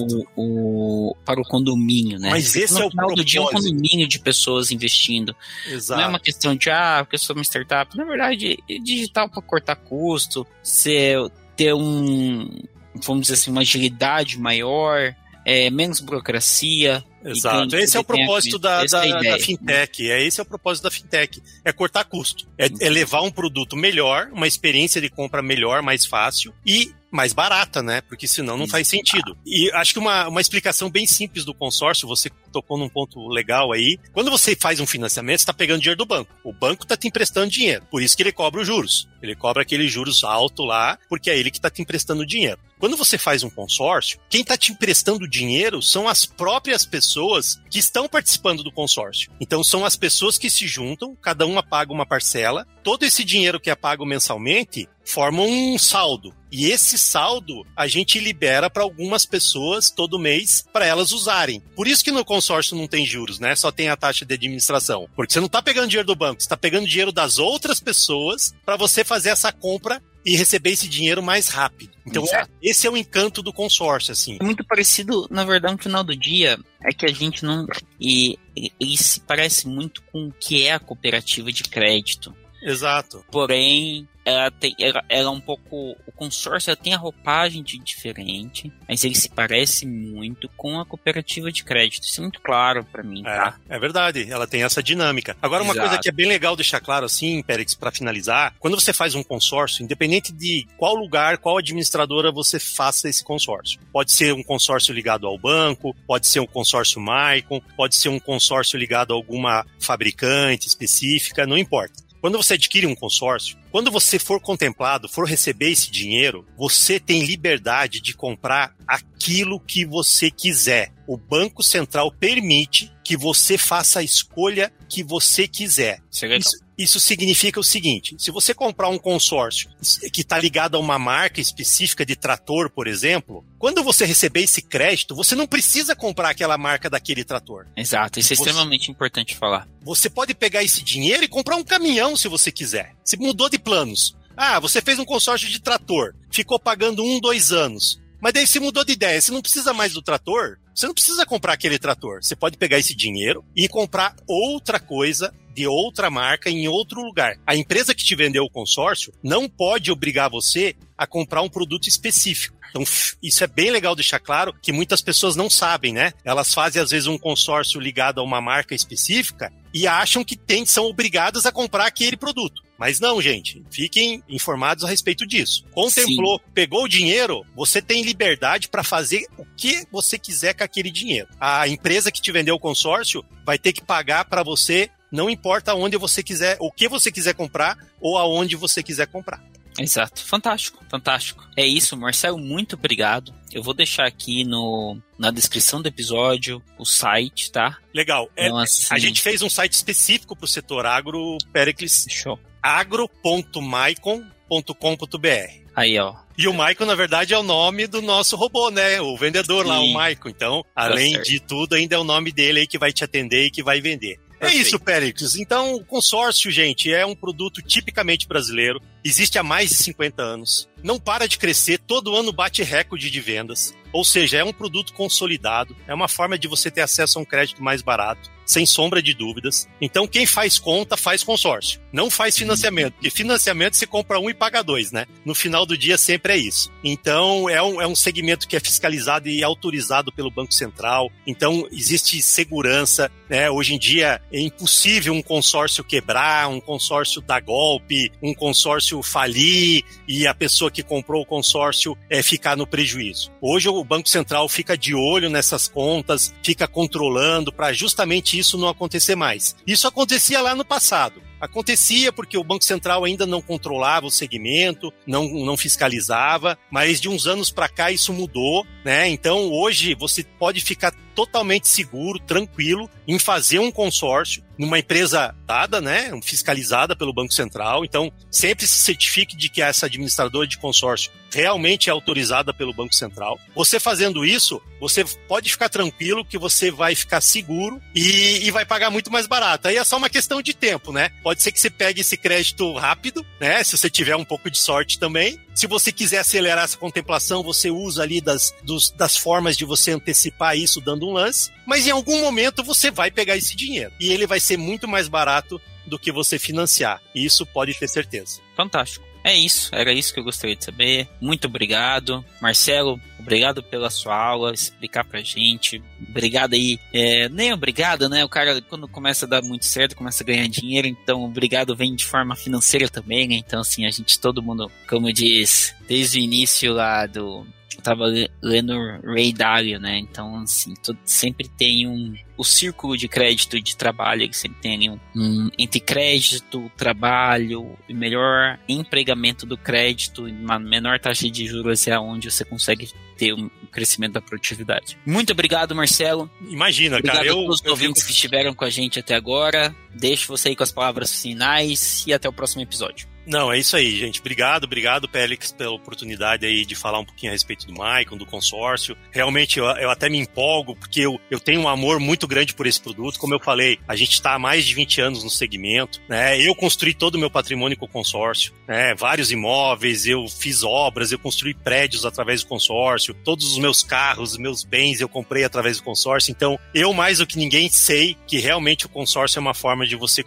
o, 0.00 0.26
o, 0.36 1.16
para 1.24 1.40
o 1.40 1.44
condomínio, 1.44 2.18
né? 2.18 2.30
Mas 2.30 2.56
esse 2.56 2.72
no 2.74 2.80
é 2.80 2.86
o 2.86 2.90
final 2.90 3.06
propósito. 3.06 3.24
do 3.24 3.30
dia 3.30 3.40
é 3.40 3.42
um 3.42 3.46
condomínio 3.46 4.08
de 4.08 4.18
pessoas 4.18 4.70
investindo. 4.70 5.36
Exato. 5.66 6.00
Não 6.00 6.06
é 6.06 6.10
uma 6.10 6.20
questão 6.20 6.54
de 6.54 6.70
ah, 6.70 7.00
porque 7.02 7.16
eu 7.16 7.20
sou 7.20 7.36
uma 7.36 7.44
startup. 7.44 7.96
Na 7.96 8.04
verdade, 8.04 8.58
é 8.68 8.78
digital 8.78 9.28
para 9.28 9.42
cortar 9.42 9.76
custo, 9.76 10.46
ser 10.62 11.18
ter 11.56 11.74
um 11.74 12.48
vamos 12.94 13.22
dizer 13.22 13.34
assim 13.34 13.50
uma 13.50 13.60
agilidade 13.62 14.38
maior, 14.38 15.14
é, 15.44 15.70
menos 15.70 16.00
burocracia. 16.00 17.04
Exato. 17.24 17.76
Esse 17.76 17.96
é 17.96 18.00
o 18.00 18.04
propósito 18.04 18.58
da, 18.58 18.84
da, 18.84 19.06
é 19.06 19.22
da, 19.22 19.38
fintech. 19.38 20.10
É 20.10 20.22
esse 20.22 20.40
é 20.40 20.42
o 20.42 20.46
propósito 20.46 20.84
da 20.84 20.90
fintech. 20.90 21.42
É 21.64 21.72
cortar 21.72 22.04
custo. 22.04 22.46
É, 22.58 22.66
é, 22.80 22.88
levar 22.88 23.22
um 23.22 23.30
produto 23.30 23.76
melhor, 23.76 24.28
uma 24.32 24.46
experiência 24.46 25.00
de 25.00 25.08
compra 25.08 25.42
melhor, 25.42 25.82
mais 25.82 26.04
fácil 26.04 26.52
e 26.66 26.92
mais 27.12 27.32
barata, 27.32 27.82
né? 27.82 28.00
Porque 28.00 28.26
senão 28.26 28.56
não 28.56 28.66
faz 28.66 28.88
sentido. 28.88 29.36
E 29.46 29.70
acho 29.74 29.92
que 29.92 29.98
uma, 29.98 30.28
uma 30.28 30.40
explicação 30.40 30.90
bem 30.90 31.06
simples 31.06 31.44
do 31.44 31.54
consórcio, 31.54 32.08
você 32.08 32.30
tocou 32.50 32.78
num 32.78 32.88
ponto 32.88 33.28
legal 33.28 33.72
aí. 33.72 33.98
Quando 34.12 34.30
você 34.30 34.56
faz 34.56 34.80
um 34.80 34.86
financiamento, 34.86 35.38
você 35.38 35.42
está 35.42 35.52
pegando 35.52 35.80
dinheiro 35.80 35.98
do 35.98 36.06
banco. 36.06 36.34
O 36.42 36.52
banco 36.52 36.84
está 36.84 36.96
te 36.96 37.06
emprestando 37.06 37.50
dinheiro. 37.50 37.86
Por 37.90 38.02
isso 38.02 38.16
que 38.16 38.22
ele 38.22 38.32
cobra 38.32 38.60
os 38.60 38.66
juros. 38.66 39.08
Ele 39.22 39.36
cobra 39.36 39.62
aqueles 39.62 39.92
juros 39.92 40.24
alto 40.24 40.64
lá, 40.64 40.98
porque 41.08 41.30
é 41.30 41.38
ele 41.38 41.50
que 41.50 41.58
está 41.58 41.70
te 41.70 41.82
emprestando 41.82 42.26
dinheiro. 42.26 42.58
Quando 42.78 42.96
você 42.96 43.16
faz 43.16 43.44
um 43.44 43.50
consórcio, 43.50 44.18
quem 44.28 44.40
está 44.40 44.56
te 44.56 44.72
emprestando 44.72 45.28
dinheiro 45.28 45.80
são 45.80 46.08
as 46.08 46.26
próprias 46.26 46.84
pessoas 46.84 47.60
que 47.70 47.78
estão 47.78 48.08
participando 48.08 48.64
do 48.64 48.72
consórcio. 48.72 49.30
Então 49.40 49.62
são 49.62 49.84
as 49.84 49.94
pessoas 49.94 50.36
que 50.36 50.50
se 50.50 50.66
juntam, 50.66 51.14
cada 51.14 51.46
uma 51.46 51.62
paga 51.62 51.92
uma 51.92 52.04
parcela, 52.04 52.66
todo 52.82 53.04
esse 53.04 53.22
dinheiro 53.22 53.60
que 53.60 53.70
é 53.70 53.76
pago 53.76 54.04
mensalmente 54.04 54.88
forma 55.04 55.42
um 55.42 55.78
saldo. 55.78 56.34
E 56.52 56.66
esse 56.70 56.98
saldo 56.98 57.66
a 57.74 57.88
gente 57.88 58.20
libera 58.20 58.68
para 58.68 58.82
algumas 58.82 59.24
pessoas 59.24 59.90
todo 59.90 60.18
mês 60.18 60.64
para 60.70 60.86
elas 60.86 61.10
usarem. 61.10 61.60
Por 61.74 61.88
isso 61.88 62.04
que 62.04 62.10
no 62.10 62.24
consórcio 62.24 62.76
não 62.76 62.86
tem 62.86 63.06
juros, 63.06 63.38
né? 63.38 63.56
Só 63.56 63.72
tem 63.72 63.88
a 63.88 63.96
taxa 63.96 64.26
de 64.26 64.34
administração. 64.34 65.08
Porque 65.16 65.32
você 65.32 65.40
não 65.40 65.46
está 65.46 65.62
pegando 65.62 65.88
dinheiro 65.88 66.06
do 66.06 66.14
banco, 66.14 66.42
você 66.42 66.46
está 66.46 66.56
pegando 66.56 66.86
dinheiro 66.86 67.10
das 67.10 67.38
outras 67.38 67.80
pessoas 67.80 68.54
para 68.66 68.76
você 68.76 69.02
fazer 69.02 69.30
essa 69.30 69.50
compra 69.50 70.02
e 70.24 70.36
receber 70.36 70.70
esse 70.70 70.88
dinheiro 70.88 71.22
mais 71.22 71.48
rápido. 71.48 71.92
Então, 72.06 72.22
Exato. 72.24 72.50
esse 72.62 72.86
é 72.86 72.90
o 72.90 72.96
encanto 72.96 73.42
do 73.42 73.52
consórcio, 73.52 74.12
assim. 74.12 74.38
É 74.40 74.44
muito 74.44 74.64
parecido, 74.64 75.26
na 75.30 75.44
verdade, 75.44 75.74
no 75.74 75.82
final 75.82 76.04
do 76.04 76.16
dia, 76.16 76.58
é 76.84 76.92
que 76.92 77.06
a 77.06 77.12
gente 77.12 77.44
não. 77.44 77.66
E 78.00 78.38
ele 78.54 78.96
se 78.96 79.20
parece 79.20 79.66
muito 79.66 80.02
com 80.12 80.28
o 80.28 80.32
que 80.32 80.66
é 80.66 80.72
a 80.72 80.78
cooperativa 80.78 81.50
de 81.52 81.64
crédito. 81.64 82.34
Exato. 82.62 83.24
Porém, 83.30 84.08
ela 84.24 84.50
tem, 84.50 84.74
ela, 84.78 85.04
ela 85.08 85.28
é 85.28 85.32
um 85.32 85.40
pouco, 85.40 85.96
o 86.06 86.12
consórcio 86.14 86.70
ela 86.70 86.76
tem 86.76 86.94
a 86.94 86.98
roupagem 86.98 87.62
de 87.62 87.78
diferente, 87.78 88.72
mas 88.88 89.04
ele 89.04 89.14
se 89.14 89.28
parece 89.28 89.86
muito 89.86 90.48
com 90.56 90.78
a 90.78 90.86
cooperativa 90.86 91.50
de 91.50 91.64
crédito. 91.64 92.04
Isso 92.04 92.20
é 92.20 92.22
muito 92.22 92.40
claro 92.40 92.84
para 92.84 93.02
mim, 93.02 93.22
é, 93.26 93.36
tá? 93.36 93.58
É 93.68 93.78
verdade, 93.78 94.30
ela 94.30 94.46
tem 94.46 94.62
essa 94.62 94.82
dinâmica. 94.82 95.36
Agora, 95.42 95.62
uma 95.62 95.72
Exato. 95.72 95.88
coisa 95.88 96.02
que 96.02 96.08
é 96.08 96.12
bem 96.12 96.28
legal 96.28 96.54
deixar 96.54 96.80
claro 96.80 97.04
assim, 97.04 97.42
Pérez, 97.42 97.74
para 97.74 97.90
finalizar, 97.90 98.54
quando 98.60 98.78
você 98.78 98.92
faz 98.92 99.14
um 99.14 99.22
consórcio, 99.22 99.82
independente 99.82 100.32
de 100.32 100.66
qual 100.76 100.94
lugar, 100.94 101.38
qual 101.38 101.58
administradora 101.58 102.30
você 102.30 102.60
faça 102.60 103.08
esse 103.08 103.24
consórcio. 103.24 103.80
Pode 103.92 104.12
ser 104.12 104.32
um 104.32 104.42
consórcio 104.42 104.94
ligado 104.94 105.26
ao 105.26 105.38
banco, 105.38 105.96
pode 106.06 106.28
ser 106.28 106.40
um 106.40 106.46
consórcio 106.46 107.00
Maicon, 107.00 107.60
pode 107.76 107.96
ser 107.96 108.08
um 108.08 108.20
consórcio 108.20 108.78
ligado 108.78 109.12
a 109.12 109.16
alguma 109.16 109.66
fabricante 109.80 110.68
específica, 110.68 111.46
não 111.46 111.58
importa. 111.58 112.01
Quando 112.22 112.38
você 112.38 112.54
adquire 112.54 112.86
um 112.86 112.94
consórcio, 112.94 113.58
quando 113.72 113.90
você 113.90 114.18
for 114.18 114.38
contemplado, 114.38 115.08
for 115.08 115.26
receber 115.26 115.70
esse 115.70 115.90
dinheiro, 115.90 116.46
você 116.58 117.00
tem 117.00 117.24
liberdade 117.24 118.02
de 118.02 118.12
comprar 118.14 118.76
aquilo 118.86 119.58
que 119.58 119.86
você 119.86 120.30
quiser. 120.30 120.92
O 121.06 121.16
Banco 121.16 121.62
Central 121.62 122.12
permite 122.12 122.92
que 123.02 123.16
você 123.16 123.56
faça 123.56 124.00
a 124.00 124.02
escolha 124.02 124.70
que 124.88 125.02
você 125.02 125.48
quiser. 125.48 126.00
Isso, 126.38 126.62
isso 126.78 127.00
significa 127.00 127.58
o 127.60 127.64
seguinte: 127.64 128.14
se 128.18 128.30
você 128.30 128.54
comprar 128.54 128.88
um 128.88 128.98
consórcio 128.98 129.70
que 130.12 130.20
está 130.20 130.38
ligado 130.38 130.76
a 130.76 130.80
uma 130.80 130.98
marca 130.98 131.40
específica 131.40 132.04
de 132.04 132.16
trator, 132.16 132.70
por 132.70 132.86
exemplo, 132.86 133.44
quando 133.58 133.82
você 133.82 134.04
receber 134.04 134.42
esse 134.42 134.62
crédito, 134.62 135.14
você 135.14 135.34
não 135.34 135.46
precisa 135.46 135.94
comprar 135.94 136.30
aquela 136.30 136.58
marca 136.58 136.88
daquele 136.88 137.24
trator. 137.24 137.66
Exato, 137.76 138.18
isso 138.18 138.32
é 138.32 138.36
você, 138.36 138.42
extremamente 138.42 138.90
importante 138.90 139.36
falar. 139.36 139.68
Você 139.82 140.08
pode 140.08 140.34
pegar 140.34 140.62
esse 140.62 140.82
dinheiro 140.82 141.24
e 141.24 141.28
comprar 141.28 141.56
um 141.56 141.64
caminhão 141.64 142.16
se 142.16 142.28
você 142.28 142.50
quiser. 142.52 142.94
Se 143.04 143.16
mudou 143.16 143.48
de 143.48 143.58
planos. 143.62 144.16
Ah, 144.36 144.58
você 144.58 144.80
fez 144.80 144.98
um 144.98 145.04
consórcio 145.04 145.48
de 145.48 145.60
trator, 145.60 146.14
ficou 146.30 146.58
pagando 146.58 147.04
um, 147.04 147.20
dois 147.20 147.52
anos. 147.52 148.00
Mas 148.20 148.32
daí 148.32 148.46
você 148.46 148.60
mudou 148.60 148.84
de 148.84 148.92
ideia, 148.92 149.20
você 149.20 149.32
não 149.32 149.42
precisa 149.42 149.74
mais 149.74 149.92
do 149.92 150.02
trator, 150.02 150.58
você 150.74 150.86
não 150.86 150.94
precisa 150.94 151.26
comprar 151.26 151.54
aquele 151.54 151.78
trator. 151.78 152.22
Você 152.22 152.36
pode 152.36 152.56
pegar 152.56 152.78
esse 152.78 152.94
dinheiro 152.94 153.44
e 153.54 153.68
comprar 153.68 154.14
outra 154.26 154.78
coisa 154.78 155.34
de 155.54 155.66
outra 155.66 156.08
marca 156.08 156.48
em 156.48 156.66
outro 156.66 157.02
lugar. 157.02 157.36
A 157.46 157.54
empresa 157.54 157.94
que 157.94 158.04
te 158.04 158.14
vendeu 158.14 158.44
o 158.44 158.50
consórcio 158.50 159.12
não 159.22 159.48
pode 159.48 159.90
obrigar 159.90 160.30
você 160.30 160.74
a 160.96 161.06
comprar 161.06 161.42
um 161.42 161.48
produto 161.48 161.88
específico. 161.88 162.56
Então, 162.70 162.84
isso 163.22 163.44
é 163.44 163.46
bem 163.46 163.70
legal 163.70 163.94
deixar 163.94 164.18
claro 164.18 164.54
que 164.62 164.72
muitas 164.72 165.02
pessoas 165.02 165.36
não 165.36 165.50
sabem, 165.50 165.92
né? 165.92 166.12
Elas 166.24 166.54
fazem, 166.54 166.80
às 166.80 166.90
vezes, 166.90 167.06
um 167.06 167.18
consórcio 167.18 167.78
ligado 167.78 168.18
a 168.18 168.24
uma 168.24 168.40
marca 168.40 168.74
específica 168.74 169.52
e 169.74 169.86
acham 169.86 170.24
que 170.24 170.36
tem, 170.36 170.64
são 170.64 170.86
obrigadas 170.86 171.44
a 171.44 171.52
comprar 171.52 171.86
aquele 171.86 172.16
produto. 172.16 172.62
Mas 172.82 172.98
não, 172.98 173.22
gente, 173.22 173.64
fiquem 173.70 174.24
informados 174.28 174.82
a 174.82 174.88
respeito 174.88 175.24
disso. 175.24 175.64
Contemplou, 175.70 176.38
Sim. 176.38 176.50
pegou 176.52 176.82
o 176.82 176.88
dinheiro, 176.88 177.46
você 177.54 177.80
tem 177.80 178.02
liberdade 178.02 178.66
para 178.66 178.82
fazer 178.82 179.24
o 179.38 179.46
que 179.56 179.86
você 179.92 180.18
quiser 180.18 180.52
com 180.52 180.64
aquele 180.64 180.90
dinheiro. 180.90 181.28
A 181.38 181.68
empresa 181.68 182.10
que 182.10 182.20
te 182.20 182.32
vendeu 182.32 182.56
o 182.56 182.58
consórcio 182.58 183.24
vai 183.46 183.56
ter 183.56 183.72
que 183.72 183.84
pagar 183.84 184.24
para 184.24 184.42
você, 184.42 184.90
não 185.12 185.30
importa 185.30 185.76
onde 185.76 185.96
você 185.96 186.24
quiser, 186.24 186.56
o 186.58 186.72
que 186.72 186.88
você 186.88 187.12
quiser 187.12 187.34
comprar 187.34 187.78
ou 188.00 188.18
aonde 188.18 188.56
você 188.56 188.82
quiser 188.82 189.06
comprar. 189.06 189.40
Exato. 189.78 190.20
Fantástico, 190.24 190.84
fantástico. 190.90 191.48
É 191.56 191.64
isso, 191.64 191.96
Marcelo, 191.96 192.36
muito 192.36 192.74
obrigado. 192.74 193.32
Eu 193.52 193.62
vou 193.62 193.74
deixar 193.74 194.08
aqui 194.08 194.42
no, 194.42 195.00
na 195.16 195.30
descrição 195.30 195.80
do 195.80 195.86
episódio 195.86 196.60
o 196.76 196.84
site, 196.84 197.52
tá? 197.52 197.78
Legal. 197.94 198.28
É, 198.34 198.46
então, 198.46 198.58
assim... 198.58 198.88
A 198.90 198.98
gente 198.98 199.22
fez 199.22 199.40
um 199.40 199.48
site 199.48 199.74
específico 199.74 200.34
para 200.34 200.46
o 200.46 200.48
setor 200.48 200.84
agro, 200.84 201.38
Pericles. 201.52 202.06
Show. 202.10 202.40
agro.maicon.com.br. 202.62 205.62
Aí, 205.74 205.98
ó. 205.98 206.14
E 206.36 206.48
o 206.48 206.54
Maicon, 206.54 206.86
na 206.86 206.94
verdade, 206.94 207.34
é 207.34 207.38
o 207.38 207.42
nome 207.42 207.86
do 207.86 208.00
nosso 208.00 208.36
robô, 208.36 208.70
né? 208.70 209.00
O 209.00 209.16
vendedor 209.16 209.64
Sim. 209.64 209.70
lá, 209.70 209.80
o 209.80 209.92
Maicon. 209.92 210.28
Então, 210.28 210.64
tá 210.74 210.84
além 210.84 211.20
de 211.20 211.40
tudo, 211.40 211.74
ainda 211.74 211.96
é 211.96 211.98
o 211.98 212.04
nome 212.04 212.32
dele 212.32 212.60
aí 212.60 212.66
que 212.66 212.78
vai 212.78 212.92
te 212.92 213.04
atender 213.04 213.46
e 213.46 213.50
que 213.50 213.62
vai 213.62 213.80
vender. 213.80 214.18
É 214.40 214.52
isso, 214.52 214.80
Péricles. 214.80 215.36
Então, 215.36 215.74
o 215.74 215.84
consórcio, 215.84 216.50
gente, 216.50 216.92
é 216.92 217.06
um 217.06 217.14
produto 217.14 217.62
tipicamente 217.62 218.26
brasileiro. 218.26 218.80
Existe 219.04 219.38
há 219.38 219.42
mais 219.42 219.70
de 219.70 219.76
50 219.76 220.22
anos. 220.22 220.68
Não 220.82 220.98
para 220.98 221.26
de 221.26 221.38
crescer, 221.38 221.78
todo 221.78 222.14
ano 222.14 222.32
bate 222.32 222.62
recorde 222.62 223.10
de 223.10 223.20
vendas. 223.20 223.74
Ou 223.92 224.04
seja, 224.04 224.38
é 224.38 224.44
um 224.44 224.52
produto 224.52 224.92
consolidado, 224.92 225.76
é 225.86 225.94
uma 225.94 226.08
forma 226.08 226.38
de 226.38 226.48
você 226.48 226.70
ter 226.70 226.80
acesso 226.80 227.18
a 227.18 227.22
um 227.22 227.24
crédito 227.24 227.62
mais 227.62 227.82
barato 227.82 228.30
sem 228.52 228.66
sombra 228.66 229.02
de 229.02 229.14
dúvidas. 229.14 229.68
Então, 229.80 230.06
quem 230.06 230.26
faz 230.26 230.58
conta, 230.58 230.96
faz 230.96 231.22
consórcio. 231.22 231.80
Não 231.92 232.10
faz 232.10 232.36
financiamento, 232.36 232.94
porque 232.94 233.10
financiamento 233.10 233.76
você 233.76 233.86
compra 233.86 234.18
um 234.18 234.28
e 234.28 234.34
paga 234.34 234.62
dois, 234.62 234.92
né? 234.92 235.06
No 235.24 235.34
final 235.34 235.64
do 235.64 235.76
dia 235.76 235.96
sempre 235.96 236.34
é 236.34 236.36
isso. 236.36 236.70
Então, 236.82 237.48
é 237.48 237.62
um, 237.62 237.80
é 237.80 237.86
um 237.86 237.94
segmento 237.94 238.46
que 238.46 238.56
é 238.56 238.60
fiscalizado 238.60 239.28
e 239.28 239.42
autorizado 239.42 240.12
pelo 240.12 240.30
Banco 240.30 240.52
Central. 240.52 241.10
Então, 241.26 241.66
existe 241.70 242.20
segurança. 242.20 243.10
Né? 243.28 243.50
Hoje 243.50 243.74
em 243.74 243.78
dia, 243.78 244.20
é 244.32 244.40
impossível 244.40 245.14
um 245.14 245.22
consórcio 245.22 245.84
quebrar, 245.84 246.48
um 246.48 246.60
consórcio 246.60 247.22
dar 247.22 247.40
golpe, 247.40 248.10
um 248.22 248.34
consórcio 248.34 248.91
falir 249.00 249.84
e 250.08 250.26
a 250.26 250.34
pessoa 250.34 250.72
que 250.72 250.82
comprou 250.82 251.22
o 251.22 251.26
consórcio 251.26 251.96
é, 252.10 252.20
ficar 252.20 252.56
no 252.56 252.66
prejuízo. 252.66 253.30
Hoje, 253.40 253.68
o 253.68 253.84
Banco 253.84 254.08
Central 254.08 254.48
fica 254.48 254.76
de 254.76 254.92
olho 254.92 255.30
nessas 255.30 255.68
contas, 255.68 256.34
fica 256.42 256.66
controlando 256.66 257.52
para 257.52 257.72
justamente 257.72 258.36
isso 258.36 258.58
não 258.58 258.68
acontecer 258.68 259.14
mais. 259.14 259.54
Isso 259.64 259.86
acontecia 259.86 260.42
lá 260.42 260.56
no 260.56 260.64
passado. 260.64 261.22
Acontecia 261.42 262.12
porque 262.12 262.38
o 262.38 262.44
Banco 262.44 262.64
Central 262.64 263.04
ainda 263.04 263.26
não 263.26 263.42
controlava 263.42 264.06
o 264.06 264.10
segmento, 264.12 264.92
não, 265.04 265.28
não 265.28 265.56
fiscalizava, 265.56 266.56
mas 266.70 267.00
de 267.00 267.08
uns 267.08 267.26
anos 267.26 267.50
para 267.50 267.68
cá 267.68 267.90
isso 267.90 268.12
mudou, 268.12 268.64
né? 268.84 269.08
Então 269.08 269.50
hoje 269.50 269.92
você 269.96 270.22
pode 270.22 270.60
ficar 270.60 270.94
totalmente 271.14 271.68
seguro, 271.68 272.18
tranquilo 272.20 272.88
em 273.06 273.18
fazer 273.18 273.58
um 273.58 273.70
consórcio 273.70 274.42
numa 274.58 274.78
empresa 274.78 275.34
dada, 275.46 275.80
né, 275.80 276.12
fiscalizada 276.22 276.94
pelo 276.94 277.12
Banco 277.12 277.32
Central. 277.32 277.84
Então, 277.84 278.12
sempre 278.30 278.66
se 278.66 278.76
certifique 278.76 279.36
de 279.36 279.48
que 279.48 279.60
essa 279.60 279.86
administradora 279.86 280.46
de 280.46 280.58
consórcio 280.58 281.10
realmente 281.32 281.88
é 281.88 281.92
autorizada 281.92 282.52
pelo 282.52 282.74
Banco 282.74 282.94
Central. 282.94 283.40
Você 283.54 283.80
fazendo 283.80 284.24
isso, 284.24 284.62
você 284.78 285.04
pode 285.26 285.50
ficar 285.50 285.68
tranquilo 285.68 286.24
que 286.24 286.38
você 286.38 286.70
vai 286.70 286.94
ficar 286.94 287.20
seguro 287.20 287.80
e, 287.94 288.46
e 288.46 288.50
vai 288.50 288.64
pagar 288.64 288.90
muito 288.90 289.10
mais 289.10 289.26
barato. 289.26 289.68
Aí 289.68 289.76
é 289.76 289.84
só 289.84 289.96
uma 289.96 290.10
questão 290.10 290.42
de 290.42 290.54
tempo, 290.54 290.92
né? 290.92 291.10
Pode 291.22 291.31
ser 291.40 291.52
que 291.52 291.60
você 291.60 291.70
pegue 291.70 292.00
esse 292.00 292.16
crédito 292.16 292.72
rápido, 292.74 293.24
né? 293.40 293.62
Se 293.64 293.76
você 293.76 293.88
tiver 293.88 294.16
um 294.16 294.24
pouco 294.24 294.50
de 294.50 294.58
sorte 294.58 294.98
também. 294.98 295.38
Se 295.54 295.66
você 295.66 295.92
quiser 295.92 296.18
acelerar 296.18 296.64
essa 296.64 296.76
contemplação, 296.76 297.42
você 297.42 297.70
usa 297.70 298.02
ali 298.02 298.20
das, 298.20 298.54
dos, 298.62 298.90
das 298.90 299.16
formas 299.16 299.56
de 299.56 299.64
você 299.64 299.92
antecipar 299.92 300.56
isso 300.56 300.80
dando 300.80 301.06
um 301.06 301.12
lance. 301.12 301.50
Mas 301.66 301.86
em 301.86 301.90
algum 301.90 302.20
momento 302.20 302.62
você 302.64 302.90
vai 302.90 303.10
pegar 303.10 303.36
esse 303.36 303.56
dinheiro 303.56 303.92
e 304.00 304.12
ele 304.12 304.26
vai 304.26 304.40
ser 304.40 304.56
muito 304.56 304.88
mais 304.88 305.08
barato 305.08 305.60
do 305.86 305.98
que 305.98 306.12
você 306.12 306.38
financiar. 306.38 307.00
Isso 307.14 307.46
pode 307.46 307.74
ter 307.74 307.88
certeza. 307.88 308.40
Fantástico. 308.56 309.11
É 309.24 309.34
isso, 309.34 309.70
era 309.72 309.92
isso 309.92 310.12
que 310.12 310.20
eu 310.20 310.24
gostaria 310.24 310.56
de 310.56 310.64
saber. 310.64 311.08
Muito 311.20 311.46
obrigado. 311.46 312.24
Marcelo, 312.40 313.00
Obrigado 313.22 313.62
pela 313.62 313.88
sua 313.88 314.16
aula, 314.16 314.52
explicar 314.52 315.04
pra 315.04 315.22
gente. 315.22 315.80
Obrigado 316.08 316.54
aí. 316.54 316.78
É, 316.92 317.28
nem 317.28 317.52
obrigado, 317.52 318.08
né? 318.08 318.24
O 318.24 318.28
cara, 318.28 318.60
quando 318.62 318.88
começa 318.88 319.24
a 319.24 319.28
dar 319.28 319.42
muito 319.42 319.64
certo, 319.64 319.96
começa 319.96 320.24
a 320.24 320.26
ganhar 320.26 320.48
dinheiro, 320.48 320.88
então 320.88 321.22
obrigado 321.22 321.76
vem 321.76 321.94
de 321.94 322.04
forma 322.04 322.34
financeira 322.34 322.88
também, 322.88 323.28
né? 323.28 323.34
Então, 323.36 323.60
assim, 323.60 323.86
a 323.86 323.90
gente, 323.90 324.18
todo 324.18 324.42
mundo, 324.42 324.70
como 324.88 325.12
diz, 325.12 325.72
desde 325.86 326.18
o 326.18 326.22
início 326.22 326.72
lá 326.72 327.06
do 327.06 327.46
eu 327.76 327.82
tava 327.82 328.04
lendo 328.42 328.74
Ray 329.04 329.32
Dalio, 329.32 329.78
né? 329.78 329.98
Então, 329.98 330.36
assim, 330.36 330.74
todo, 330.82 330.98
sempre 331.04 331.48
tem 331.48 331.86
um. 331.86 332.14
O 332.36 332.44
círculo 332.44 332.96
de 332.96 333.06
crédito 333.08 333.56
e 333.56 333.62
de 333.62 333.76
trabalho, 333.76 334.28
que 334.28 334.36
sempre 334.36 334.60
tem 334.60 334.90
um, 334.90 334.98
um, 335.14 335.50
entre 335.56 335.78
crédito, 335.78 336.70
trabalho, 336.76 337.76
e 337.88 337.94
melhor 337.94 338.58
empregamento 338.68 339.46
do 339.46 339.56
crédito, 339.56 340.24
uma 340.24 340.58
menor 340.58 340.98
taxa 340.98 341.30
de 341.30 341.46
juros 341.46 341.86
é 341.86 341.96
onde 341.98 342.30
você 342.30 342.44
consegue 342.44 342.88
ter 343.16 343.34
um 343.34 343.48
crescimento 343.70 344.14
da 344.14 344.20
produtividade. 344.20 344.98
Muito 345.06 345.32
obrigado, 345.32 345.74
Marcelo. 345.74 346.28
Imagina, 346.48 346.96
obrigado 346.96 347.18
cara. 347.18 347.30
a 347.30 347.34
todos 347.34 347.60
os 347.60 347.66
ouvintes 347.66 348.02
que 348.02 348.10
estiveram 348.10 348.54
com 348.54 348.64
a 348.64 348.70
gente 348.70 348.98
até 348.98 349.14
agora. 349.14 349.74
Deixo 349.94 350.26
você 350.26 350.48
aí 350.48 350.56
com 350.56 350.64
as 350.64 350.72
palavras 350.72 351.22
finais 351.22 352.04
e 352.06 352.12
até 352.12 352.28
o 352.28 352.32
próximo 352.32 352.62
episódio. 352.62 353.11
Não, 353.26 353.52
é 353.52 353.58
isso 353.58 353.76
aí, 353.76 353.96
gente. 353.96 354.20
Obrigado, 354.20 354.64
obrigado, 354.64 355.08
Pélix, 355.08 355.52
pela 355.52 355.72
oportunidade 355.72 356.44
aí 356.44 356.64
de 356.64 356.74
falar 356.74 356.98
um 356.98 357.04
pouquinho 357.04 357.30
a 357.30 357.34
respeito 357.34 357.66
do 357.66 357.74
Maicon, 357.74 358.16
do 358.16 358.26
consórcio. 358.26 358.96
Realmente, 359.10 359.58
eu, 359.58 359.64
eu 359.64 359.90
até 359.90 360.08
me 360.08 360.18
empolgo, 360.18 360.74
porque 360.74 361.00
eu, 361.00 361.20
eu 361.30 361.38
tenho 361.38 361.60
um 361.60 361.68
amor 361.68 362.00
muito 362.00 362.26
grande 362.26 362.54
por 362.54 362.66
esse 362.66 362.80
produto. 362.80 363.18
Como 363.18 363.34
eu 363.34 363.40
falei, 363.40 363.78
a 363.86 363.94
gente 363.94 364.12
está 364.12 364.34
há 364.34 364.38
mais 364.38 364.66
de 364.66 364.74
20 364.74 365.00
anos 365.00 365.24
no 365.24 365.30
segmento, 365.30 366.00
né? 366.08 366.40
Eu 366.40 366.54
construí 366.54 366.94
todo 366.94 367.14
o 367.14 367.18
meu 367.18 367.30
patrimônio 367.30 367.76
com 367.76 367.86
o 367.86 367.88
consórcio, 367.88 368.52
né? 368.66 368.94
Vários 368.94 369.30
imóveis, 369.30 370.06
eu 370.06 370.26
fiz 370.28 370.62
obras, 370.62 371.12
eu 371.12 371.18
construí 371.18 371.54
prédios 371.54 372.04
através 372.04 372.42
do 372.42 372.48
consórcio, 372.48 373.14
todos 373.14 373.52
os 373.52 373.58
meus 373.58 373.82
carros, 373.82 374.36
meus 374.36 374.64
bens 374.64 375.00
eu 375.00 375.08
comprei 375.08 375.44
através 375.44 375.76
do 375.76 375.84
consórcio. 375.84 376.30
Então, 376.30 376.58
eu 376.74 376.92
mais 376.92 377.18
do 377.18 377.26
que 377.26 377.38
ninguém 377.38 377.68
sei 377.68 378.16
que 378.26 378.38
realmente 378.38 378.86
o 378.86 378.88
consórcio 378.88 379.38
é 379.38 379.40
uma 379.40 379.54
forma 379.54 379.86
de 379.86 379.96
você 379.96 380.24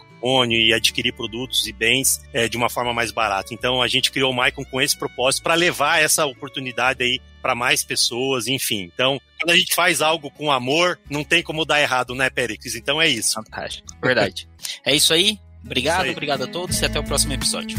e 0.48 0.72
adquirir 0.72 1.12
produtos 1.12 1.68
e 1.68 1.72
bens 1.72 2.20
é, 2.32 2.48
de 2.48 2.56
uma 2.56 2.68
forma 2.68 2.85
mais 2.94 3.10
barata. 3.10 3.52
Então 3.52 3.82
a 3.82 3.88
gente 3.88 4.10
criou 4.10 4.30
o 4.30 4.34
Maicon 4.34 4.64
com 4.64 4.80
esse 4.80 4.96
propósito 4.96 5.42
para 5.42 5.54
levar 5.54 6.00
essa 6.00 6.26
oportunidade 6.26 7.02
aí 7.02 7.20
para 7.42 7.54
mais 7.54 7.84
pessoas, 7.84 8.48
enfim. 8.48 8.90
Então, 8.92 9.20
quando 9.40 9.52
a 9.52 9.56
gente 9.56 9.74
faz 9.74 10.02
algo 10.02 10.30
com 10.30 10.50
amor, 10.50 10.98
não 11.08 11.22
tem 11.22 11.42
como 11.42 11.64
dar 11.64 11.80
errado, 11.80 12.14
né, 12.14 12.28
Pericles? 12.28 12.74
Então 12.74 13.00
é 13.00 13.08
isso. 13.08 13.34
Fantástico. 13.34 13.86
Verdade. 14.02 14.48
é 14.84 14.94
isso 14.94 15.12
aí. 15.14 15.38
Obrigado, 15.64 16.00
isso 16.00 16.06
aí. 16.06 16.12
obrigado 16.12 16.44
a 16.44 16.46
todos 16.46 16.80
e 16.80 16.84
até 16.84 16.98
o 16.98 17.04
próximo 17.04 17.32
episódio. 17.32 17.78